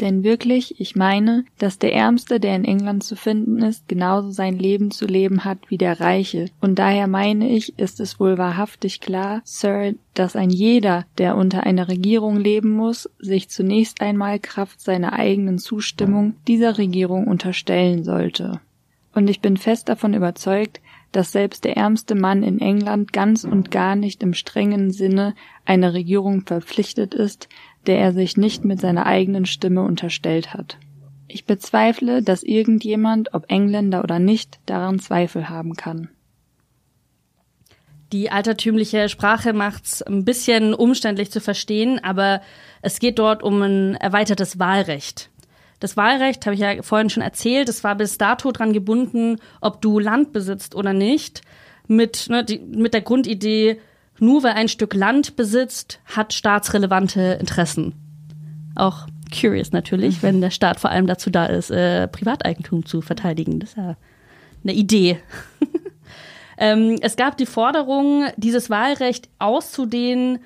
Denn 0.00 0.22
wirklich, 0.22 0.80
ich 0.80 0.94
meine, 0.94 1.44
dass 1.58 1.78
der 1.78 1.92
Ärmste, 1.92 2.38
der 2.38 2.54
in 2.54 2.64
England 2.64 3.02
zu 3.02 3.16
finden 3.16 3.58
ist, 3.62 3.88
genauso 3.88 4.30
sein 4.30 4.56
Leben 4.56 4.90
zu 4.90 5.06
leben 5.06 5.44
hat 5.44 5.58
wie 5.68 5.78
der 5.78 6.00
Reiche. 6.00 6.46
Und 6.60 6.78
daher 6.78 7.08
meine 7.08 7.48
ich, 7.48 7.78
ist 7.78 7.98
es 7.98 8.20
wohl 8.20 8.38
wahrhaftig 8.38 9.00
klar, 9.00 9.40
Sir, 9.44 9.94
dass 10.14 10.36
ein 10.36 10.50
jeder, 10.50 11.04
der 11.18 11.36
unter 11.36 11.64
einer 11.64 11.88
Regierung 11.88 12.36
leben 12.36 12.70
muss, 12.70 13.10
sich 13.18 13.48
zunächst 13.48 14.00
einmal 14.00 14.38
Kraft 14.38 14.80
seiner 14.80 15.14
eigenen 15.14 15.58
Zustimmung 15.58 16.34
dieser 16.46 16.78
Regierung 16.78 17.26
unterstellen 17.26 18.04
sollte. 18.04 18.60
Und 19.14 19.28
ich 19.28 19.40
bin 19.40 19.56
fest 19.56 19.88
davon 19.88 20.14
überzeugt, 20.14 20.80
dass 21.12 21.32
selbst 21.32 21.64
der 21.64 21.76
ärmste 21.76 22.14
Mann 22.14 22.42
in 22.42 22.60
England 22.60 23.12
ganz 23.12 23.44
und 23.44 23.70
gar 23.70 23.96
nicht 23.96 24.22
im 24.22 24.34
strengen 24.34 24.90
Sinne 24.90 25.34
einer 25.64 25.94
Regierung 25.94 26.42
verpflichtet 26.42 27.14
ist, 27.14 27.48
der 27.88 27.98
er 27.98 28.12
sich 28.12 28.36
nicht 28.36 28.64
mit 28.64 28.80
seiner 28.80 29.06
eigenen 29.06 29.46
Stimme 29.46 29.82
unterstellt 29.82 30.54
hat. 30.54 30.76
Ich 31.26 31.44
bezweifle, 31.44 32.22
dass 32.22 32.42
irgendjemand, 32.42 33.34
ob 33.34 33.50
Engländer 33.50 34.04
oder 34.04 34.18
nicht, 34.18 34.60
daran 34.66 34.98
Zweifel 34.98 35.48
haben 35.48 35.74
kann. 35.74 36.08
Die 38.12 38.30
altertümliche 38.30 39.08
Sprache 39.10 39.52
macht's 39.52 40.00
ein 40.00 40.24
bisschen 40.24 40.72
umständlich 40.72 41.30
zu 41.30 41.40
verstehen, 41.40 42.02
aber 42.02 42.40
es 42.80 43.00
geht 43.00 43.18
dort 43.18 43.42
um 43.42 43.60
ein 43.60 43.94
erweitertes 43.96 44.58
Wahlrecht. 44.58 45.30
Das 45.80 45.96
Wahlrecht, 45.96 46.46
habe 46.46 46.54
ich 46.54 46.60
ja 46.60 46.82
vorhin 46.82 47.10
schon 47.10 47.22
erzählt, 47.22 47.68
das 47.68 47.84
war 47.84 47.94
bis 47.94 48.16
dato 48.16 48.50
dran 48.50 48.72
gebunden, 48.72 49.36
ob 49.60 49.82
du 49.82 49.98
Land 49.98 50.32
besitzt 50.32 50.74
oder 50.74 50.94
nicht, 50.94 51.42
mit, 51.86 52.28
ne, 52.30 52.44
die, 52.44 52.58
mit 52.58 52.94
der 52.94 53.02
Grundidee, 53.02 53.80
nur 54.20 54.42
wer 54.42 54.54
ein 54.56 54.68
Stück 54.68 54.94
Land 54.94 55.36
besitzt, 55.36 56.00
hat 56.06 56.32
staatsrelevante 56.32 57.38
Interessen. 57.40 57.94
Auch 58.74 59.06
curious 59.32 59.72
natürlich, 59.72 60.18
mhm. 60.18 60.22
wenn 60.22 60.40
der 60.40 60.50
Staat 60.50 60.80
vor 60.80 60.90
allem 60.90 61.06
dazu 61.06 61.30
da 61.30 61.46
ist, 61.46 61.70
äh, 61.70 62.08
Privateigentum 62.08 62.86
zu 62.86 63.00
verteidigen. 63.00 63.60
Das 63.60 63.70
ist 63.70 63.76
ja 63.76 63.96
eine 64.64 64.72
Idee. 64.72 65.20
ähm, 66.58 66.96
es 67.00 67.16
gab 67.16 67.36
die 67.36 67.46
Forderung, 67.46 68.26
dieses 68.36 68.70
Wahlrecht 68.70 69.28
auszudehnen 69.38 70.40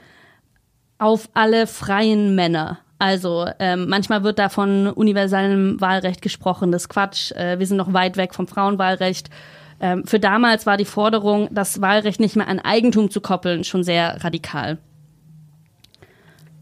auf 0.99 1.29
alle 1.35 1.67
freien 1.67 2.35
Männer. 2.35 2.79
Also 2.99 3.47
ähm, 3.59 3.89
manchmal 3.89 4.23
wird 4.23 4.39
da 4.39 4.49
von 4.49 4.87
universellem 4.87 5.81
Wahlrecht 5.81 6.23
gesprochen. 6.23 6.71
Das 6.71 6.83
ist 6.83 6.89
Quatsch. 6.89 7.33
Äh, 7.33 7.59
wir 7.59 7.67
sind 7.67 7.77
noch 7.77 7.93
weit 7.93 8.17
weg 8.17 8.33
vom 8.35 8.47
Frauenwahlrecht. 8.47 9.29
Ähm, 9.83 10.07
für 10.07 10.21
damals 10.21 10.65
war 10.65 10.77
die 10.77 10.85
Forderung, 10.85 11.49
das 11.51 11.81
Wahlrecht 11.81 12.21
nicht 12.21 12.37
mehr 12.37 12.47
an 12.47 12.61
Eigentum 12.61 13.11
zu 13.11 13.21
koppeln, 13.21 13.65
schon 13.65 13.83
sehr 13.83 14.25
radikal. 14.25 14.79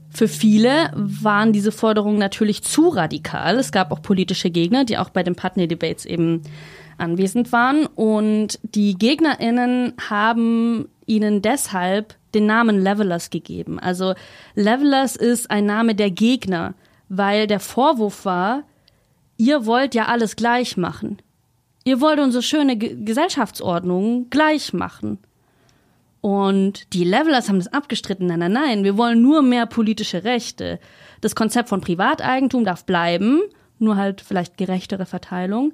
Für 0.08 0.26
viele 0.26 0.90
waren 0.94 1.52
diese 1.52 1.70
Forderungen 1.70 2.18
natürlich 2.18 2.64
zu 2.64 2.88
radikal. 2.88 3.58
Es 3.58 3.70
gab 3.70 3.92
auch 3.92 4.02
politische 4.02 4.50
Gegner, 4.50 4.84
die 4.84 4.98
auch 4.98 5.10
bei 5.10 5.22
den 5.22 5.36
Putney 5.36 5.68
Debates 5.68 6.04
eben 6.04 6.42
anwesend 6.98 7.52
waren. 7.52 7.86
Und 7.86 8.58
die 8.62 8.94
GegnerInnen 8.94 9.92
haben 10.08 10.88
ihnen 11.06 11.42
deshalb 11.42 12.16
den 12.34 12.46
Namen 12.46 12.80
Levelers 12.82 13.30
gegeben. 13.30 13.78
Also 13.78 14.14
Levelers 14.54 15.14
ist 15.14 15.50
ein 15.50 15.66
Name 15.66 15.94
der 15.94 16.10
Gegner, 16.10 16.74
weil 17.08 17.46
der 17.46 17.60
Vorwurf 17.60 18.24
war, 18.24 18.62
ihr 19.36 19.66
wollt 19.66 19.94
ja 19.94 20.06
alles 20.06 20.36
gleich 20.36 20.76
machen. 20.76 21.18
Ihr 21.84 22.00
wollt 22.00 22.18
unsere 22.18 22.42
schöne 22.42 22.76
G 22.76 22.96
Gesellschaftsordnung 23.04 24.28
gleich 24.30 24.72
machen. 24.72 25.18
Und 26.20 26.92
die 26.92 27.04
Levelers 27.04 27.48
haben 27.48 27.58
das 27.58 27.72
abgestritten. 27.72 28.26
Nein, 28.26 28.40
nein, 28.40 28.52
nein, 28.52 28.84
wir 28.84 28.98
wollen 28.98 29.22
nur 29.22 29.42
mehr 29.42 29.66
politische 29.66 30.24
Rechte. 30.24 30.78
Das 31.22 31.34
Konzept 31.34 31.70
von 31.70 31.80
Privateigentum 31.80 32.64
darf 32.64 32.84
bleiben, 32.84 33.40
nur 33.78 33.96
halt 33.96 34.20
vielleicht 34.20 34.58
gerechtere 34.58 35.06
Verteilung. 35.06 35.72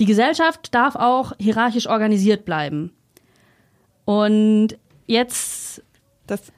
Die 0.00 0.06
Gesellschaft 0.06 0.74
darf 0.74 0.94
auch 0.96 1.32
hierarchisch 1.38 1.88
organisiert 1.88 2.44
bleiben. 2.44 2.92
Und 4.04 4.76
jetzt. 5.06 5.82
Das 6.26 6.52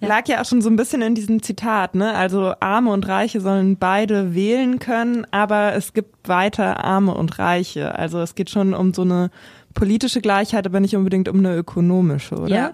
Lag 0.00 0.28
ja 0.28 0.40
auch 0.40 0.44
schon 0.44 0.60
so 0.60 0.68
ein 0.68 0.76
bisschen 0.76 1.00
in 1.02 1.14
diesem 1.14 1.42
Zitat, 1.42 1.94
ne? 1.94 2.14
Also 2.14 2.54
Arme 2.60 2.92
und 2.92 3.08
Reiche 3.08 3.40
sollen 3.40 3.76
beide 3.76 4.34
wählen 4.34 4.78
können, 4.78 5.26
aber 5.30 5.74
es 5.74 5.92
gibt 5.92 6.28
weiter 6.28 6.84
Arme 6.84 7.14
und 7.14 7.38
Reiche. 7.38 7.98
Also 7.98 8.20
es 8.20 8.34
geht 8.34 8.50
schon 8.50 8.74
um 8.74 8.92
so 8.92 9.02
eine 9.02 9.30
politische 9.72 10.20
Gleichheit, 10.20 10.66
aber 10.66 10.80
nicht 10.80 10.96
unbedingt 10.96 11.28
um 11.28 11.38
eine 11.38 11.56
ökonomische, 11.56 12.36
oder? 12.36 12.54
Ja. 12.54 12.72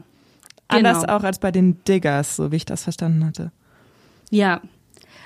Anders 0.69 1.01
Genau. 1.03 1.17
auch 1.17 1.23
als 1.25 1.39
bei 1.39 1.51
den 1.51 1.83
Diggers, 1.85 2.37
so 2.37 2.53
wie 2.53 2.57
ich 2.57 2.65
das 2.65 2.85
verstanden 2.85 3.25
hatte. 3.25 3.51
Ja. 4.31 4.61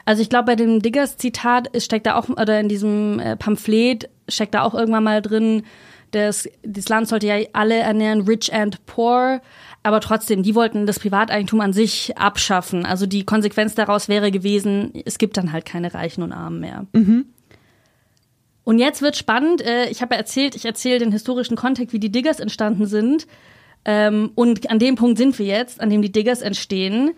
Also 0.07 0.21
ich 0.23 0.29
glaube, 0.29 0.47
bei 0.47 0.57
dem 0.57 0.81
Diggers-Zitat 0.81 1.71
steckt 1.83 2.07
da 2.07 2.17
auch, 2.17 2.29
oder 2.29 2.61
in 2.61 2.69
diesem 2.69 3.19
äh, 3.21 3.37
Pamphlet 3.37 4.09
steckt 4.29 4.55
da 4.55 4.63
auch 4.63 4.75
irgendwann 4.75 5.05
mal 5.05 5.23
drin, 5.23 5.63
das, 6.11 6.49
das 6.63 6.89
Land 6.89 7.09
sollte 7.09 7.27
ja 7.27 7.37
alle 7.53 7.77
ernähren, 7.77 8.23
rich 8.23 8.53
and 8.55 8.85
poor, 8.87 9.41
aber 9.85 10.01
trotzdem, 10.01 10.43
die 10.43 10.55
wollten 10.55 10.87
das 10.87 10.99
Privateigentum 10.99 11.61
an 11.61 11.75
sich 11.75 12.17
abschaffen. 12.17 12.87
Also 12.87 13.05
die 13.05 13.25
Konsequenz 13.25 13.75
daraus 13.75 14.09
wäre 14.09 14.31
gewesen, 14.31 14.93
es 15.05 15.19
gibt 15.19 15.37
dann 15.37 15.53
halt 15.53 15.67
keine 15.67 15.93
Reichen 15.93 16.23
und 16.23 16.33
Armen 16.33 16.59
mehr. 16.59 16.87
Und 18.65 18.79
jetzt 18.79 19.03
wird 19.03 19.15
spannend. 19.15 19.61
Äh, 19.61 19.91
ich 19.91 20.01
habe 20.01 20.15
ja 20.15 20.19
erzählt, 20.19 20.57
ich 20.57 20.65
erzähle 20.65 21.01
den 21.01 21.13
historischen 21.13 21.55
Kontext, 21.55 21.93
wie 21.93 22.01
die 22.01 22.11
Diggers 22.11 22.41
entstanden 22.41 22.87
sind. 22.87 23.27
Ähm, 23.85 24.31
und 24.35 24.71
an 24.71 24.79
dem 24.79 24.95
Punkt 24.95 25.19
sind 25.19 25.39
wir 25.39 25.45
jetzt, 25.45 25.83
an 25.83 25.91
dem 25.91 26.01
die 26.01 26.11
Diggers 26.11 26.41
entstehen. 26.41 27.11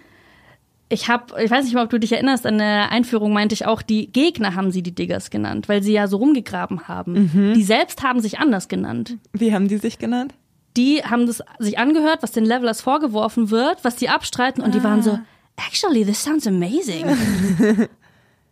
Ich 0.89 1.09
habe, 1.09 1.41
ich 1.41 1.51
weiß 1.51 1.65
nicht 1.65 1.75
mal, 1.75 1.85
ob 1.85 1.91
du 1.91 2.01
dich 2.01 2.11
erinnerst, 2.11 2.47
an 2.47 2.59
der 2.59 2.91
Einführung 2.91 3.33
meinte 3.33 3.55
ich 3.55 3.65
auch, 3.65 3.81
die 3.81 4.11
Gegner 4.11 4.57
haben 4.57 4.73
sie 4.73 4.83
die 4.83 4.95
Diggers 4.95 5.31
genannt, 5.31 5.69
weil 5.69 5.85
sie 5.85 5.93
ja 5.93 6.09
so 6.09 6.17
rumgegraben 6.17 6.89
haben. 6.89 7.15
Die 7.55 7.63
selbst 7.63 8.03
haben 8.03 8.21
sich 8.21 8.41
anders 8.41 8.67
genannt. 8.67 9.19
Wie 9.33 9.55
haben 9.55 9.69
die 9.69 9.79
sich 9.79 9.99
genannt? 9.99 10.35
Die 10.77 11.03
haben 11.03 11.27
das 11.27 11.43
sich 11.59 11.79
angehört, 11.79 12.23
was 12.23 12.33
den 12.33 12.45
Levelers 12.45 12.81
vorgeworfen 12.81 13.51
wird, 13.51 13.79
was 13.83 13.97
die 13.97 14.09
abstreiten 14.09 14.63
und 14.63 14.75
die 14.75 14.85
waren 14.85 15.03
so, 15.03 15.19
actually, 15.67 16.05
this 16.05 16.23
sounds 16.23 16.47
amazing. 16.47 17.05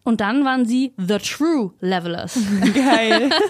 und 0.05 0.21
dann 0.21 0.45
waren 0.45 0.65
sie 0.67 0.93
the 0.97 1.19
true 1.19 1.73
Levelers. 1.81 2.39
Geil. 2.75 3.31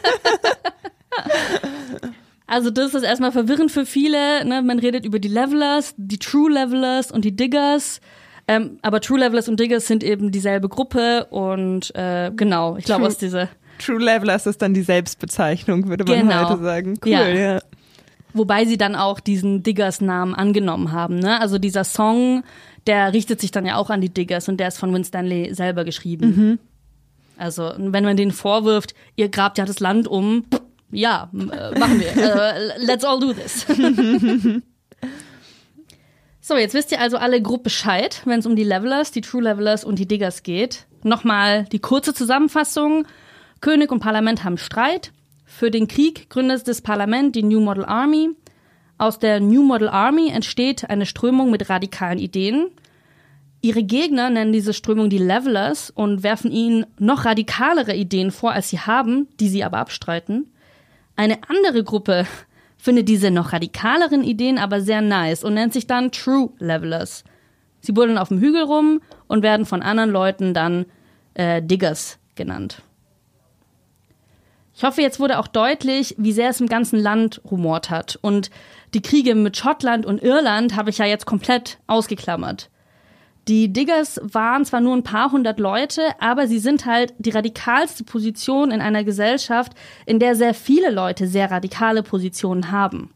Also 2.47 2.71
das 2.71 2.93
ist 2.95 3.03
erstmal 3.05 3.33
verwirrend 3.33 3.73
für 3.73 3.87
viele. 3.87 4.45
Ne? 4.45 4.63
Man 4.63 4.79
redet 4.79 5.07
über 5.07 5.19
die 5.19 5.29
Levelers, 5.29 5.95
die 5.97 6.19
True 6.19 6.51
Levelers 6.53 7.11
und 7.11 7.25
die 7.25 7.35
Diggers. 7.35 8.01
Ähm, 8.47 8.79
aber 8.83 9.01
True 9.01 9.19
Levelers 9.19 9.49
und 9.49 9.59
Diggers 9.59 9.87
sind 9.87 10.05
eben 10.05 10.31
dieselbe 10.31 10.69
Gruppe 10.69 11.25
und 11.31 11.95
äh, 11.95 12.31
genau, 12.37 12.77
ich 12.77 12.85
glaube 12.85 13.07
aus 13.07 13.17
dieser. 13.17 13.49
True 13.79 13.99
Levelers 13.99 14.47
ist 14.47 14.61
dann 14.61 14.75
die 14.75 14.83
Selbstbezeichnung, 14.83 15.89
würde 15.89 16.05
man 16.05 16.29
Genau. 16.29 16.51
heute 16.51 16.63
sagen. 16.63 16.99
Cool, 17.03 17.11
Ja. 17.13 17.29
ja. 17.29 17.61
Wobei 18.35 18.65
sie 18.65 18.77
dann 18.77 18.97
auch 18.97 19.21
diesen 19.21 19.63
Diggers-Namen 19.63 20.35
angenommen 20.35 20.93
haben. 20.93 21.19
Ne? 21.19 21.41
Also 21.41 21.59
dieser 21.59 21.85
Song, 21.85 22.43
der 22.87 23.13
richtet 23.13 23.41
sich 23.41 23.53
dann 23.53 23.65
ja 23.65 23.77
auch 23.77 23.91
an 23.91 24.01
die 24.01 24.09
Diggers 24.13 24.49
und 24.49 24.59
der 24.59 24.69
ist 24.69 24.79
von 24.79 24.93
Win 24.93 25.05
Stanley 25.05 25.55
selber 25.55 25.85
geschrieben. 25.85 26.59
Also 27.39 27.73
wenn 27.77 28.05
man 28.05 28.17
denen 28.17 28.33
vorwirft, 28.33 28.95
ihr 29.17 29.29
grabt 29.29 29.59
ja 29.59 29.65
das 29.65 29.81
Land 29.81 30.09
um, 30.09 30.45
ja, 30.91 31.31
äh, 31.33 31.79
machen 31.79 32.01
wir. 32.01 32.17
äh, 32.17 32.79
let's 32.79 33.05
all 33.05 33.19
do 33.19 33.33
this. 33.33 33.67
so, 36.41 36.57
jetzt 36.57 36.75
wisst 36.75 36.93
ihr 36.93 37.01
also 37.01 37.17
alle 37.17 37.43
grob 37.43 37.65
Bescheid, 37.65 38.23
wenn 38.25 38.39
es 38.41 38.47
um 38.47 38.55
die 38.57 38.65
Levelers, 38.65 39.11
die 39.11 39.21
True 39.21 39.43
Levelers 39.43 39.85
und 39.85 39.99
die 39.99 40.07
Diggers 40.07 40.43
geht. 40.43 40.87
Nochmal 41.03 41.65
die 41.65 41.81
kurze 41.81 42.15
Zusammenfassung. 42.15 43.07
König 43.61 43.91
und 43.91 44.01
Parlament 44.01 44.45
haben 44.45 44.59
Streit. 44.59 45.13
Für 45.57 45.71
den 45.71 45.87
Krieg 45.87 46.31
gründet 46.31 46.67
das 46.67 46.83
Parlament 46.83 47.37
die 47.37 47.45
New 47.45 47.61
Model 47.61 47.85
Army. 47.85 48.31
Aus 48.99 49.21
der 49.21 49.39
New 49.39 49.63
Model 49.63 49.89
Army 49.89 50.31
entsteht 50.31 50.91
eine 50.91 51.07
Strömung 51.07 51.53
mit 51.53 51.71
radikalen 51.71 52.19
Ideen. 52.19 52.71
Ihre 53.61 53.85
Gegner 53.85 54.31
nennen 54.31 54.53
diese 54.53 54.75
Strömung 54.75 55.11
die 55.11 55.19
Levelers 55.19 55.91
und 55.91 56.25
werfen 56.25 56.51
ihnen 56.51 56.87
noch 56.99 57.25
radikalere 57.25 57.95
Ideen 57.95 58.33
vor, 58.33 58.51
als 58.51 58.71
sie 58.71 58.81
haben, 58.81 59.29
die 59.39 59.49
sie 59.49 59.63
aber 59.63 59.79
abstreiten. 59.79 60.53
Eine 61.15 61.39
andere 61.47 61.85
Gruppe 61.85 62.27
findet 62.77 63.09
diese 63.09 63.31
noch 63.31 63.53
radikaleren 63.53 64.25
Ideen 64.25 64.59
aber 64.59 64.81
sehr 64.81 65.03
nice 65.03 65.45
und 65.45 65.55
nennt 65.55 65.73
sich 65.73 65.87
dann 65.87 66.11
True 66.11 66.51
Levelers. 66.59 67.23
Sie 67.81 67.93
buddeln 67.93 68.19
auf 68.19 68.27
dem 68.27 68.41
Hügel 68.41 68.65
rum 68.65 69.01
und 69.29 69.45
werden 69.45 69.67
von 69.67 69.83
anderen 69.83 70.11
Leuten 70.11 70.53
dann 70.53 70.87
äh, 71.35 71.63
Diggers 71.63 72.19
genannt. 72.35 72.83
Ich 74.77 74.83
hoffe, 74.83 75.03
jetzt 75.03 75.21
wurde 75.21 75.39
auch 75.39 75.47
deutlich, 75.47 76.17
wie 76.19 76.33
sehr 76.33 76.51
es 76.51 76.61
im 76.61 76.67
ganzen 76.67 76.99
Land 76.99 77.41
rumort 77.49 77.91
hat. 77.91 78.19
Und 78.23 78.51
die 78.93 79.03
Kriege 79.03 79.35
mit 79.37 79.57
Schottland 79.57 80.05
und 80.05 80.23
Irland 80.23 80.75
habe 80.77 80.91
ich 80.91 80.99
ja 80.99 81.07
jetzt 81.07 81.27
komplett 81.27 81.79
ausgeklammert. 81.87 82.71
Die 83.47 83.73
Diggers 83.73 84.21
waren 84.23 84.65
zwar 84.65 84.81
nur 84.81 84.97
ein 84.97 85.03
paar 85.03 85.31
hundert 85.31 85.61
Leute, 85.61 86.03
aber 86.19 86.49
sie 86.49 86.59
sind 86.59 86.87
halt 86.87 87.15
die 87.19 87.31
radikalste 87.31 88.03
Position 88.03 88.71
in 88.71 88.81
einer 88.81 89.05
Gesellschaft, 89.05 89.73
in 90.07 90.19
der 90.19 90.35
sehr 90.35 90.55
viele 90.55 90.91
Leute 90.91 91.29
sehr 91.29 91.51
radikale 91.51 92.03
Positionen 92.03 92.73
haben. 92.73 93.13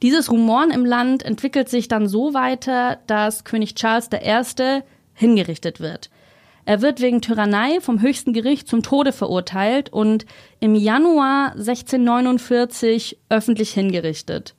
Dieses 0.00 0.30
Rumoren 0.30 0.70
im 0.70 0.86
Land 0.86 1.24
entwickelt 1.24 1.68
sich 1.68 1.88
dann 1.88 2.06
so 2.06 2.34
weiter, 2.34 3.00
dass 3.08 3.44
König 3.44 3.74
Charles 3.74 4.08
I. 4.12 4.82
hingerichtet 5.12 5.80
wird. 5.80 6.08
Er 6.68 6.82
wird 6.82 7.00
wegen 7.00 7.22
Tyrannei 7.22 7.80
vom 7.80 8.02
höchsten 8.02 8.34
Gericht 8.34 8.68
zum 8.68 8.82
Tode 8.82 9.12
verurteilt 9.12 9.90
und 9.90 10.26
im 10.60 10.74
Januar 10.74 11.52
1649 11.52 13.16
öffentlich 13.30 13.70
hingerichtet. 13.70 14.54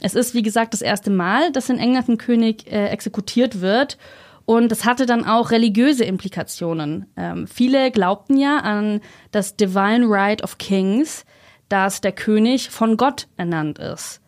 Es 0.00 0.16
ist, 0.16 0.34
wie 0.34 0.42
gesagt, 0.42 0.72
das 0.72 0.82
erste 0.82 1.08
Mal, 1.08 1.52
dass 1.52 1.68
in 1.68 1.78
England 1.78 2.08
ein 2.08 2.18
König 2.18 2.66
äh, 2.66 2.88
exekutiert 2.88 3.60
wird. 3.60 3.96
Und 4.44 4.72
das 4.72 4.84
hatte 4.84 5.06
dann 5.06 5.24
auch 5.24 5.52
religiöse 5.52 6.02
Implikationen. 6.02 7.06
Ähm, 7.16 7.46
viele 7.46 7.92
glaubten 7.92 8.36
ja 8.36 8.58
an 8.58 9.00
das 9.30 9.54
Divine 9.54 10.04
Right 10.08 10.42
of 10.42 10.58
Kings, 10.58 11.24
dass 11.68 12.00
der 12.00 12.10
König 12.10 12.70
von 12.70 12.96
Gott 12.96 13.28
ernannt 13.36 13.78
ist. 13.78 14.20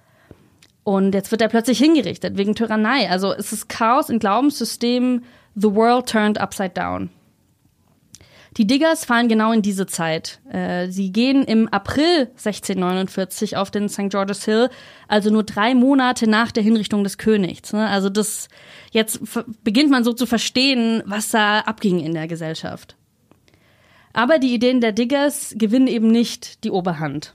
Und 0.84 1.16
jetzt 1.16 1.32
wird 1.32 1.42
er 1.42 1.48
plötzlich 1.48 1.78
hingerichtet 1.78 2.36
wegen 2.36 2.54
Tyrannei. 2.54 3.10
Also 3.10 3.32
es 3.32 3.52
ist 3.52 3.68
Chaos 3.68 4.08
im 4.08 4.20
Glaubenssystem. 4.20 5.22
The 5.60 5.74
world 5.74 6.08
turned 6.08 6.38
upside 6.38 6.74
down. 6.74 7.10
Die 8.56 8.66
Diggers 8.66 9.04
fallen 9.04 9.28
genau 9.28 9.52
in 9.52 9.62
diese 9.62 9.86
Zeit. 9.86 10.40
Äh, 10.50 10.88
sie 10.88 11.12
gehen 11.12 11.44
im 11.44 11.68
April 11.68 12.28
1649 12.36 13.56
auf 13.56 13.70
den 13.70 13.88
St. 13.88 14.08
George's 14.08 14.44
Hill, 14.44 14.68
also 15.06 15.30
nur 15.30 15.44
drei 15.44 15.74
Monate 15.74 16.28
nach 16.28 16.50
der 16.50 16.62
Hinrichtung 16.62 17.04
des 17.04 17.18
Königs. 17.18 17.72
ne? 17.72 17.86
Also 17.88 18.08
das 18.08 18.48
jetzt 18.90 19.20
beginnt 19.62 19.90
man 19.90 20.02
so 20.02 20.12
zu 20.12 20.26
verstehen, 20.26 21.02
was 21.06 21.30
da 21.30 21.60
abging 21.60 22.00
in 22.00 22.14
der 22.14 22.26
Gesellschaft. 22.26 22.96
Aber 24.12 24.38
die 24.38 24.54
Ideen 24.54 24.80
der 24.80 24.92
Diggers 24.92 25.54
gewinnen 25.56 25.86
eben 25.86 26.08
nicht 26.08 26.64
die 26.64 26.70
Oberhand. 26.70 27.34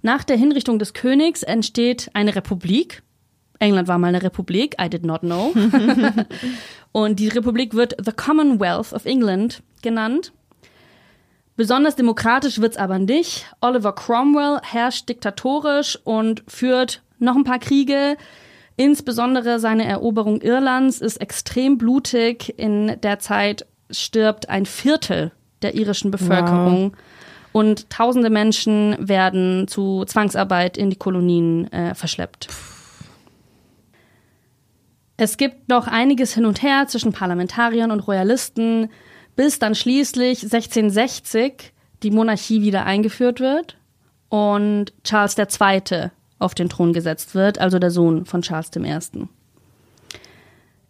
Nach 0.00 0.24
der 0.24 0.36
Hinrichtung 0.36 0.78
des 0.78 0.94
Königs 0.94 1.42
entsteht 1.42 2.10
eine 2.14 2.34
Republik. 2.36 3.02
England 3.58 3.88
war 3.88 3.98
mal 3.98 4.08
eine 4.08 4.22
Republik, 4.22 4.76
I 4.80 4.88
did 4.88 5.04
not 5.04 5.20
know. 5.20 5.52
Und 6.96 7.20
die 7.20 7.28
Republik 7.28 7.74
wird 7.74 7.94
The 8.02 8.12
Commonwealth 8.12 8.94
of 8.94 9.04
England 9.04 9.62
genannt. 9.82 10.32
Besonders 11.54 11.94
demokratisch 11.94 12.58
wird's 12.58 12.78
aber 12.78 12.98
nicht. 12.98 13.44
Oliver 13.60 13.94
Cromwell 13.94 14.60
herrscht 14.62 15.06
diktatorisch 15.10 15.98
und 16.04 16.42
führt 16.48 17.02
noch 17.18 17.36
ein 17.36 17.44
paar 17.44 17.58
Kriege. 17.58 18.16
Insbesondere 18.76 19.60
seine 19.60 19.84
Eroberung 19.84 20.40
Irlands 20.40 21.02
ist 21.02 21.18
extrem 21.18 21.76
blutig. 21.76 22.58
In 22.58 22.98
der 23.02 23.18
Zeit 23.18 23.66
stirbt 23.90 24.48
ein 24.48 24.64
Viertel 24.64 25.32
der 25.60 25.74
irischen 25.74 26.10
Bevölkerung. 26.10 26.96
Und 27.52 27.90
tausende 27.90 28.30
Menschen 28.30 28.96
werden 28.98 29.68
zu 29.68 30.06
Zwangsarbeit 30.06 30.78
in 30.78 30.88
die 30.88 30.96
Kolonien 30.96 31.70
äh, 31.72 31.94
verschleppt. 31.94 32.48
Es 35.16 35.38
gibt 35.38 35.68
noch 35.68 35.86
einiges 35.86 36.34
hin 36.34 36.44
und 36.44 36.62
her 36.62 36.86
zwischen 36.88 37.12
Parlamentariern 37.12 37.90
und 37.90 38.00
Royalisten, 38.00 38.90
bis 39.34 39.58
dann 39.58 39.74
schließlich 39.74 40.42
1660 40.42 41.72
die 42.02 42.10
Monarchie 42.10 42.62
wieder 42.62 42.84
eingeführt 42.84 43.40
wird 43.40 43.76
und 44.28 44.92
Charles 45.04 45.36
II. 45.38 46.10
auf 46.38 46.54
den 46.54 46.68
Thron 46.68 46.92
gesetzt 46.92 47.34
wird, 47.34 47.58
also 47.58 47.78
der 47.78 47.90
Sohn 47.90 48.26
von 48.26 48.42
Charles 48.42 48.70
I. 48.76 49.28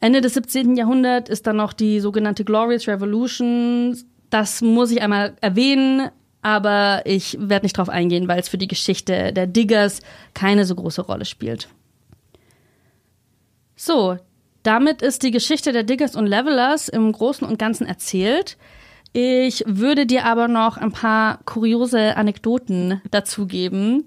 Ende 0.00 0.20
des 0.20 0.34
17. 0.34 0.76
Jahrhunderts 0.76 1.30
ist 1.30 1.46
dann 1.46 1.56
noch 1.56 1.72
die 1.72 2.00
sogenannte 2.00 2.44
Glorious 2.44 2.88
Revolution. 2.88 3.96
Das 4.30 4.60
muss 4.60 4.90
ich 4.90 5.00
einmal 5.00 5.34
erwähnen, 5.40 6.10
aber 6.42 7.02
ich 7.04 7.36
werde 7.40 7.64
nicht 7.64 7.78
drauf 7.78 7.88
eingehen, 7.88 8.28
weil 8.28 8.40
es 8.40 8.48
für 8.48 8.58
die 8.58 8.68
Geschichte 8.68 9.32
der 9.32 9.46
Diggers 9.46 10.00
keine 10.34 10.64
so 10.64 10.74
große 10.74 11.02
Rolle 11.02 11.24
spielt. 11.24 11.68
So, 13.76 14.16
damit 14.62 15.02
ist 15.02 15.22
die 15.22 15.30
Geschichte 15.30 15.72
der 15.72 15.84
Diggers 15.84 16.16
und 16.16 16.26
Levelers 16.26 16.88
im 16.88 17.12
Großen 17.12 17.46
und 17.46 17.58
Ganzen 17.58 17.86
erzählt. 17.86 18.56
Ich 19.12 19.62
würde 19.66 20.06
dir 20.06 20.24
aber 20.24 20.48
noch 20.48 20.76
ein 20.76 20.92
paar 20.92 21.38
kuriose 21.44 22.16
Anekdoten 22.16 23.00
dazu 23.10 23.46
geben. 23.46 24.04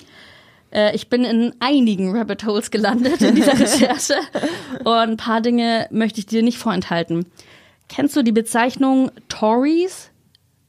Äh, 0.71 0.95
ich 0.95 1.09
bin 1.09 1.23
in 1.23 1.53
einigen 1.59 2.15
Rabbit 2.15 2.45
Holes 2.45 2.71
gelandet 2.71 3.21
in 3.21 3.35
dieser 3.35 3.53
Recherche 3.59 4.15
und 4.83 4.87
ein 4.87 5.17
paar 5.17 5.41
Dinge 5.41 5.87
möchte 5.91 6.19
ich 6.19 6.25
dir 6.25 6.43
nicht 6.43 6.57
vorenthalten. 6.57 7.25
Kennst 7.87 8.15
du 8.15 8.23
die 8.23 8.31
Bezeichnung 8.31 9.11
Tories? 9.29 10.11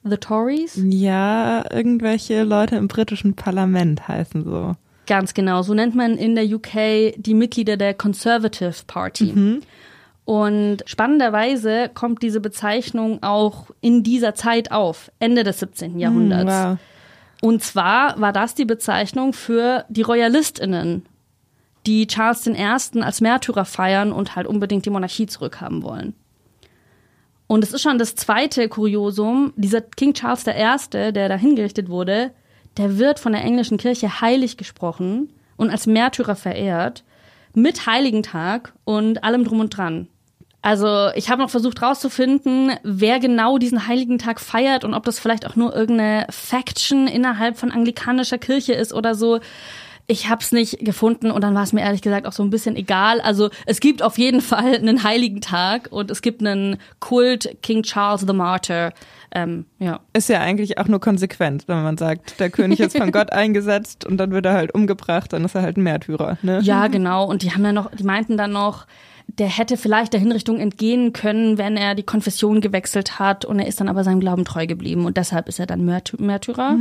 The 0.05 0.17
Tories? 0.17 0.81
Ja, 0.83 1.65
irgendwelche 1.71 2.45
Leute 2.45 2.77
im 2.77 2.89
britischen 2.89 3.35
Parlament 3.35 4.09
heißen 4.09 4.45
so. 4.45 4.75
Ganz 5.11 5.35
genau. 5.35 5.63
So 5.63 5.75
nennt 5.75 5.97
man 5.97 6.17
in 6.17 6.37
der 6.37 6.45
UK 6.45 7.17
die 7.17 7.35
Mitglieder 7.35 7.77
der 7.77 7.95
Conservative 7.95 8.75
Party. 8.87 9.33
Und 10.25 10.79
spannenderweise 10.87 11.91
kommt 11.93 12.23
diese 12.23 12.39
Bezeichnung 12.39 13.21
auch 13.21 13.71
in 13.81 14.05
dieser 14.05 14.37
Zeit 14.37 14.71
auf, 14.71 15.11
Ende 15.19 15.43
des 15.43 15.59
17. 15.59 15.99
Jahrhunderts. 15.99 16.53
Wow. 16.53 16.79
Und 17.41 17.65
zwar 17.65 18.21
war 18.21 18.33
das 18.33 18.55
die 18.55 18.65
Bezeichnung 18.65 19.33
für 19.33 19.85
die 19.89 20.03
RoyalistInnen, 20.03 21.05
die 21.87 22.07
Charles 22.07 22.47
I. 22.47 23.01
als 23.01 23.21
Märtyrer 23.21 23.65
feiern 23.65 24.13
und 24.13 24.37
halt 24.37 24.47
unbedingt 24.47 24.87
die 24.87 24.91
Monarchie 24.91 25.27
zurückhaben 25.27 25.83
wollen. 25.83 26.15
Und 27.49 27.65
es 27.65 27.73
ist 27.73 27.83
schon 27.83 27.99
das 27.99 28.15
zweite 28.15 28.69
Kuriosum, 28.69 29.55
dieser 29.57 29.81
King 29.81 30.15
Charles 30.15 30.47
I., 30.47 31.13
der 31.13 31.29
da 31.29 31.35
hingerichtet 31.35 31.89
wurde, 31.89 32.31
der 32.77 32.99
wird 32.99 33.19
von 33.19 33.33
der 33.33 33.45
englischen 33.45 33.79
Kirche 33.79 34.21
heilig 34.21 34.57
gesprochen 34.57 35.31
und 35.57 35.71
als 35.71 35.87
Märtyrer 35.87 36.37
verehrt, 36.37 37.05
mit 37.55 37.87
Heiligentag 37.87 38.73
und 38.85 39.25
allem 39.25 39.45
drum 39.45 39.61
und 39.61 39.77
dran. 39.77 40.09
Also 40.63 41.09
ich 41.15 41.31
habe 41.31 41.41
noch 41.41 41.51
versucht 41.51 41.81
rauszufinden, 41.81 42.73
wer 42.83 43.19
genau 43.19 43.57
diesen 43.57 43.87
Heiligentag 43.87 44.41
feiert 44.41 44.85
und 44.85 44.93
ob 44.93 45.05
das 45.05 45.19
vielleicht 45.19 45.47
auch 45.47 45.57
nur 45.57 45.75
irgendeine 45.75 46.27
Faction 46.31 47.07
innerhalb 47.07 47.57
von 47.57 47.73
anglikanischer 47.73 48.39
Kirche 48.39 48.75
ist 48.75 48.93
oder 48.93 49.15
so. 49.15 49.41
Ich 50.07 50.29
habe 50.29 50.43
es 50.43 50.53
nicht 50.53 50.81
gefunden 50.81 51.31
und 51.31 51.43
dann 51.43 51.55
war 51.55 51.63
es 51.63 51.73
mir 51.73 51.83
ehrlich 51.83 52.03
gesagt 52.03 52.27
auch 52.27 52.33
so 52.33 52.43
ein 52.43 52.51
bisschen 52.51 52.77
egal. 52.77 53.21
Also 53.21 53.49
es 53.65 53.81
gibt 53.81 54.03
auf 54.03 54.19
jeden 54.19 54.41
Fall 54.43 54.75
einen 54.75 55.03
Heiligentag 55.03 55.89
und 55.91 56.11
es 56.11 56.21
gibt 56.21 56.45
einen 56.45 56.77
Kult 56.99 57.57
King 57.63 57.83
Charles 57.83 58.23
the 58.27 58.35
Martyr. 58.35 58.93
Ähm, 59.33 59.67
ja. 59.79 60.01
Ist 60.13 60.29
ja 60.29 60.41
eigentlich 60.41 60.79
auch 60.79 60.89
nur 60.89 61.01
konsequent, 61.01 61.69
wenn 61.69 61.83
man 61.83 61.97
sagt, 61.97 62.41
der 62.41 62.51
König 62.51 62.81
ist 62.81 62.97
von 62.97 63.13
Gott 63.13 63.33
eingesetzt 63.33 64.05
und 64.05 64.17
dann 64.19 64.33
wird 64.33 64.45
er 64.47 64.55
halt 64.55 64.75
umgebracht, 64.75 65.33
dann 65.33 65.45
ist 65.45 65.55
er 65.55 65.63
halt 65.63 65.77
ein 65.77 65.83
Märtyrer. 65.83 66.39
Ne? 66.43 66.61
Ja, 66.63 66.87
genau. 66.89 67.27
Und 67.27 67.43
die 67.43 67.53
haben 67.53 67.65
ja 67.65 67.73
noch, 67.73 67.91
die 67.95 68.03
meinten 68.05 68.37
dann 68.37 68.53
noch, 68.53 68.87
der 69.29 69.47
hätte 69.47 69.77
vielleicht 69.77 70.13
der 70.13 70.21
Hinrichtung 70.21 70.59
entgehen 70.59 71.13
können, 71.13 71.57
wenn 71.59 71.77
er 71.77 71.95
die 71.95 72.03
Konfession 72.03 72.61
gewechselt 72.61 73.21
hat 73.21 73.45
und 73.45 73.61
er 73.61 73.69
ist 73.69 73.81
dann 73.81 73.89
aber 73.89 74.03
seinem 74.03 74.19
Glauben 74.19 74.45
treu 74.45 74.67
geblieben 74.67 75.05
und 75.07 75.17
deshalb 75.17 75.49
ist 75.49 75.61
er 75.61 75.67
dann 75.67 75.85
Märty- 75.89 76.21
Märtyrer. 76.21 76.77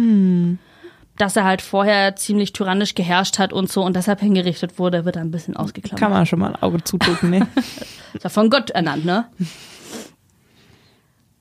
Dass 1.18 1.36
er 1.36 1.44
halt 1.44 1.62
vorher 1.62 2.16
ziemlich 2.16 2.54
tyrannisch 2.54 2.96
geherrscht 2.96 3.38
hat 3.40 3.54
und 3.54 3.70
so 3.70 3.84
und 3.84 3.96
deshalb 3.96 4.22
hingerichtet 4.22 4.80
wurde, 4.80 5.06
wird 5.06 5.18
dann 5.18 5.28
ein 5.28 5.32
bisschen 5.32 5.56
ausgeklammert. 5.56 6.00
Kann 6.00 6.12
man 6.12 6.26
schon 6.26 6.40
mal 6.40 6.56
ein 6.56 6.62
Auge 6.64 6.84
zudrücken, 6.84 7.30
ne? 7.30 7.48
Ist 8.14 8.24
ja 8.24 8.30
von 8.30 8.50
Gott 8.50 8.70
ernannt, 8.72 9.06
ne? 9.06 9.26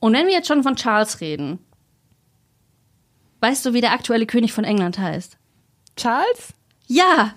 Und 0.00 0.12
wenn 0.12 0.26
wir 0.26 0.34
jetzt 0.34 0.48
schon 0.48 0.62
von 0.62 0.76
Charles 0.76 1.20
reden, 1.20 1.58
weißt 3.40 3.66
du, 3.66 3.72
wie 3.72 3.80
der 3.80 3.92
aktuelle 3.92 4.26
König 4.26 4.52
von 4.52 4.64
England 4.64 4.98
heißt? 4.98 5.38
Charles? 5.96 6.54
Ja! 6.86 7.34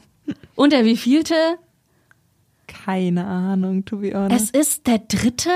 Und 0.55 0.73
der 0.73 0.85
wievielte? 0.85 1.35
Keine 2.67 3.25
Ahnung, 3.25 3.85
to 3.85 3.97
be 3.97 4.13
honest. 4.13 4.55
Es 4.55 4.67
ist 4.67 4.87
der 4.87 4.99
dritte? 4.99 5.51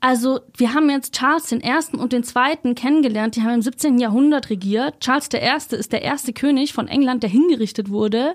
Also, 0.00 0.40
wir 0.56 0.72
haben 0.72 0.88
jetzt 0.88 1.14
Charles 1.14 1.48
den 1.48 1.60
ersten 1.60 1.98
und 1.98 2.12
den 2.12 2.24
zweiten 2.24 2.74
kennengelernt, 2.74 3.36
die 3.36 3.42
haben 3.42 3.54
im 3.54 3.62
17. 3.62 3.98
Jahrhundert 3.98 4.48
regiert. 4.48 5.00
Charles 5.00 5.28
der 5.28 5.42
Erste 5.42 5.76
ist 5.76 5.92
der 5.92 6.02
erste 6.02 6.32
König 6.32 6.72
von 6.72 6.88
England, 6.88 7.22
der 7.22 7.30
hingerichtet 7.30 7.90
wurde. 7.90 8.34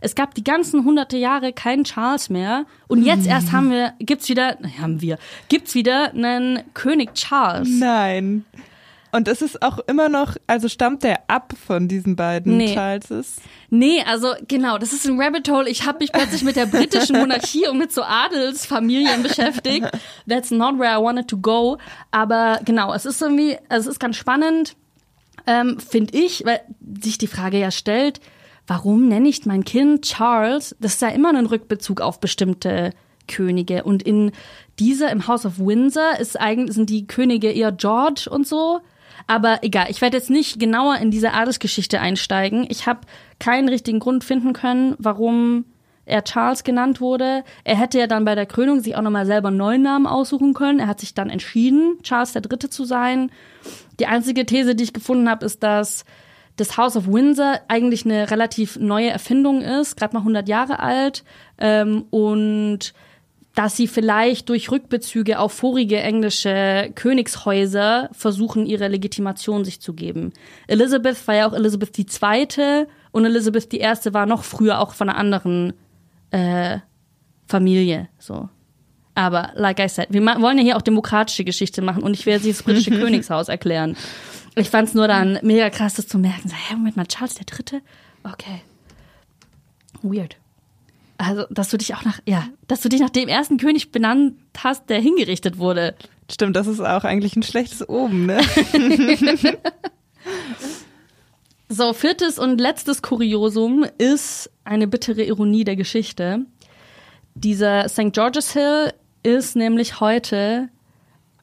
Es 0.00 0.14
gab 0.14 0.34
die 0.34 0.44
ganzen 0.44 0.84
hunderte 0.84 1.16
Jahre 1.16 1.52
keinen 1.52 1.84
Charles 1.84 2.30
mehr. 2.30 2.64
Und 2.88 3.04
jetzt 3.04 3.26
erst 3.26 3.52
haben 3.52 3.70
wir, 3.70 3.94
gibt's 3.98 4.28
wieder, 4.28 4.56
haben 4.80 5.00
wir, 5.00 5.18
gibt's 5.48 5.74
wieder 5.74 6.12
einen 6.12 6.60
König 6.74 7.14
Charles. 7.14 7.68
Nein. 7.70 8.44
Und 9.14 9.28
es 9.28 9.42
ist 9.42 9.60
auch 9.60 9.78
immer 9.80 10.08
noch, 10.08 10.36
also 10.46 10.68
stammt 10.68 11.02
der 11.02 11.28
ab 11.28 11.52
von 11.66 11.86
diesen 11.86 12.16
beiden 12.16 12.56
Nee. 12.56 12.72
Charleses? 12.72 13.36
Nee, 13.68 14.02
also 14.06 14.28
genau, 14.48 14.78
das 14.78 14.94
ist 14.94 15.06
ein 15.06 15.20
Rabbit 15.20 15.50
Hole. 15.50 15.68
Ich 15.68 15.86
habe 15.86 15.98
mich 15.98 16.12
plötzlich 16.12 16.42
mit 16.42 16.56
der 16.56 16.64
britischen 16.64 17.18
Monarchie 17.18 17.68
und 17.68 17.76
mit 17.76 17.92
so 17.92 18.02
Adelsfamilien 18.02 19.22
beschäftigt. 19.22 19.86
That's 20.26 20.50
not 20.50 20.78
where 20.78 20.98
I 20.98 21.02
wanted 21.02 21.28
to 21.28 21.36
go. 21.36 21.76
Aber 22.10 22.60
genau, 22.64 22.94
es 22.94 23.04
ist 23.04 23.20
irgendwie, 23.20 23.58
also 23.68 23.90
es 23.90 23.96
ist 23.96 24.00
ganz 24.00 24.16
spannend, 24.16 24.76
ähm, 25.46 25.78
finde 25.78 26.16
ich, 26.16 26.46
weil 26.46 26.62
sich 27.02 27.18
die 27.18 27.26
Frage 27.26 27.58
ja 27.58 27.70
stellt, 27.70 28.18
warum 28.72 29.06
nenne 29.06 29.28
ich 29.28 29.44
mein 29.44 29.64
Kind 29.64 30.06
Charles? 30.06 30.74
Das 30.80 30.94
ist 30.94 31.02
ja 31.02 31.08
immer 31.08 31.28
ein 31.28 31.44
Rückbezug 31.44 32.00
auf 32.00 32.20
bestimmte 32.20 32.94
Könige. 33.28 33.84
Und 33.84 34.02
in 34.02 34.32
dieser, 34.78 35.10
im 35.10 35.28
House 35.28 35.44
of 35.44 35.58
Windsor, 35.58 36.18
ist 36.18 36.40
eigentlich, 36.40 36.74
sind 36.74 36.88
die 36.88 37.06
Könige 37.06 37.50
eher 37.50 37.70
George 37.70 38.28
und 38.30 38.46
so. 38.46 38.80
Aber 39.26 39.58
egal, 39.60 39.88
ich 39.90 40.00
werde 40.00 40.16
jetzt 40.16 40.30
nicht 40.30 40.58
genauer 40.58 40.96
in 40.96 41.10
diese 41.10 41.34
Adelsgeschichte 41.34 42.00
einsteigen. 42.00 42.64
Ich 42.70 42.86
habe 42.86 43.00
keinen 43.38 43.68
richtigen 43.68 43.98
Grund 43.98 44.24
finden 44.24 44.54
können, 44.54 44.94
warum 44.98 45.66
er 46.06 46.24
Charles 46.24 46.64
genannt 46.64 47.02
wurde. 47.02 47.44
Er 47.64 47.78
hätte 47.78 47.98
ja 47.98 48.06
dann 48.06 48.24
bei 48.24 48.34
der 48.34 48.46
Krönung 48.46 48.80
sich 48.80 48.96
auch 48.96 49.02
nochmal 49.02 49.26
selber 49.26 49.48
einen 49.48 49.58
neuen 49.58 49.82
Namen 49.82 50.06
aussuchen 50.06 50.54
können. 50.54 50.80
Er 50.80 50.86
hat 50.86 50.98
sich 50.98 51.12
dann 51.12 51.28
entschieden, 51.28 51.98
Charles 52.02 52.32
Dritte 52.32 52.70
zu 52.70 52.86
sein. 52.86 53.30
Die 54.00 54.06
einzige 54.06 54.46
These, 54.46 54.74
die 54.74 54.84
ich 54.84 54.94
gefunden 54.94 55.28
habe, 55.28 55.44
ist, 55.44 55.62
dass 55.62 56.06
das 56.56 56.76
House 56.76 56.96
of 56.96 57.06
Windsor 57.06 57.60
eigentlich 57.68 58.04
eine 58.04 58.30
relativ 58.30 58.78
neue 58.78 59.10
Erfindung 59.10 59.62
ist, 59.62 59.96
gerade 59.96 60.14
mal 60.14 60.20
100 60.20 60.48
Jahre 60.48 60.80
alt 60.80 61.24
ähm, 61.58 62.04
und 62.10 62.92
dass 63.54 63.76
sie 63.76 63.86
vielleicht 63.86 64.48
durch 64.48 64.70
Rückbezüge 64.70 65.38
auf 65.38 65.52
vorige 65.52 65.98
englische 66.00 66.90
Königshäuser 66.94 68.08
versuchen, 68.12 68.66
ihre 68.66 68.88
Legitimation 68.88 69.64
sich 69.64 69.80
zu 69.80 69.92
geben. 69.92 70.32
Elizabeth 70.68 71.26
war 71.28 71.34
ja 71.34 71.48
auch 71.48 71.52
Elizabeth 71.52 72.10
Zweite 72.10 72.88
und 73.10 73.26
Elizabeth 73.26 73.74
Erste 73.74 74.14
war 74.14 74.26
noch 74.26 74.42
früher 74.42 74.80
auch 74.80 74.94
von 74.94 75.10
einer 75.10 75.18
anderen 75.18 75.74
äh, 76.30 76.78
Familie. 77.46 78.08
So. 78.18 78.48
Aber 79.14 79.50
like 79.54 79.78
I 79.78 79.88
said, 79.88 80.08
wir 80.10 80.22
wollen 80.22 80.56
ja 80.56 80.64
hier 80.64 80.76
auch 80.78 80.82
demokratische 80.82 81.44
Geschichte 81.44 81.82
machen 81.82 82.02
und 82.02 82.14
ich 82.14 82.24
werde 82.24 82.44
sie 82.44 82.52
das 82.52 82.62
britische 82.62 82.90
Königshaus 82.98 83.48
erklären. 83.48 83.96
Ich 84.54 84.70
fand 84.70 84.88
es 84.88 84.94
nur 84.94 85.08
dann 85.08 85.38
mega 85.42 85.70
krass, 85.70 85.94
das 85.94 86.08
zu 86.08 86.18
merken. 86.18 86.48
So, 86.48 86.54
hä, 86.54 86.76
Moment 86.76 86.96
mal, 86.96 87.06
Charles 87.06 87.34
der 87.34 87.46
Dritte? 87.46 87.80
Okay. 88.24 88.62
Weird. 90.02 90.36
Also, 91.16 91.44
dass 91.50 91.70
du 91.70 91.78
dich 91.78 91.94
auch 91.94 92.04
nach, 92.04 92.20
ja, 92.26 92.48
dass 92.66 92.80
du 92.80 92.88
dich 92.88 93.00
nach 93.00 93.10
dem 93.10 93.28
ersten 93.28 93.56
König 93.56 93.92
benannt 93.92 94.36
hast, 94.58 94.90
der 94.90 95.00
hingerichtet 95.00 95.58
wurde. 95.58 95.94
Stimmt, 96.30 96.56
das 96.56 96.66
ist 96.66 96.80
auch 96.80 97.04
eigentlich 97.04 97.36
ein 97.36 97.42
schlechtes 97.42 97.88
Oben, 97.88 98.26
ne? 98.26 98.40
So, 101.74 101.94
viertes 101.94 102.38
und 102.38 102.60
letztes 102.60 103.00
Kuriosum 103.00 103.86
ist 103.96 104.50
eine 104.62 104.86
bittere 104.86 105.22
Ironie 105.22 105.64
der 105.64 105.74
Geschichte. 105.74 106.44
Dieser 107.34 107.88
St. 107.88 108.12
George's 108.12 108.52
Hill 108.52 108.92
ist 109.22 109.56
nämlich 109.56 109.98
heute 109.98 110.68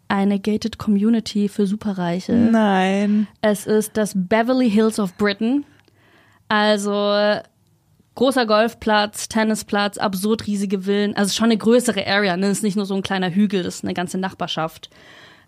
eine 0.09 0.39
gated 0.39 0.77
Community 0.77 1.47
für 1.47 1.65
Superreiche. 1.65 2.33
Nein. 2.33 3.27
Es 3.41 3.65
ist 3.65 3.95
das 3.95 4.13
Beverly 4.15 4.69
Hills 4.69 4.99
of 4.99 5.15
Britain. 5.17 5.63
Also 6.49 7.39
großer 8.15 8.45
Golfplatz, 8.45 9.29
Tennisplatz, 9.29 9.97
absurd 9.97 10.47
riesige 10.47 10.81
Villen. 10.81 11.15
Also 11.15 11.33
schon 11.33 11.45
eine 11.45 11.57
größere 11.57 12.05
Area. 12.05 12.35
Ne? 12.35 12.47
Das 12.47 12.57
ist 12.57 12.63
nicht 12.63 12.75
nur 12.75 12.85
so 12.85 12.95
ein 12.95 13.03
kleiner 13.03 13.29
Hügel, 13.29 13.63
das 13.63 13.75
ist 13.75 13.83
eine 13.85 13.93
ganze 13.93 14.17
Nachbarschaft. 14.17 14.89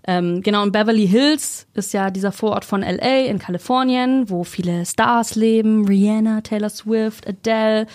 Ähm, 0.07 0.41
genau, 0.41 0.63
und 0.63 0.71
Beverly 0.71 1.07
Hills 1.07 1.67
ist 1.73 1.93
ja 1.93 2.09
dieser 2.09 2.31
Vorort 2.31 2.65
von 2.65 2.81
LA 2.81 3.25
in 3.25 3.39
Kalifornien, 3.39 4.29
wo 4.29 4.43
viele 4.43 4.85
Stars 4.85 5.35
leben. 5.35 5.85
Rihanna, 5.85 6.41
Taylor 6.41 6.69
Swift, 6.69 7.27
Adele, 7.27 7.87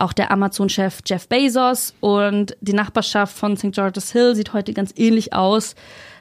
auch 0.00 0.12
der 0.12 0.30
Amazon-Chef 0.30 1.00
Jeff 1.06 1.28
Bezos. 1.28 1.94
Und 2.00 2.56
die 2.60 2.72
Nachbarschaft 2.72 3.36
von 3.36 3.56
St. 3.56 3.72
George's 3.72 4.12
Hill 4.12 4.34
sieht 4.34 4.52
heute 4.52 4.72
ganz 4.72 4.92
ähnlich 4.96 5.32
aus. 5.32 5.74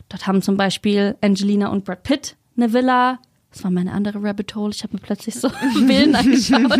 Dort 0.10 0.28
haben 0.28 0.42
zum 0.42 0.58
Beispiel 0.58 1.16
Angelina 1.22 1.70
und 1.70 1.86
Brad 1.86 2.04
Pitt 2.04 2.36
eine 2.58 2.74
Villa. 2.74 3.20
Das 3.52 3.64
war 3.64 3.72
meine 3.72 3.94
andere 3.94 4.22
Rabbit 4.22 4.54
Hole. 4.56 4.72
Ich 4.74 4.84
habe 4.84 4.94
mir 4.94 5.02
plötzlich 5.02 5.36
so 5.36 5.50
Villen 5.88 6.16
angeschaut. 6.16 6.78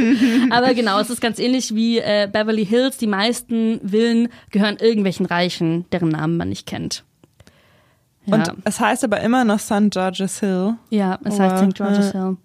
Aber 0.52 0.74
genau, 0.74 1.00
es 1.00 1.10
ist 1.10 1.22
ganz 1.22 1.40
ähnlich 1.40 1.74
wie 1.74 2.00
äh, 2.00 2.30
Beverly 2.32 2.66
Hills. 2.66 2.98
Die 2.98 3.08
meisten 3.08 3.80
Villen 3.88 4.30
gehören 4.52 4.78
irgendwelchen 4.78 5.26
Reichen, 5.26 5.86
deren 5.92 6.10
Namen 6.10 6.38
man 6.38 6.50
nicht 6.50 6.68
kennt. 6.68 7.04
Ja. 8.26 8.36
Und 8.36 8.54
es 8.66 8.80
heißt 8.80 9.04
aber 9.04 9.22
immer 9.22 9.46
noch 9.46 9.60
St. 9.60 9.90
George's 9.90 10.40
Hill. 10.40 10.76
Ja, 10.90 11.18
es 11.24 11.40
heißt 11.40 11.66
St. 11.66 11.76
George's 11.76 12.12
Hill. 12.12 12.38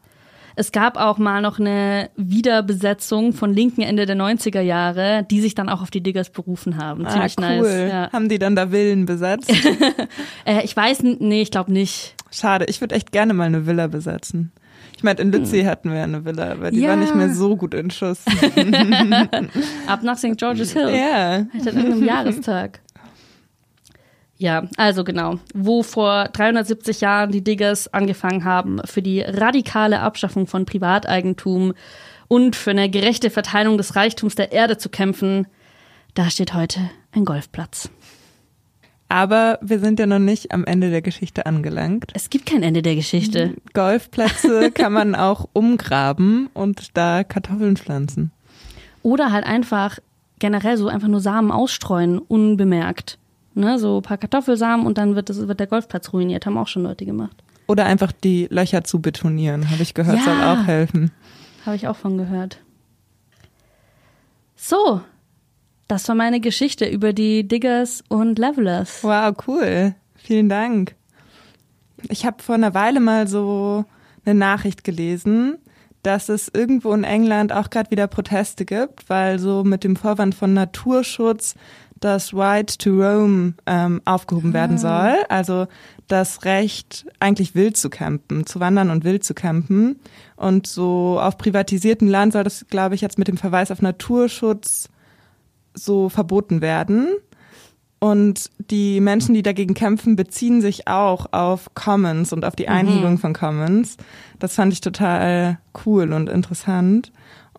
Es 0.56 0.72
gab 0.72 0.96
auch 0.96 1.18
mal 1.18 1.40
noch 1.40 1.58
eine 1.58 2.10
Wiederbesetzung 2.16 3.32
von 3.32 3.52
linken 3.52 3.82
Ende 3.82 4.06
der 4.06 4.16
90er 4.16 4.60
Jahre, 4.60 5.26
die 5.30 5.40
sich 5.40 5.54
dann 5.54 5.68
auch 5.68 5.82
auf 5.82 5.90
die 5.90 6.02
Diggers 6.02 6.30
berufen 6.30 6.76
haben. 6.76 7.08
Ziemlich 7.08 7.34
ah, 7.38 7.42
cool. 7.42 7.62
nice. 7.62 7.90
Ja. 7.90 8.12
Haben 8.12 8.28
die 8.28 8.38
dann 8.38 8.54
da 8.56 8.68
Villen 8.68 9.06
besetzt? 9.06 9.52
Äh, 10.46 10.62
ich 10.64 10.76
weiß, 10.76 11.02
nee, 11.02 11.42
ich 11.42 11.50
glaube 11.50 11.72
nicht. 11.72 12.14
Schade, 12.30 12.66
ich 12.66 12.80
würde 12.80 12.94
echt 12.94 13.12
gerne 13.12 13.32
mal 13.32 13.44
eine 13.44 13.66
Villa 13.66 13.86
besetzen. 13.86 14.52
Ich 14.96 15.02
meine, 15.02 15.20
in 15.20 15.32
Lützi 15.32 15.60
hm. 15.60 15.66
hatten 15.66 15.92
wir 15.92 16.02
eine 16.02 16.24
Villa, 16.24 16.52
aber 16.52 16.70
die 16.70 16.80
ja. 16.80 16.90
war 16.90 16.96
nicht 16.96 17.14
mehr 17.14 17.30
so 17.30 17.56
gut 17.56 17.74
in 17.74 17.90
Schuss. 17.90 18.24
Ab 19.86 20.02
nach 20.02 20.18
St. 20.18 20.36
George's 20.36 20.72
Hill. 20.72 20.90
Ja. 20.90 21.46
Halt 21.52 21.68
an 21.68 21.76
irgendeinem 21.76 22.04
Jahrestag. 22.04 22.80
Ja, 24.44 24.64
also 24.76 25.04
genau. 25.04 25.38
Wo 25.54 25.82
vor 25.82 26.28
370 26.28 27.00
Jahren 27.00 27.32
die 27.32 27.42
Diggers 27.42 27.88
angefangen 27.94 28.44
haben, 28.44 28.78
für 28.84 29.00
die 29.00 29.22
radikale 29.22 30.00
Abschaffung 30.00 30.46
von 30.46 30.66
Privateigentum 30.66 31.72
und 32.28 32.54
für 32.54 32.72
eine 32.72 32.90
gerechte 32.90 33.30
Verteilung 33.30 33.78
des 33.78 33.96
Reichtums 33.96 34.34
der 34.34 34.52
Erde 34.52 34.76
zu 34.76 34.90
kämpfen, 34.90 35.46
da 36.12 36.28
steht 36.28 36.52
heute 36.52 36.78
ein 37.12 37.24
Golfplatz. 37.24 37.88
Aber 39.08 39.58
wir 39.62 39.78
sind 39.78 39.98
ja 39.98 40.04
noch 40.04 40.18
nicht 40.18 40.52
am 40.52 40.66
Ende 40.66 40.90
der 40.90 41.00
Geschichte 41.00 41.46
angelangt. 41.46 42.10
Es 42.12 42.28
gibt 42.28 42.44
kein 42.44 42.62
Ende 42.62 42.82
der 42.82 42.96
Geschichte. 42.96 43.54
Golfplätze 43.72 44.70
kann 44.74 44.92
man 44.92 45.14
auch 45.14 45.48
umgraben 45.54 46.50
und 46.52 46.98
da 46.98 47.24
Kartoffeln 47.24 47.78
pflanzen. 47.78 48.30
Oder 49.02 49.32
halt 49.32 49.46
einfach 49.46 50.00
generell 50.38 50.76
so 50.76 50.88
einfach 50.88 51.08
nur 51.08 51.20
Samen 51.20 51.50
ausstreuen, 51.50 52.18
unbemerkt. 52.18 53.18
Ne, 53.56 53.78
so 53.78 53.98
ein 53.98 54.02
paar 54.02 54.18
Kartoffelsamen 54.18 54.84
und 54.84 54.98
dann 54.98 55.14
wird, 55.14 55.30
das, 55.30 55.46
wird 55.46 55.60
der 55.60 55.68
Golfplatz 55.68 56.12
ruiniert. 56.12 56.44
Haben 56.44 56.58
auch 56.58 56.66
schon 56.66 56.82
Leute 56.82 57.04
gemacht. 57.04 57.36
Oder 57.66 57.86
einfach 57.86 58.12
die 58.12 58.48
Löcher 58.50 58.84
zu 58.84 59.00
betonieren, 59.00 59.70
habe 59.70 59.82
ich 59.82 59.94
gehört, 59.94 60.18
ja, 60.18 60.24
soll 60.24 60.42
auch 60.42 60.66
helfen. 60.66 61.12
Habe 61.64 61.76
ich 61.76 61.88
auch 61.88 61.96
von 61.96 62.18
gehört. 62.18 62.58
So, 64.56 65.00
das 65.88 66.08
war 66.08 66.14
meine 66.14 66.40
Geschichte 66.40 66.86
über 66.86 67.12
die 67.12 67.46
Diggers 67.46 68.02
und 68.08 68.38
Levelers. 68.38 69.02
Wow, 69.02 69.34
cool. 69.46 69.94
Vielen 70.16 70.48
Dank. 70.48 70.94
Ich 72.08 72.26
habe 72.26 72.42
vor 72.42 72.54
einer 72.54 72.74
Weile 72.74 73.00
mal 73.00 73.28
so 73.28 73.84
eine 74.24 74.34
Nachricht 74.34 74.84
gelesen, 74.84 75.58
dass 76.02 76.28
es 76.28 76.50
irgendwo 76.52 76.92
in 76.92 77.04
England 77.04 77.52
auch 77.52 77.70
gerade 77.70 77.90
wieder 77.90 78.06
Proteste 78.06 78.64
gibt, 78.64 79.08
weil 79.08 79.38
so 79.38 79.64
mit 79.64 79.84
dem 79.84 79.96
Vorwand 79.96 80.34
von 80.34 80.52
Naturschutz 80.52 81.54
das 82.04 82.34
Right 82.34 82.78
to 82.80 82.90
Roam 82.90 83.54
ähm, 83.66 84.02
aufgehoben 84.04 84.50
ah. 84.50 84.54
werden 84.54 84.78
soll. 84.78 85.14
Also 85.30 85.66
das 86.06 86.44
Recht, 86.44 87.06
eigentlich 87.18 87.54
wild 87.54 87.78
zu 87.78 87.88
campen, 87.88 88.44
zu 88.44 88.60
wandern 88.60 88.90
und 88.90 89.04
wild 89.04 89.24
zu 89.24 89.32
campen. 89.32 89.98
Und 90.36 90.66
so 90.66 91.18
auf 91.18 91.38
privatisiertem 91.38 92.06
Land 92.06 92.34
soll 92.34 92.44
das, 92.44 92.66
glaube 92.68 92.94
ich, 92.94 93.00
jetzt 93.00 93.18
mit 93.18 93.28
dem 93.28 93.38
Verweis 93.38 93.70
auf 93.70 93.80
Naturschutz 93.80 94.90
so 95.72 96.10
verboten 96.10 96.60
werden. 96.60 97.08
Und 98.00 98.50
die 98.58 99.00
Menschen, 99.00 99.32
die 99.34 99.42
dagegen 99.42 99.72
kämpfen, 99.72 100.14
beziehen 100.14 100.60
sich 100.60 100.86
auch 100.86 101.32
auf 101.32 101.74
Commons 101.74 102.34
und 102.34 102.44
auf 102.44 102.54
die. 102.54 102.68
Einhegung 102.68 103.12
mhm. 103.12 103.18
von 103.18 103.32
Commons. 103.32 103.96
Das 104.38 104.56
fand 104.56 104.74
ich 104.74 104.82
total 104.82 105.58
cool 105.86 106.12
und 106.12 106.28
interessant. 106.28 107.12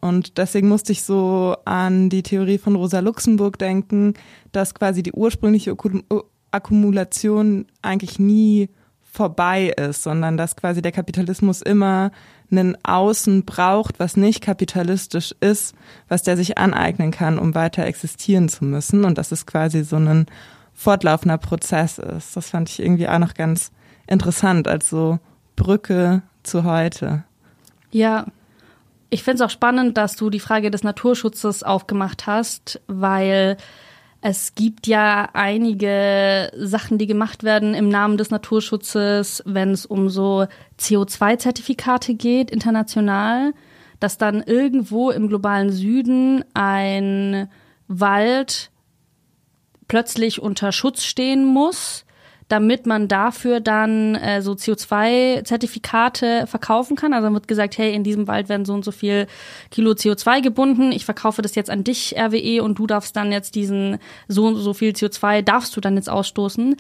Und 0.06 0.38
deswegen 0.38 0.68
musste 0.68 0.92
ich 0.92 1.02
so 1.02 1.56
an 1.66 2.10
die 2.10 2.22
Theorie 2.22 2.60
von 2.60 2.76
Rosa 2.76 3.00
Luxemburg 3.00 3.58
denken, 3.58 4.14
dass 4.52 4.76
quasi 4.76 5.02
die 5.02 5.14
ursprüngliche 5.14 5.76
Akkumulation 6.52 7.66
eigentlich 7.82 8.20
nie 8.20 8.70
vorbei 9.02 9.70
ist, 9.70 10.04
sondern 10.04 10.38
dass 10.38 10.56
quasi 10.56 10.84
der 10.84 10.92
Kapitalismus 10.92 11.64
immer 11.64 12.12
einen 12.52 12.78
Außen 12.84 13.46
braucht, 13.46 14.00
was 14.00 14.16
nicht 14.16 14.44
kapitalistisch 14.44 15.34
ist, 15.40 15.74
was 16.08 16.22
der 16.22 16.38
sich 16.38 16.60
aneignen 16.60 17.10
kann, 17.10 17.40
um 17.40 17.56
weiter 17.56 17.84
existieren 17.88 18.48
zu 18.48 18.64
müssen 18.64 19.06
und 19.06 19.18
dass 19.18 19.32
es 19.32 19.48
quasi 19.48 19.84
so 19.84 19.96
ein 19.96 20.28
fortlaufender 20.76 21.40
Prozess 21.40 21.98
ist. 21.98 22.38
Das 22.38 22.52
fand 22.52 22.70
ich 22.70 22.80
irgendwie 22.80 23.08
auch 23.08 23.18
noch 23.18 23.34
ganz 23.34 23.72
interessant 24.06 24.68
als 24.68 24.88
so 24.88 25.18
Brücke 25.56 26.22
zu 26.44 26.64
heute. 26.64 27.24
Ja, 27.90 28.28
ich 29.10 29.24
finde 29.24 29.36
es 29.36 29.42
auch 29.42 29.54
spannend, 29.54 29.98
dass 29.98 30.16
du 30.16 30.30
die 30.30 30.40
Frage 30.40 30.72
des 30.72 30.84
Naturschutzes 30.84 31.64
aufgemacht 31.64 32.28
hast, 32.28 32.82
weil 32.88 33.58
es 34.22 34.56
gibt 34.56 34.88
ja 34.88 35.30
einige 35.34 36.52
Sachen, 36.58 36.98
die 36.98 37.06
gemacht 37.06 37.44
werden 37.44 37.76
im 37.76 37.90
Namen 37.90 38.18
des 38.18 38.32
Naturschutzes, 38.32 39.44
wenn 39.46 39.72
es 39.72 39.86
um 39.86 40.10
so 40.10 40.48
CO2-Zertifikate 40.80 42.16
geht, 42.16 42.50
international, 42.50 43.54
dass 44.00 44.18
dann 44.18 44.42
irgendwo 44.42 45.12
im 45.12 45.28
globalen 45.28 45.72
Süden 45.72 46.44
ein 46.56 47.50
Wald 47.88 48.72
plötzlich 49.88 50.42
unter 50.42 50.72
Schutz 50.72 51.04
stehen 51.04 51.46
muss 51.46 52.05
damit 52.48 52.86
man 52.86 53.08
dafür 53.08 53.60
dann 53.60 54.16
äh, 54.16 54.42
so 54.42 54.52
CO2-Zertifikate 54.52 56.46
verkaufen 56.46 56.96
kann. 56.96 57.14
Also 57.14 57.26
dann 57.26 57.34
wird 57.34 57.48
gesagt, 57.48 57.78
hey, 57.78 57.94
in 57.94 58.04
diesem 58.04 58.28
Wald 58.28 58.50
werden 58.50 58.66
so 58.66 58.74
und 58.74 58.86
so 58.86 58.92
viel 58.92 59.28
Kilo 59.72 59.92
CO2 59.92 60.42
gebunden. 60.42 60.92
Ich 60.92 61.06
verkaufe 61.06 61.42
das 61.42 61.56
jetzt 61.56 61.70
an 61.70 61.84
dich, 61.84 62.16
RWE, 62.18 62.62
und 62.64 62.78
du 62.78 62.86
darfst 62.86 63.16
dann 63.16 63.32
jetzt 63.32 63.56
diesen 63.56 63.98
so 64.28 64.46
und 64.46 64.56
so 64.58 64.74
viel 64.74 64.92
CO2 64.92 65.42
darfst 65.42 65.76
du 65.76 65.82
dann 65.82 65.96
jetzt 65.96 66.10
ausstoßen. 66.10 66.76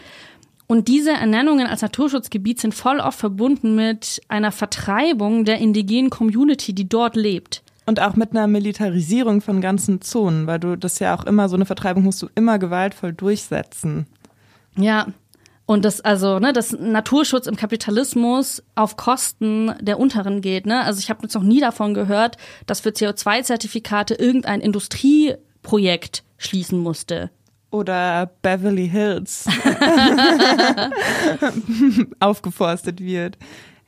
Und 0.68 0.88
diese 0.88 1.11
Ernennungen 1.11 1.68
als 1.68 1.82
Naturschutzgebiet 1.82 2.59
sind 2.59 2.74
voll 2.74 2.99
oft 2.99 3.20
verbunden 3.20 3.76
mit 3.76 4.22
einer 4.28 4.51
Vertreibung 4.51 5.45
der 5.45 5.59
indigenen 5.59 6.09
Community, 6.09 6.74
die 6.74 6.89
dort 6.89 7.16
lebt. 7.16 7.63
Und 7.88 7.99
auch 7.99 8.16
mit 8.16 8.32
einer 8.32 8.47
Militarisierung 8.47 9.41
von 9.41 9.61
ganzen 9.61 10.01
Zonen, 10.01 10.47
weil 10.47 10.59
du 10.59 10.76
das 10.76 10.97
ja 10.97 11.16
auch 11.16 11.24
immer, 11.26 11.49
so 11.49 11.55
eine 11.55 11.68
Vertreibung 11.68 12.03
musst 12.03 12.22
du 12.22 12.30
immer 12.34 12.57
gewaltvoll 12.57 13.13
durchsetzen. 13.13 14.07
Ja, 14.76 15.07
und 15.66 15.84
das, 15.84 16.01
also, 16.01 16.39
ne, 16.39 16.53
dass 16.53 16.74
Naturschutz 16.74 17.47
im 17.47 17.55
Kapitalismus 17.55 18.61
auf 18.76 18.97
Kosten 18.97 19.74
der 19.82 19.99
Unteren 19.99 20.41
geht, 20.41 20.66
ne? 20.66 20.84
Also 20.84 20.99
ich 20.99 21.09
habe 21.09 21.24
jetzt 21.24 21.34
noch 21.34 21.43
nie 21.43 21.59
davon 21.59 21.93
gehört, 21.93 22.38
dass 22.68 22.82
für 22.82 22.89
CO2-Zertifikate 22.89 24.13
irgendein 24.13 24.61
Industrieprojekt 24.61 26.24
schließen 26.38 26.80
musste. 26.80 27.32
Oder 27.72 28.32
Beverly 28.43 28.88
Hills 28.88 29.47
aufgeforstet 32.20 33.01
wird. 33.01 33.38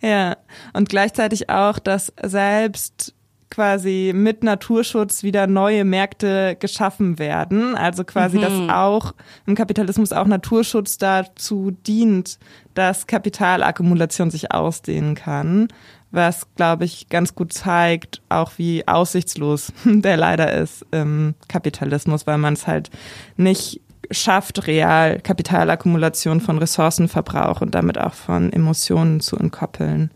Ja. 0.01 0.37
Und 0.73 0.89
gleichzeitig 0.89 1.49
auch, 1.49 1.79
dass 1.79 2.11
selbst 2.23 3.13
quasi 3.49 4.11
mit 4.13 4.43
Naturschutz 4.43 5.23
wieder 5.23 5.47
neue 5.47 5.85
Märkte 5.85 6.57
geschaffen 6.59 7.19
werden. 7.19 7.75
Also 7.75 8.03
quasi, 8.03 8.37
mhm. 8.37 8.41
dass 8.41 8.69
auch 8.69 9.13
im 9.45 9.55
Kapitalismus 9.55 10.13
auch 10.13 10.27
Naturschutz 10.27 10.97
dazu 10.97 11.71
dient, 11.71 12.39
dass 12.73 13.07
Kapitalakkumulation 13.07 14.29
sich 14.29 14.51
ausdehnen 14.51 15.15
kann. 15.15 15.67
Was, 16.11 16.47
glaube 16.55 16.85
ich, 16.85 17.09
ganz 17.09 17.35
gut 17.35 17.51
zeigt, 17.51 18.21
auch 18.29 18.51
wie 18.57 18.87
aussichtslos 18.87 19.73
der 19.85 20.17
leider 20.17 20.53
ist 20.53 20.85
im 20.91 21.35
Kapitalismus, 21.47 22.27
weil 22.27 22.37
man 22.37 22.53
es 22.53 22.67
halt 22.67 22.89
nicht 23.35 23.81
schafft, 24.09 24.67
real 24.67 25.19
Kapitalakkumulation 25.19 26.39
von 26.39 26.57
Ressourcenverbrauch 26.57 27.61
und 27.61 27.75
damit 27.75 27.97
auch 27.97 28.13
von 28.13 28.53
Emotionen 28.53 29.19
zu 29.19 29.35
entkoppeln. 29.37 30.11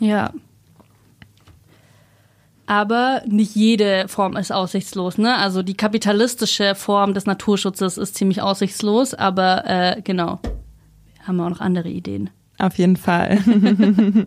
Ja, 0.00 0.30
aber 2.66 3.22
nicht 3.26 3.54
jede 3.54 4.08
Form 4.08 4.36
ist 4.36 4.52
aussichtslos. 4.52 5.18
Ne? 5.18 5.36
Also 5.36 5.62
die 5.62 5.76
kapitalistische 5.76 6.74
Form 6.74 7.14
des 7.14 7.26
Naturschutzes 7.26 7.96
ist 7.96 8.16
ziemlich 8.16 8.42
aussichtslos, 8.42 9.14
aber 9.14 9.64
äh, 9.66 10.02
genau, 10.02 10.40
haben 11.24 11.36
wir 11.36 11.46
auch 11.46 11.50
noch 11.50 11.60
andere 11.60 11.88
Ideen. 11.88 12.30
Auf 12.58 12.78
jeden 12.78 12.96
Fall. 12.96 13.38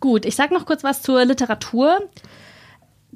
Gut, 0.00 0.24
ich 0.24 0.36
sag 0.36 0.50
noch 0.50 0.66
kurz 0.66 0.82
was 0.82 1.02
zur 1.02 1.24
Literatur. 1.24 2.00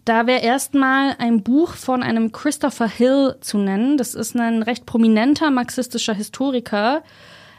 Da 0.05 0.27
wäre 0.27 0.41
erstmal 0.41 1.17
ein 1.19 1.43
Buch 1.43 1.73
von 1.73 2.03
einem 2.03 2.31
Christopher 2.31 2.89
Hill 2.89 3.37
zu 3.41 3.59
nennen. 3.59 3.97
Das 3.97 4.15
ist 4.15 4.37
ein 4.37 4.63
recht 4.63 4.87
prominenter 4.87 5.51
marxistischer 5.51 6.15
Historiker. 6.15 7.03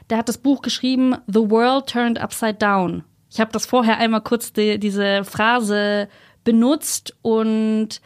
Der 0.10 0.20
hat 0.20 0.30
das 0.30 0.38
Buch 0.38 0.62
geschrieben 0.62 1.16
The 1.28 1.50
World 1.50 1.88
Turned 1.88 2.20
Upside 2.20 2.54
Down. 2.54 3.04
Ich 3.30 3.42
habe 3.42 3.52
das 3.52 3.66
vorher 3.66 3.98
einmal 3.98 4.22
kurz 4.22 4.54
die, 4.54 4.80
diese 4.80 5.26
Phrase 5.26 6.08
benutzt 6.48 7.14
und 7.24 8.00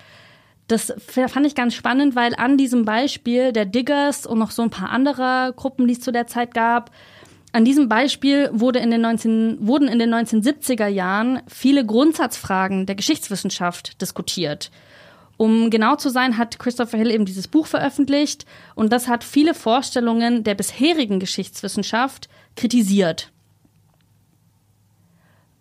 das 0.68 0.92
fand 1.06 1.46
ich 1.46 1.54
ganz 1.54 1.76
spannend, 1.76 2.16
weil 2.16 2.34
an 2.34 2.58
diesem 2.58 2.86
Beispiel 2.86 3.54
der 3.54 3.66
Diggers 3.66 4.26
und 4.26 4.40
noch 4.40 4.50
so 4.50 4.64
ein 4.64 4.72
paar 4.72 4.90
andere 4.90 5.54
Gruppen, 5.56 5.86
die 5.86 5.94
es 5.94 6.00
zu 6.00 6.12
der 6.12 6.26
Zeit 6.26 6.56
gab, 6.56 6.90
an 7.52 7.66
diesem 7.66 7.88
Beispiel 7.88 8.50
wurde 8.52 8.80
in 8.80 8.90
den 8.90 9.02
19, 9.02 9.68
wurden 9.68 9.88
in 9.88 10.00
den 10.00 10.12
1970er 10.12 10.88
Jahren 10.88 11.42
viele 11.48 11.86
Grundsatzfragen 11.86 12.88
der 12.88 12.96
Geschichtswissenschaft 12.96 14.02
diskutiert. 14.02 14.72
Um 15.38 15.70
genau 15.70 15.98
zu 15.98 16.10
sein, 16.10 16.40
hat 16.40 16.58
Christopher 16.58 16.98
Hill 16.98 17.12
eben 17.12 17.26
dieses 17.26 17.48
Buch 17.48 17.68
veröffentlicht 17.68 18.48
und 18.74 18.92
das 18.92 19.08
hat 19.08 19.24
viele 19.24 19.54
Vorstellungen 19.54 20.44
der 20.44 20.56
bisherigen 20.56 21.20
Geschichtswissenschaft 21.20 22.28
kritisiert. 22.56 23.32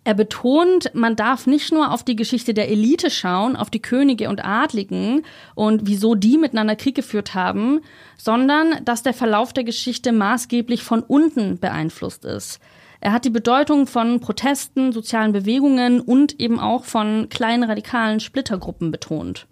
Er 0.03 0.15
betont, 0.15 0.89
man 0.95 1.15
darf 1.15 1.45
nicht 1.45 1.71
nur 1.71 1.91
auf 1.91 2.03
die 2.03 2.15
Geschichte 2.15 2.55
der 2.55 2.69
Elite 2.69 3.11
schauen, 3.11 3.55
auf 3.55 3.69
die 3.69 3.81
Könige 3.81 4.29
und 4.29 4.43
Adligen 4.43 5.23
und 5.53 5.85
wieso 5.85 6.15
die 6.15 6.39
miteinander 6.39 6.75
Krieg 6.75 6.95
geführt 6.95 7.35
haben, 7.35 7.81
sondern 8.17 8.83
dass 8.83 9.03
der 9.03 9.13
Verlauf 9.13 9.53
der 9.53 9.63
Geschichte 9.63 10.11
maßgeblich 10.11 10.81
von 10.81 11.03
unten 11.03 11.59
beeinflusst 11.59 12.25
ist. 12.25 12.59
Er 12.99 13.13
hat 13.13 13.25
die 13.25 13.29
Bedeutung 13.29 13.85
von 13.85 14.19
Protesten, 14.19 14.91
sozialen 14.91 15.33
Bewegungen 15.33 16.01
und 16.01 16.39
eben 16.39 16.59
auch 16.59 16.83
von 16.83 17.29
kleinen 17.29 17.63
radikalen 17.63 18.19
Splittergruppen 18.19 18.91
betont. 18.91 19.47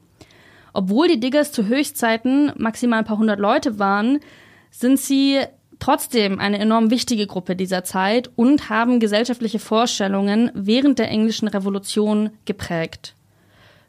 Obwohl 0.74 1.08
die 1.08 1.20
Diggers 1.20 1.52
zu 1.52 1.68
Höchstzeiten 1.68 2.54
maximal 2.58 3.00
ein 3.00 3.06
paar 3.06 3.18
hundert 3.18 3.40
Leute 3.40 3.78
waren, 3.78 4.20
sind 4.72 5.00
sie 5.00 5.40
trotzdem 5.80 6.40
eine 6.40 6.60
enorm 6.60 6.92
wichtige 6.92 7.28
Gruppe 7.28 7.56
dieser 7.56 7.84
Zeit 7.84 8.30
und 8.36 8.70
haben 8.70 9.00
gesellschaftliche 9.00 9.60
Vorstellungen 9.60 10.52
während 10.54 11.00
der 11.00 11.10
englischen 11.10 11.48
Revolution 11.48 12.32
geprägt. 12.46 13.16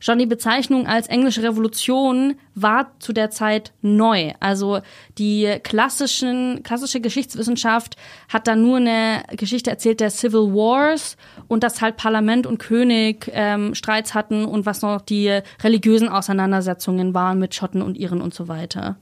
Schon 0.02 0.18
die 0.18 0.26
Bezeichnung 0.26 0.86
als 0.86 1.08
englische 1.08 1.42
Revolution 1.42 2.36
war 2.54 2.92
zu 3.00 3.12
der 3.12 3.28
Zeit 3.28 3.72
neu. 3.82 4.32
Also 4.40 4.80
die 5.18 5.58
klassischen, 5.62 6.62
klassische 6.62 7.02
Geschichtswissenschaft 7.02 7.96
hat 8.30 8.46
da 8.46 8.56
nur 8.56 8.78
eine 8.78 9.24
Geschichte 9.36 9.68
erzählt 9.68 10.00
der 10.00 10.08
Civil 10.08 10.54
Wars 10.54 11.18
und 11.48 11.62
dass 11.62 11.82
halt 11.82 11.98
Parlament 11.98 12.46
und 12.46 12.56
König 12.56 13.30
ähm, 13.34 13.74
Streits 13.74 14.14
hatten 14.14 14.46
und 14.46 14.64
was 14.64 14.80
noch 14.80 15.02
die 15.02 15.38
religiösen 15.62 16.08
Auseinandersetzungen 16.08 17.12
waren 17.12 17.38
mit 17.38 17.54
Schotten 17.54 17.82
und 17.82 17.98
Iren 17.98 18.22
und 18.22 18.32
so 18.32 18.48
weiter. 18.48 18.96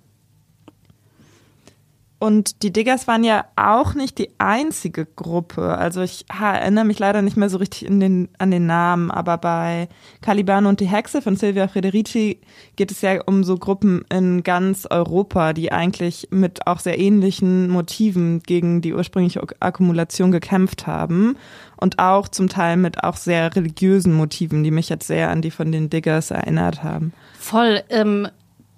Und 2.20 2.64
die 2.64 2.72
Diggers 2.72 3.06
waren 3.06 3.22
ja 3.22 3.44
auch 3.54 3.94
nicht 3.94 4.18
die 4.18 4.30
einzige 4.38 5.06
Gruppe. 5.06 5.78
Also 5.78 6.02
ich 6.02 6.24
erinnere 6.28 6.84
mich 6.84 6.98
leider 6.98 7.22
nicht 7.22 7.36
mehr 7.36 7.48
so 7.48 7.58
richtig 7.58 7.86
den, 7.88 8.28
an 8.38 8.50
den 8.50 8.66
Namen, 8.66 9.12
aber 9.12 9.38
bei 9.38 9.88
Caliban 10.20 10.66
und 10.66 10.80
die 10.80 10.88
Hexe 10.88 11.22
von 11.22 11.36
Silvia 11.36 11.68
Federici 11.68 12.40
geht 12.74 12.90
es 12.90 13.02
ja 13.02 13.22
um 13.26 13.44
so 13.44 13.56
Gruppen 13.56 14.04
in 14.12 14.42
ganz 14.42 14.84
Europa, 14.90 15.52
die 15.52 15.70
eigentlich 15.70 16.26
mit 16.30 16.66
auch 16.66 16.80
sehr 16.80 16.98
ähnlichen 16.98 17.70
Motiven 17.70 18.40
gegen 18.40 18.80
die 18.80 18.94
ursprüngliche 18.94 19.40
Akkumulation 19.60 20.32
gekämpft 20.32 20.88
haben 20.88 21.36
und 21.76 22.00
auch 22.00 22.26
zum 22.26 22.48
Teil 22.48 22.78
mit 22.78 23.04
auch 23.04 23.16
sehr 23.16 23.54
religiösen 23.54 24.12
Motiven, 24.12 24.64
die 24.64 24.72
mich 24.72 24.88
jetzt 24.88 25.06
sehr 25.06 25.30
an 25.30 25.40
die 25.40 25.52
von 25.52 25.70
den 25.70 25.88
Diggers 25.88 26.32
erinnert 26.32 26.82
haben. 26.82 27.12
Voll. 27.38 27.82
Ähm 27.90 28.26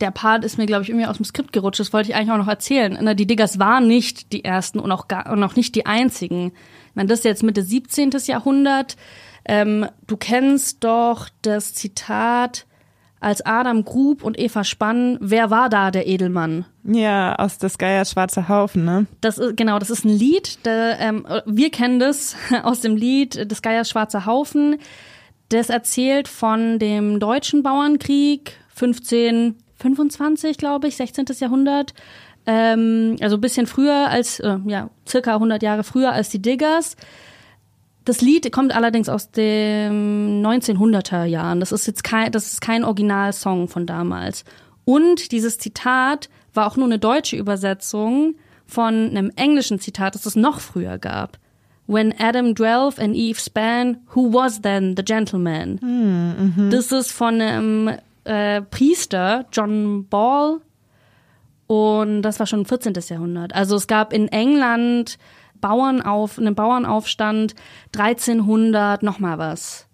der 0.01 0.11
Part 0.11 0.45
ist 0.45 0.59
mir, 0.59 0.67
glaube 0.67 0.83
ich, 0.83 0.89
irgendwie 0.89 1.07
aus 1.07 1.17
dem 1.17 1.25
Skript 1.25 1.53
gerutscht. 1.53 1.81
Das 1.81 1.93
wollte 1.93 2.11
ich 2.11 2.15
eigentlich 2.15 2.33
auch 2.33 2.39
noch 2.39 2.49
erzählen. 2.49 3.17
Die 3.17 3.27
Diggers 3.27 3.59
waren 3.59 3.87
nicht 3.87 4.33
die 4.33 4.45
ersten 4.45 4.79
und 4.79 4.91
auch, 4.93 5.09
gar, 5.09 5.31
und 5.31 5.43
auch 5.43 5.57
nicht 5.57 5.75
die 5.75 5.87
einzigen. 5.87 6.53
Ich 6.89 6.97
meine, 6.97 7.09
das 7.09 7.21
ist 7.21 7.25
jetzt 7.25 7.43
Mitte 7.43 7.63
17. 7.63 8.11
Jahrhundert. 8.27 8.97
Ähm, 9.45 9.87
du 10.07 10.17
kennst 10.17 10.85
doch 10.85 11.29
das 11.43 11.75
Zitat, 11.75 12.67
als 13.21 13.45
Adam 13.45 13.85
grub 13.85 14.25
und 14.25 14.39
Eva 14.39 14.65
spann, 14.65 15.19
wer 15.21 15.51
war 15.51 15.69
da 15.69 15.91
der 15.91 16.07
Edelmann? 16.07 16.65
Ja, 16.85 17.37
aus 17.37 17.59
des 17.59 17.77
Geiers 17.77 18.13
Schwarzer 18.13 18.49
Haufen, 18.49 18.85
ne? 18.85 19.07
Das 19.21 19.37
ist, 19.37 19.57
genau, 19.57 19.79
das 19.79 19.91
ist 19.91 20.05
ein 20.05 20.11
Lied. 20.11 20.65
Der, 20.65 20.99
ähm, 20.99 21.27
wir 21.45 21.71
kennen 21.71 22.01
das 22.01 22.35
aus 22.63 22.81
dem 22.81 22.97
Lied 22.97 23.51
des 23.51 23.61
Geiers 23.61 23.91
Schwarzer 23.91 24.25
Haufen. 24.25 24.79
Das 25.51 25.69
erzählt 25.69 26.29
von 26.29 26.79
dem 26.79 27.21
deutschen 27.21 27.63
Bauernkrieg 27.63 28.57
15 28.75 29.57
25, 29.81 30.57
glaube 30.59 30.89
ich, 30.89 30.97
16. 30.97 31.27
Jahrhundert. 31.39 31.95
Ähm, 32.47 33.17
also 33.21 33.37
ein 33.37 33.41
bisschen 33.41 33.67
früher 33.67 34.09
als, 34.09 34.41
äh, 34.41 34.59
ja, 34.67 34.91
circa 35.07 35.35
100 35.35 35.63
Jahre 35.63 35.85
früher 35.85 36.13
als 36.13 36.31
die 36.31 36.41
Diggers. 36.41 36.97
Das 38.05 38.23
Lied 38.23 38.51
kommt 38.51 38.75
allerdings 38.75 39.09
aus 39.09 39.31
den 39.31 40.45
1900er 40.45 41.25
Jahren. 41.25 41.61
Das 41.61 41.73
ist 41.73 41.87
jetzt 41.87 42.03
kein, 42.03 42.33
das 42.33 42.53
ist 42.53 42.61
kein 42.61 42.85
Originalsong 42.85 43.69
von 43.69 43.87
damals. 43.87 44.45
Und 44.85 45.33
dieses 45.33 45.59
Zitat 45.59 46.31
war 46.55 46.67
auch 46.67 46.77
nur 46.77 46.87
eine 46.87 46.99
deutsche 46.99 47.37
Übersetzung 47.37 48.37
von 48.67 49.11
einem 49.11 49.31
englischen 49.37 49.79
Zitat, 49.79 50.15
das 50.15 50.27
es 50.27 50.37
noch 50.37 50.61
früher 50.61 50.99
gab. 50.99 51.39
When 51.87 52.15
Adam 52.19 52.55
dwells 52.55 52.99
and 52.99 53.15
Eve 53.17 53.39
span, 53.41 53.99
who 54.15 54.33
was 54.33 54.63
then 54.63 54.95
the 54.97 55.05
gentleman? 55.05 55.79
Hm, 55.81 56.55
mhm. 56.57 56.71
Das 56.71 56.93
ist 56.93 57.11
von 57.11 57.41
einem 57.41 57.91
äh, 58.25 58.63
Priester, 58.63 59.47
John 59.53 60.07
Ball, 60.09 60.61
und 61.71 62.23
das 62.23 62.41
war 62.41 62.47
schon 62.47 62.67
14. 62.67 62.95
Jahrhundert. 63.09 63.55
Also 63.55 63.77
es 63.77 63.87
gab 63.87 64.13
in 64.13 64.27
England 64.27 65.19
Bauernauf, 65.61 66.37
einen 66.37 66.57
Bauernaufstand 66.57 67.55
1300 67.97 69.05
noch 69.05 69.21
mal 69.21 69.39
was. 69.39 69.87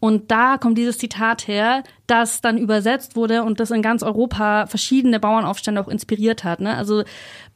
Und 0.00 0.32
da 0.32 0.58
kommt 0.58 0.78
dieses 0.78 0.98
Zitat 0.98 1.46
her, 1.46 1.84
das 2.08 2.40
dann 2.40 2.58
übersetzt 2.58 3.14
wurde 3.14 3.44
und 3.44 3.60
das 3.60 3.70
in 3.70 3.82
ganz 3.82 4.02
Europa 4.02 4.66
verschiedene 4.66 5.20
Bauernaufstände 5.20 5.80
auch 5.80 5.86
inspiriert 5.86 6.42
hat. 6.42 6.60
Ne? 6.60 6.76
Also 6.76 7.02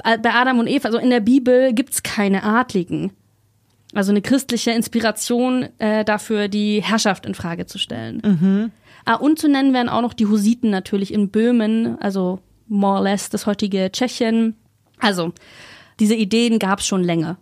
äh, 0.05 0.17
bei 0.17 0.33
Adam 0.33 0.61
und 0.61 0.69
Eva, 0.69 0.87
also 0.87 0.99
in 0.99 1.11
der 1.11 1.19
Bibel 1.19 1.73
gibt's 1.73 2.05
keine 2.05 2.45
Adligen. 2.45 3.11
Also 3.95 4.13
eine 4.13 4.23
christliche 4.23 4.71
Inspiration 4.71 5.67
äh, 5.79 6.05
dafür, 6.05 6.47
die 6.47 6.85
Herrschaft 6.85 7.27
in 7.27 7.35
Frage 7.35 7.67
zu 7.67 7.79
stellen. 7.79 8.23
Mhm. 8.25 8.71
Ah, 9.07 9.15
und 9.15 9.39
zu 9.39 9.49
nennen 9.49 9.73
wären 9.73 9.89
auch 9.89 10.03
noch 10.03 10.15
die 10.15 10.27
Hussiten 10.27 10.69
natürlich 10.69 11.15
in 11.15 11.31
Böhmen, 11.31 11.97
also 12.03 12.41
more 12.67 12.99
or 12.99 13.05
less 13.05 13.31
das 13.31 13.47
heutige 13.47 13.91
Tschechien. 13.93 14.57
Also, 14.99 15.33
diese 16.01 16.17
Ideen 16.17 16.59
gab 16.59 16.81
es 16.81 16.87
schon 16.87 17.05
länger. 17.05 17.39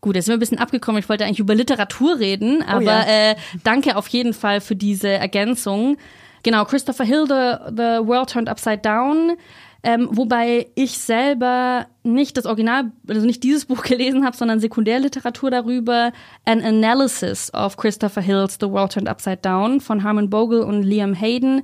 Gut, 0.00 0.16
jetzt 0.16 0.24
sind 0.24 0.32
wir 0.32 0.36
ein 0.38 0.40
bisschen 0.40 0.58
abgekommen. 0.58 0.98
Ich 0.98 1.10
wollte 1.10 1.26
eigentlich 1.26 1.40
über 1.40 1.54
Literatur 1.54 2.18
reden, 2.18 2.62
oh 2.62 2.70
aber 2.70 2.80
oh 2.80 2.84
ja. 2.84 3.30
äh, 3.32 3.36
danke 3.62 3.96
auf 3.96 4.08
jeden 4.08 4.32
Fall 4.32 4.62
für 4.62 4.74
diese 4.74 5.08
Ergänzung. 5.08 5.98
Genau, 6.42 6.64
Christopher 6.64 7.04
Hill, 7.04 7.26
The, 7.28 7.72
The 7.76 8.06
World 8.06 8.30
Turned 8.30 8.48
Upside 8.48 8.78
Down 8.78 9.36
ähm, 9.82 10.08
wobei 10.10 10.66
ich 10.74 10.98
selber 10.98 11.86
nicht 12.02 12.36
das 12.36 12.46
Original, 12.46 12.92
also 13.08 13.26
nicht 13.26 13.42
dieses 13.42 13.64
Buch 13.66 13.82
gelesen 13.82 14.24
habe, 14.24 14.36
sondern 14.36 14.60
Sekundärliteratur 14.60 15.50
darüber. 15.50 16.12
An 16.44 16.62
Analysis 16.62 17.52
of 17.54 17.76
Christopher 17.76 18.20
Hill's 18.20 18.58
The 18.60 18.70
World 18.70 18.92
Turned 18.92 19.08
Upside 19.08 19.38
Down 19.38 19.80
von 19.80 20.02
Harmon 20.02 20.30
Bogle 20.30 20.64
und 20.64 20.82
Liam 20.82 21.14
Hayden. 21.14 21.62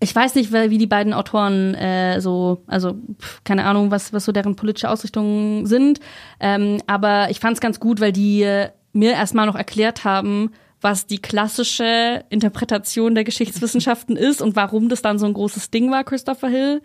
Ich 0.00 0.14
weiß 0.14 0.36
nicht, 0.36 0.52
wie 0.52 0.78
die 0.78 0.86
beiden 0.86 1.12
Autoren 1.12 1.74
äh, 1.74 2.20
so, 2.20 2.62
also 2.68 2.94
keine 3.42 3.64
Ahnung, 3.64 3.90
was, 3.90 4.12
was 4.12 4.24
so 4.24 4.30
deren 4.30 4.54
politische 4.54 4.88
Ausrichtungen 4.88 5.66
sind. 5.66 5.98
Ähm, 6.38 6.80
aber 6.86 7.30
ich 7.30 7.40
fand 7.40 7.54
es 7.54 7.60
ganz 7.60 7.80
gut, 7.80 8.00
weil 8.00 8.12
die 8.12 8.42
äh, 8.42 8.68
mir 8.92 9.12
erstmal 9.12 9.46
noch 9.46 9.56
erklärt 9.56 10.04
haben, 10.04 10.52
was 10.80 11.06
die 11.06 11.18
klassische 11.18 12.24
Interpretation 12.30 13.16
der 13.16 13.24
Geschichtswissenschaften 13.24 14.16
ist 14.16 14.40
und 14.40 14.54
warum 14.54 14.88
das 14.88 15.02
dann 15.02 15.18
so 15.18 15.26
ein 15.26 15.34
großes 15.34 15.70
Ding 15.70 15.90
war, 15.90 16.04
Christopher 16.04 16.48
Hill. 16.48 16.82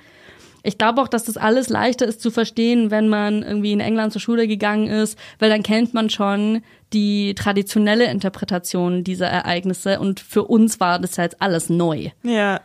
Ich 0.63 0.77
glaube 0.77 1.01
auch, 1.01 1.09
dass 1.09 1.25
das 1.25 1.35
alles 1.35 1.67
leichter 1.69 2.05
ist 2.05 2.21
zu 2.21 2.31
verstehen, 2.31 2.89
wenn 2.89 3.09
man 3.09 3.43
irgendwie 3.43 3.73
in 3.73 3.81
England 3.81 4.13
zur 4.13 4.21
Schule 4.21 4.47
gegangen 4.47 4.87
ist, 4.87 5.19
weil 5.39 5.49
dann 5.49 5.61
kennt 5.61 5.93
man 5.93 6.09
schon 6.09 6.63
die 6.93 7.35
traditionelle 7.35 8.05
Interpretation 8.05 9.03
dieser 9.03 9.27
Ereignisse 9.27 9.99
und 9.99 10.21
für 10.21 10.43
uns 10.43 10.79
war 10.79 10.99
das 10.99 11.17
jetzt 11.17 11.41
alles 11.41 11.69
neu. 11.69 12.09
Ja. 12.23 12.61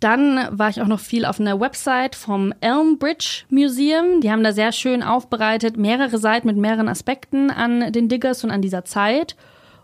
Dann 0.00 0.48
war 0.50 0.68
ich 0.68 0.82
auch 0.82 0.88
noch 0.88 0.98
viel 0.98 1.24
auf 1.24 1.38
einer 1.38 1.60
Website 1.60 2.16
vom 2.16 2.52
Elmbridge 2.60 3.44
Museum. 3.50 4.20
Die 4.20 4.32
haben 4.32 4.42
da 4.42 4.52
sehr 4.52 4.72
schön 4.72 5.04
aufbereitet, 5.04 5.76
mehrere 5.76 6.18
Seiten 6.18 6.48
mit 6.48 6.56
mehreren 6.56 6.88
Aspekten 6.88 7.52
an 7.52 7.92
den 7.92 8.08
Diggers 8.08 8.42
und 8.42 8.50
an 8.50 8.62
dieser 8.62 8.84
Zeit. 8.84 9.36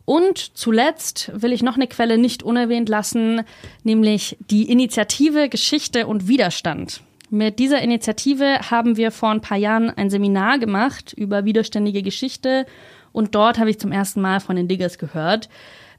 Und 0.09 0.56
zuletzt 0.56 1.30
will 1.34 1.52
ich 1.52 1.62
noch 1.62 1.76
eine 1.76 1.86
Quelle 1.86 2.16
nicht 2.16 2.42
unerwähnt 2.42 2.88
lassen, 2.88 3.42
nämlich 3.82 4.38
die 4.48 4.70
Initiative 4.72 5.50
Geschichte 5.50 6.06
und 6.06 6.26
Widerstand. 6.26 7.02
Mit 7.28 7.59
dieser 7.59 7.82
Initiative 7.82 8.70
haben 8.70 8.96
wir 8.96 9.11
vor 9.11 9.28
ein 9.28 9.42
paar 9.42 9.59
Jahren 9.59 9.90
ein 9.90 10.09
Seminar 10.09 10.59
gemacht 10.61 11.12
über 11.12 11.44
widerständige 11.44 12.02
Geschichte 12.02 12.64
und 13.12 13.34
dort 13.34 13.59
habe 13.59 13.68
ich 13.68 13.78
zum 13.78 13.92
ersten 13.92 14.22
Mal 14.22 14.40
von 14.40 14.56
den 14.56 14.66
Diggers 14.66 14.96
gehört. 14.96 15.50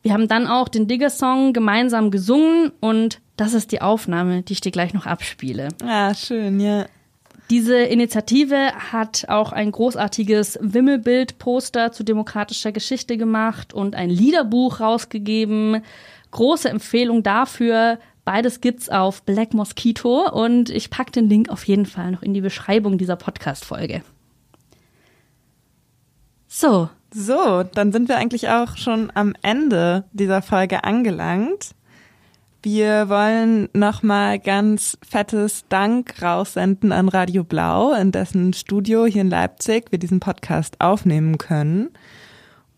Wir 0.02 0.14
haben 0.14 0.28
dann 0.28 0.48
auch 0.48 0.70
den 0.70 0.88
Digger-Song 0.88 1.54
gemeinsam 1.54 2.10
gesungen 2.10 2.72
und 2.80 3.22
das 3.38 3.54
ist 3.54 3.72
die 3.72 3.84
Aufnahme, 3.84 4.42
die 4.42 4.54
ich 4.54 4.62
dir 4.62 4.72
gleich 4.72 4.96
noch 4.96 5.06
abspiele. 5.06 5.68
Ah, 5.86 6.16
schön, 6.16 6.60
ja. 6.60 6.88
Diese 7.50 7.80
Initiative 7.80 8.74
hat 8.92 9.26
auch 9.28 9.52
ein 9.52 9.72
großartiges 9.72 10.60
Wimmelbild-Poster 10.62 11.92
zu 11.92 12.04
demokratischer 12.04 12.72
Geschichte 12.72 13.18
gemacht 13.18 13.74
und 13.74 13.96
ein 13.96 14.12
Liederbuch 14.12 14.80
rausgegeben. 14.80 15.82
Große 16.30 16.70
Empfehlung 16.70 17.24
dafür. 17.24 17.98
Beides 18.24 18.62
gibt's 18.62 18.90
auf 18.90 19.24
Black 19.24 19.56
Mosquito 19.56 20.30
und 20.30 20.70
ich 20.70 20.92
pack 20.92 21.12
den 21.12 21.28
Link 21.28 21.50
auf 21.50 21.64
jeden 21.64 21.88
Fall 21.88 22.12
noch 22.12 22.22
in 22.22 22.36
die 22.36 22.42
Beschreibung 22.42 23.00
dieser 23.00 23.16
Podcast-Folge. 23.16 24.04
So. 26.48 26.90
So, 27.12 27.64
dann 27.64 27.92
sind 27.92 28.08
wir 28.08 28.18
eigentlich 28.18 28.50
auch 28.50 28.78
schon 28.78 29.12
am 29.16 29.34
Ende 29.42 30.04
dieser 30.12 30.44
Folge 30.44 30.84
angelangt. 30.84 31.72
Wir 32.62 33.08
wollen 33.08 33.70
nochmal 33.72 34.38
ganz 34.38 34.98
fettes 35.08 35.64
Dank 35.70 36.22
raussenden 36.22 36.92
an 36.92 37.08
Radio 37.08 37.46
Blau, 37.46 37.94
in 37.94 38.12
dessen 38.12 38.52
Studio 38.52 39.06
hier 39.06 39.22
in 39.22 39.30
Leipzig 39.30 39.86
wir 39.92 39.98
diesen 39.98 40.20
Podcast 40.20 40.82
aufnehmen 40.82 41.38
können. 41.38 41.92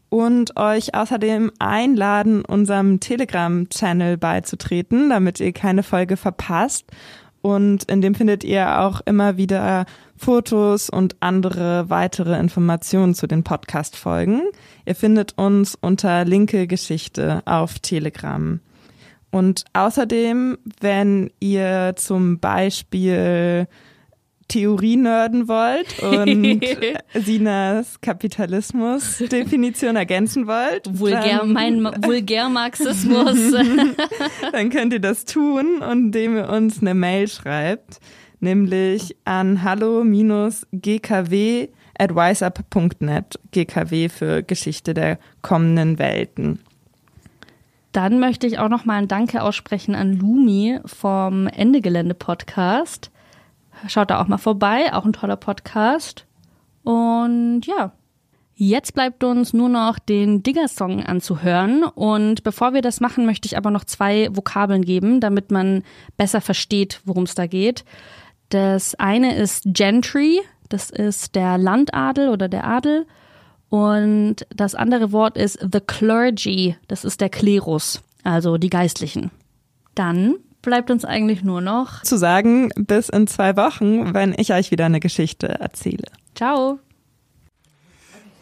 Und 0.09 0.55
euch 0.55 0.93
außerdem 0.93 1.51
einladen, 1.57 2.45
unserem 2.45 2.99
Telegram-Channel 2.99 4.17
beizutreten, 4.17 5.09
damit 5.09 5.39
ihr 5.39 5.51
keine 5.51 5.81
Folge 5.81 6.15
verpasst. 6.15 6.85
und 7.41 7.85
in 7.85 8.01
dem 8.01 8.13
findet 8.13 8.43
ihr 8.43 8.81
auch 8.81 9.01
immer 9.07 9.35
wieder 9.35 9.85
Fotos 10.15 10.91
und 10.91 11.15
andere 11.21 11.89
weitere 11.89 12.37
Informationen 12.39 13.15
zu 13.15 13.25
den 13.25 13.43
Podcast-Folgen. 13.43 14.43
Ihr 14.85 14.93
findet 14.93 15.39
uns 15.39 15.73
unter 15.73 16.23
Linke 16.23 16.67
Geschichte 16.67 17.41
auf 17.45 17.79
Telegram. 17.79 18.59
Und 19.31 19.63
außerdem, 19.73 20.57
wenn 20.81 21.31
ihr 21.39 21.93
zum 21.95 22.39
Beispiel 22.39 23.67
Theorie 24.51 24.97
nerden 24.97 25.47
wollt 25.47 25.99
und 26.03 26.61
Sinas 27.13 28.01
Kapitalismus-Definition 28.01 29.95
ergänzen 29.95 30.45
wollt. 30.45 30.99
Vulgär, 30.99 31.37
dann, 31.39 31.53
mein 31.53 31.85
Vulgärmarxismus. 32.03 33.53
dann 34.51 34.69
könnt 34.69 34.91
ihr 34.91 34.99
das 34.99 35.23
tun, 35.23 35.81
indem 35.89 36.35
ihr 36.35 36.49
uns 36.49 36.81
eine 36.81 36.93
Mail 36.93 37.29
schreibt, 37.29 38.01
nämlich 38.41 39.15
an 39.23 39.63
hallo-gkw 39.63 40.09
at 41.97 42.15
wiseup.net, 42.15 43.39
GKW 43.51 44.09
für 44.09 44.43
Geschichte 44.43 44.93
der 44.93 45.17
kommenden 45.41 45.97
Welten. 45.97 46.59
Dann 47.91 48.19
möchte 48.19 48.47
ich 48.47 48.59
auch 48.59 48.69
noch 48.69 48.85
mal 48.85 48.95
ein 48.95 49.07
Danke 49.07 49.43
aussprechen 49.43 49.95
an 49.95 50.13
Lumi 50.13 50.79
vom 50.85 51.47
Ende 51.47 51.81
Gelände 51.81 52.13
Podcast. 52.13 53.11
Schaut 53.87 54.09
da 54.09 54.21
auch 54.21 54.27
mal 54.27 54.37
vorbei, 54.37 54.93
auch 54.93 55.05
ein 55.05 55.13
toller 55.13 55.35
Podcast. 55.35 56.25
Und 56.83 57.61
ja, 57.65 57.91
jetzt 58.55 58.93
bleibt 58.93 59.23
uns 59.23 59.53
nur 59.53 59.69
noch 59.69 59.99
den 59.99 60.43
Digger-Song 60.43 61.03
anzuhören. 61.03 61.83
Und 61.83 62.43
bevor 62.43 62.73
wir 62.73 62.81
das 62.81 63.01
machen, 63.01 63.25
möchte 63.25 63.47
ich 63.47 63.57
aber 63.57 63.71
noch 63.71 63.83
zwei 63.83 64.29
Vokabeln 64.31 64.83
geben, 64.83 65.19
damit 65.19 65.51
man 65.51 65.83
besser 66.15 66.41
versteht, 66.41 67.01
worum 67.05 67.23
es 67.23 67.35
da 67.35 67.47
geht. 67.47 67.83
Das 68.49 68.95
eine 68.95 69.35
ist 69.35 69.63
Gentry, 69.65 70.41
das 70.69 70.89
ist 70.89 71.35
der 71.35 71.57
Landadel 71.57 72.29
oder 72.29 72.47
der 72.47 72.65
Adel. 72.65 73.05
Und 73.71 74.45
das 74.53 74.75
andere 74.75 75.13
Wort 75.13 75.37
ist 75.37 75.57
the 75.61 75.79
clergy, 75.79 76.75
das 76.89 77.05
ist 77.05 77.21
der 77.21 77.29
Klerus, 77.29 78.01
also 78.21 78.57
die 78.57 78.69
Geistlichen. 78.69 79.31
Dann 79.95 80.35
bleibt 80.61 80.91
uns 80.91 81.05
eigentlich 81.05 81.41
nur 81.41 81.61
noch 81.61 82.03
zu 82.03 82.17
sagen, 82.17 82.69
bis 82.75 83.07
in 83.07 83.27
zwei 83.27 83.55
Wochen, 83.55 84.13
wenn 84.13 84.35
ich 84.37 84.51
euch 84.51 84.71
wieder 84.71 84.87
eine 84.87 84.99
Geschichte 84.99 85.47
erzähle. 85.47 86.03
Ciao. 86.35 86.79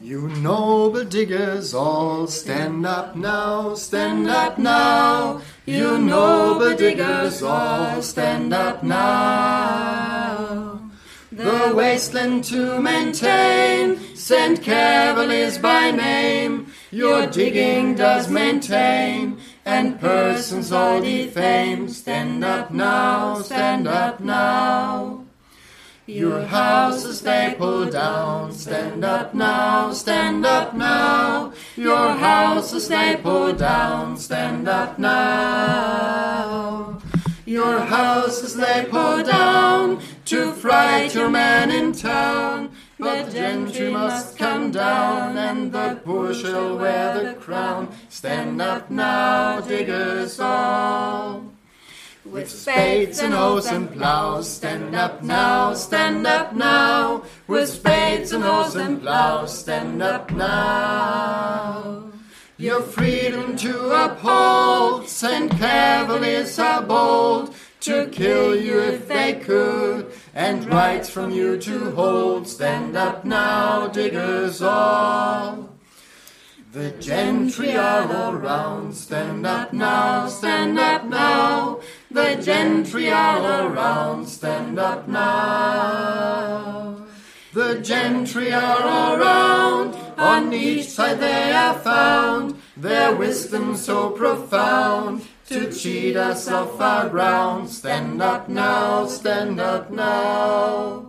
You 0.01 0.29
noble 0.41 1.05
diggers 1.05 1.75
all 1.75 2.27
stand 2.27 2.87
up 2.87 3.15
now, 3.15 3.75
stand 3.75 4.27
up 4.27 4.57
now. 4.57 5.41
You 5.67 5.99
noble 5.99 6.75
diggers 6.75 7.43
all 7.43 8.01
stand 8.01 8.51
up 8.51 8.81
now. 8.81 10.78
The 11.39 11.71
wasteland 11.73 12.43
to 12.51 12.81
maintain, 12.81 13.97
St. 13.97 14.17
send 14.17 14.61
cavaliers 14.61 15.57
by 15.57 15.89
name. 15.89 16.73
Your 16.91 17.27
digging 17.27 17.95
does 17.95 18.29
maintain 18.29 19.39
and 19.63 20.01
persons 20.01 20.73
all 20.73 20.99
defame. 20.99 21.87
Stand 21.87 22.43
up 22.43 22.71
now, 22.71 23.41
stand 23.41 23.87
up 23.87 24.19
now. 24.19 25.23
Your 26.07 26.45
houses 26.45 27.21
they 27.21 27.55
pull 27.57 27.85
down. 27.85 28.51
Stand 28.51 29.05
up 29.05 29.33
now, 29.33 29.93
stand 29.93 30.45
up 30.45 30.73
now. 30.73 31.53
Your 31.77 32.15
houses 32.15 32.89
they 32.89 33.15
pull 33.15 33.53
down. 33.53 34.17
Stand 34.17 34.67
up 34.67 34.99
now. 34.99 36.99
Your 37.45 37.79
houses 37.79 38.57
they 38.57 38.85
pull 38.91 39.23
down 39.23 40.01
to 40.29 40.53
fright 40.53 41.15
your 41.15 41.27
men 41.27 41.71
in 41.71 41.91
town. 41.91 42.69
But 42.99 43.25
the 43.25 43.31
gentry 43.31 43.89
must 43.91 44.37
come 44.37 44.69
down, 44.69 45.35
and 45.37 45.71
the 45.71 45.99
poor 46.05 46.35
shall 46.35 46.77
wear 46.77 47.23
the 47.23 47.33
crown. 47.33 47.89
Stand 48.09 48.61
up 48.61 48.91
now, 48.91 49.59
diggers 49.61 50.39
all. 50.39 51.51
With 52.25 52.47
spades 52.47 53.19
and 53.19 53.33
hoes 53.33 53.65
and 53.65 53.91
plows, 53.91 54.47
stand 54.47 54.93
up 54.93 55.23
now, 55.23 55.73
stand 55.73 56.27
up 56.27 56.53
now. 56.53 57.23
With 57.47 57.67
spades 57.67 58.31
and 58.31 58.43
hoes 58.43 58.75
and 58.75 59.01
plows, 59.01 59.57
stand 59.57 60.03
up 60.03 60.29
now. 60.31 62.03
Your 62.57 62.81
freedom 62.83 63.55
to 63.57 64.05
uphold, 64.05 65.07
send 65.07 65.49
cavaliers 65.51 66.59
are 66.59 66.83
bold 66.83 67.55
to 67.81 68.07
kill 68.07 68.55
you 68.55 68.77
if 68.79 69.07
they 69.07 69.33
could, 69.35 70.08
and 70.39 70.63
rights 70.71 71.09
from 71.09 71.31
you 71.31 71.57
to 71.57 71.91
hold. 71.91 72.47
Stand 72.47 72.95
up 72.95 73.25
now, 73.25 73.89
diggers 73.89 74.61
all. 74.61 75.69
The 76.71 76.91
gentry 76.91 77.75
are 77.75 78.09
all 78.15 78.35
round. 78.35 78.95
Stand 78.95 79.45
up 79.45 79.73
now, 79.73 80.29
stand 80.29 80.79
up 80.79 81.03
now. 81.03 81.81
The 82.09 82.35
gentry 82.35 83.11
are 83.11 83.39
all 83.39 83.67
round. 83.67 84.29
Stand 84.29 84.79
up 84.79 85.09
now. 85.09 87.05
The 87.51 87.79
gentry 87.79 88.53
are 88.53 88.81
all 88.81 89.17
round. 89.17 89.93
On 90.17 90.53
each 90.53 90.85
side 90.85 91.19
they 91.19 91.51
are 91.51 91.77
found. 91.79 92.55
Their 92.77 93.13
wisdom 93.13 93.75
so 93.75 94.11
profound 94.11 95.27
to 95.49 95.71
cheat 95.73 96.15
us 96.15 96.47
of 96.47 96.79
our 96.79 97.09
ground. 97.09 97.67
Stand 97.69 98.21
up 98.21 98.47
now, 98.47 99.07
stand 99.07 99.59
up 99.59 99.89
now. 99.89 101.05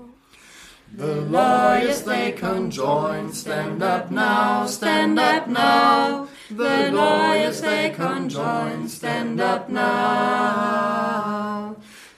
The 0.96 1.20
lawyers 1.20 2.02
they 2.02 2.32
conjoin, 2.32 3.34
stand 3.34 3.82
up 3.82 4.10
now, 4.10 4.64
stand 4.64 5.18
up 5.18 5.46
now. 5.46 6.26
The 6.50 6.90
lawyers 6.90 7.60
they 7.60 7.90
conjoin, 7.90 8.88
stand 8.88 9.42
up 9.42 9.68
now. 9.68 10.80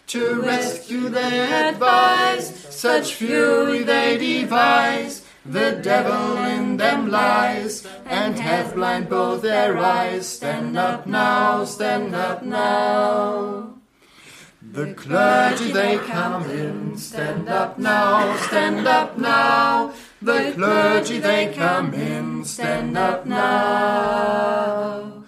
To 0.06 0.42
rescue 0.42 1.08
they 1.08 1.40
advise, 1.68 2.54
such 2.70 3.14
fury 3.14 3.82
they 3.82 4.16
devise. 4.16 5.26
The 5.44 5.80
devil 5.82 6.38
in 6.44 6.76
them 6.76 7.10
lies, 7.10 7.84
and 8.12 8.38
hath 8.38 8.74
blind 8.74 9.08
both 9.08 9.40
their 9.40 9.78
eyes. 9.78 10.28
Stand 10.28 10.76
up 10.76 11.06
now, 11.06 11.64
stand 11.64 12.14
up 12.14 12.42
now. 12.42 13.72
The 14.60 14.92
clergy 14.92 15.72
they 15.72 15.96
come 15.96 16.44
in, 16.50 16.98
stand 16.98 17.48
up 17.48 17.78
now, 17.78 18.36
stand 18.36 18.86
up 18.86 19.16
now. 19.16 19.94
The 20.20 20.52
clergy 20.54 21.20
they 21.20 21.54
come 21.54 21.94
in, 21.94 22.44
stand 22.44 22.98
up 22.98 23.24
now. 23.24 25.24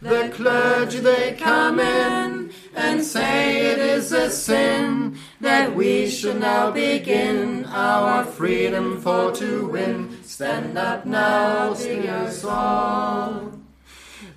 The 0.00 0.30
clergy 0.32 1.00
they 1.00 1.32
come 1.32 1.80
in 1.80 2.52
and 2.76 3.02
say 3.02 3.72
it 3.72 3.80
is 3.80 4.12
a 4.12 4.30
sin 4.30 5.18
that 5.40 5.74
we 5.74 6.08
should 6.08 6.38
now 6.38 6.70
begin 6.70 7.64
our 7.64 8.24
freedom 8.24 9.00
for 9.00 9.32
to 9.32 9.66
win. 9.66 10.17
Stand 10.28 10.76
up 10.76 11.06
now, 11.06 11.72
singers 11.72 12.44
all. 12.44 13.50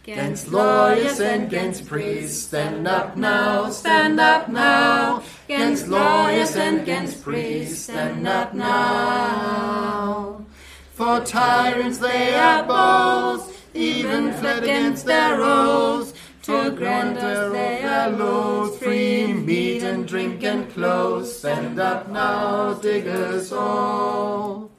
Against 0.04 0.48
lawyers 0.48 1.20
and 1.20 1.44
against 1.44 1.86
priests, 1.86 2.44
stand 2.44 2.88
up 2.88 3.18
now, 3.18 3.70
stand 3.70 4.18
up 4.18 4.48
now. 4.48 5.22
Against 5.50 5.89
lawyers 5.89 6.56
and 6.56 6.80
against 6.80 7.22
priests, 7.22 7.84
stand 7.84 8.26
up 8.26 8.54
now. 8.54 10.46
For 10.94 11.20
tyrants 11.20 11.98
they 11.98 12.36
are 12.36 12.64
bold, 12.64 13.54
even 13.74 14.32
fled 14.36 14.64
against 14.64 15.06
their 15.06 15.42
oaths. 15.42 16.14
To 16.44 16.72
grant 16.72 17.18
us 17.18 17.52
they 17.52 17.84
are 17.84 18.10
loath, 18.12 18.80
free 18.80 19.34
meat 19.34 19.84
and 19.84 20.08
drink 20.08 20.42
and 20.42 20.72
clothes. 20.72 21.38
Stand 21.38 21.80
up 21.80 22.08
now, 22.10 22.76
diggers 22.76 23.52
all. 23.52 24.70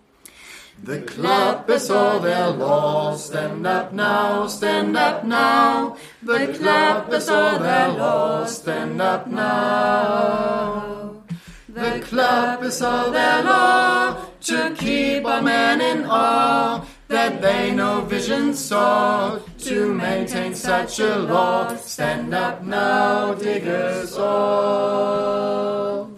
The 0.83 1.01
club 1.03 1.71
is 1.71 1.91
all 1.91 2.19
their 2.19 2.51
law. 2.51 3.15
Stand 3.15 3.65
up 3.65 3.93
now, 3.93 4.49
stand 4.49 4.97
up 4.97 5.25
now. 5.25 5.97
The 6.25 6.59
club 6.59 7.13
is 7.13 7.29
all 7.29 7.61
their 7.61 7.89
law. 7.91 8.47
Stand 8.47 9.01
up 9.01 9.29
now. 9.29 11.23
The 11.69 12.01
club 12.01 12.65
is 12.65 12.83
all 12.83 13.13
their 13.13 13.45
law 13.45 14.25
to 14.41 14.75
keep 14.77 15.25
our 15.25 15.41
men 15.41 15.81
in 15.81 16.05
awe 16.05 16.85
that 17.07 17.41
they 17.41 17.71
no 17.71 18.01
vision 18.01 18.53
saw 18.53 19.39
to 19.59 19.95
maintain 19.95 20.53
such 20.53 20.99
a 20.99 21.17
law. 21.17 21.77
Stand 21.77 22.35
up 22.35 22.65
now, 22.65 23.35
diggers 23.35 24.19
all. 24.19 26.12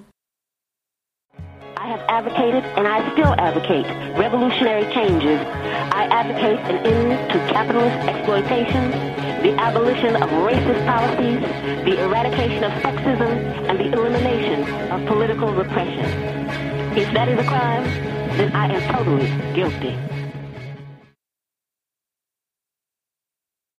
I 1.84 1.88
have 1.88 2.00
advocated 2.08 2.64
and 2.78 2.88
I 2.88 3.12
still 3.12 3.34
advocate 3.38 3.84
revolutionary 4.16 4.90
changes. 4.94 5.38
I 5.92 6.08
advocate 6.10 6.58
an 6.60 6.86
end 6.86 7.30
to 7.30 7.38
capitalist 7.52 8.08
exploitation, 8.08 8.90
the 9.42 9.52
abolition 9.60 10.16
of 10.16 10.30
racist 10.30 10.86
policies, 10.86 11.40
the 11.84 12.02
eradication 12.02 12.64
of 12.64 12.72
sexism, 12.80 13.36
and 13.68 13.78
the 13.78 13.92
elimination 13.92 14.62
of 14.90 15.06
political 15.06 15.52
repression. 15.52 16.06
If 16.96 17.12
that 17.12 17.28
is 17.28 17.38
a 17.38 17.44
crime, 17.44 17.84
then 18.38 18.50
I 18.56 18.72
am 18.72 18.94
totally 18.94 19.26
guilty. 19.52 20.23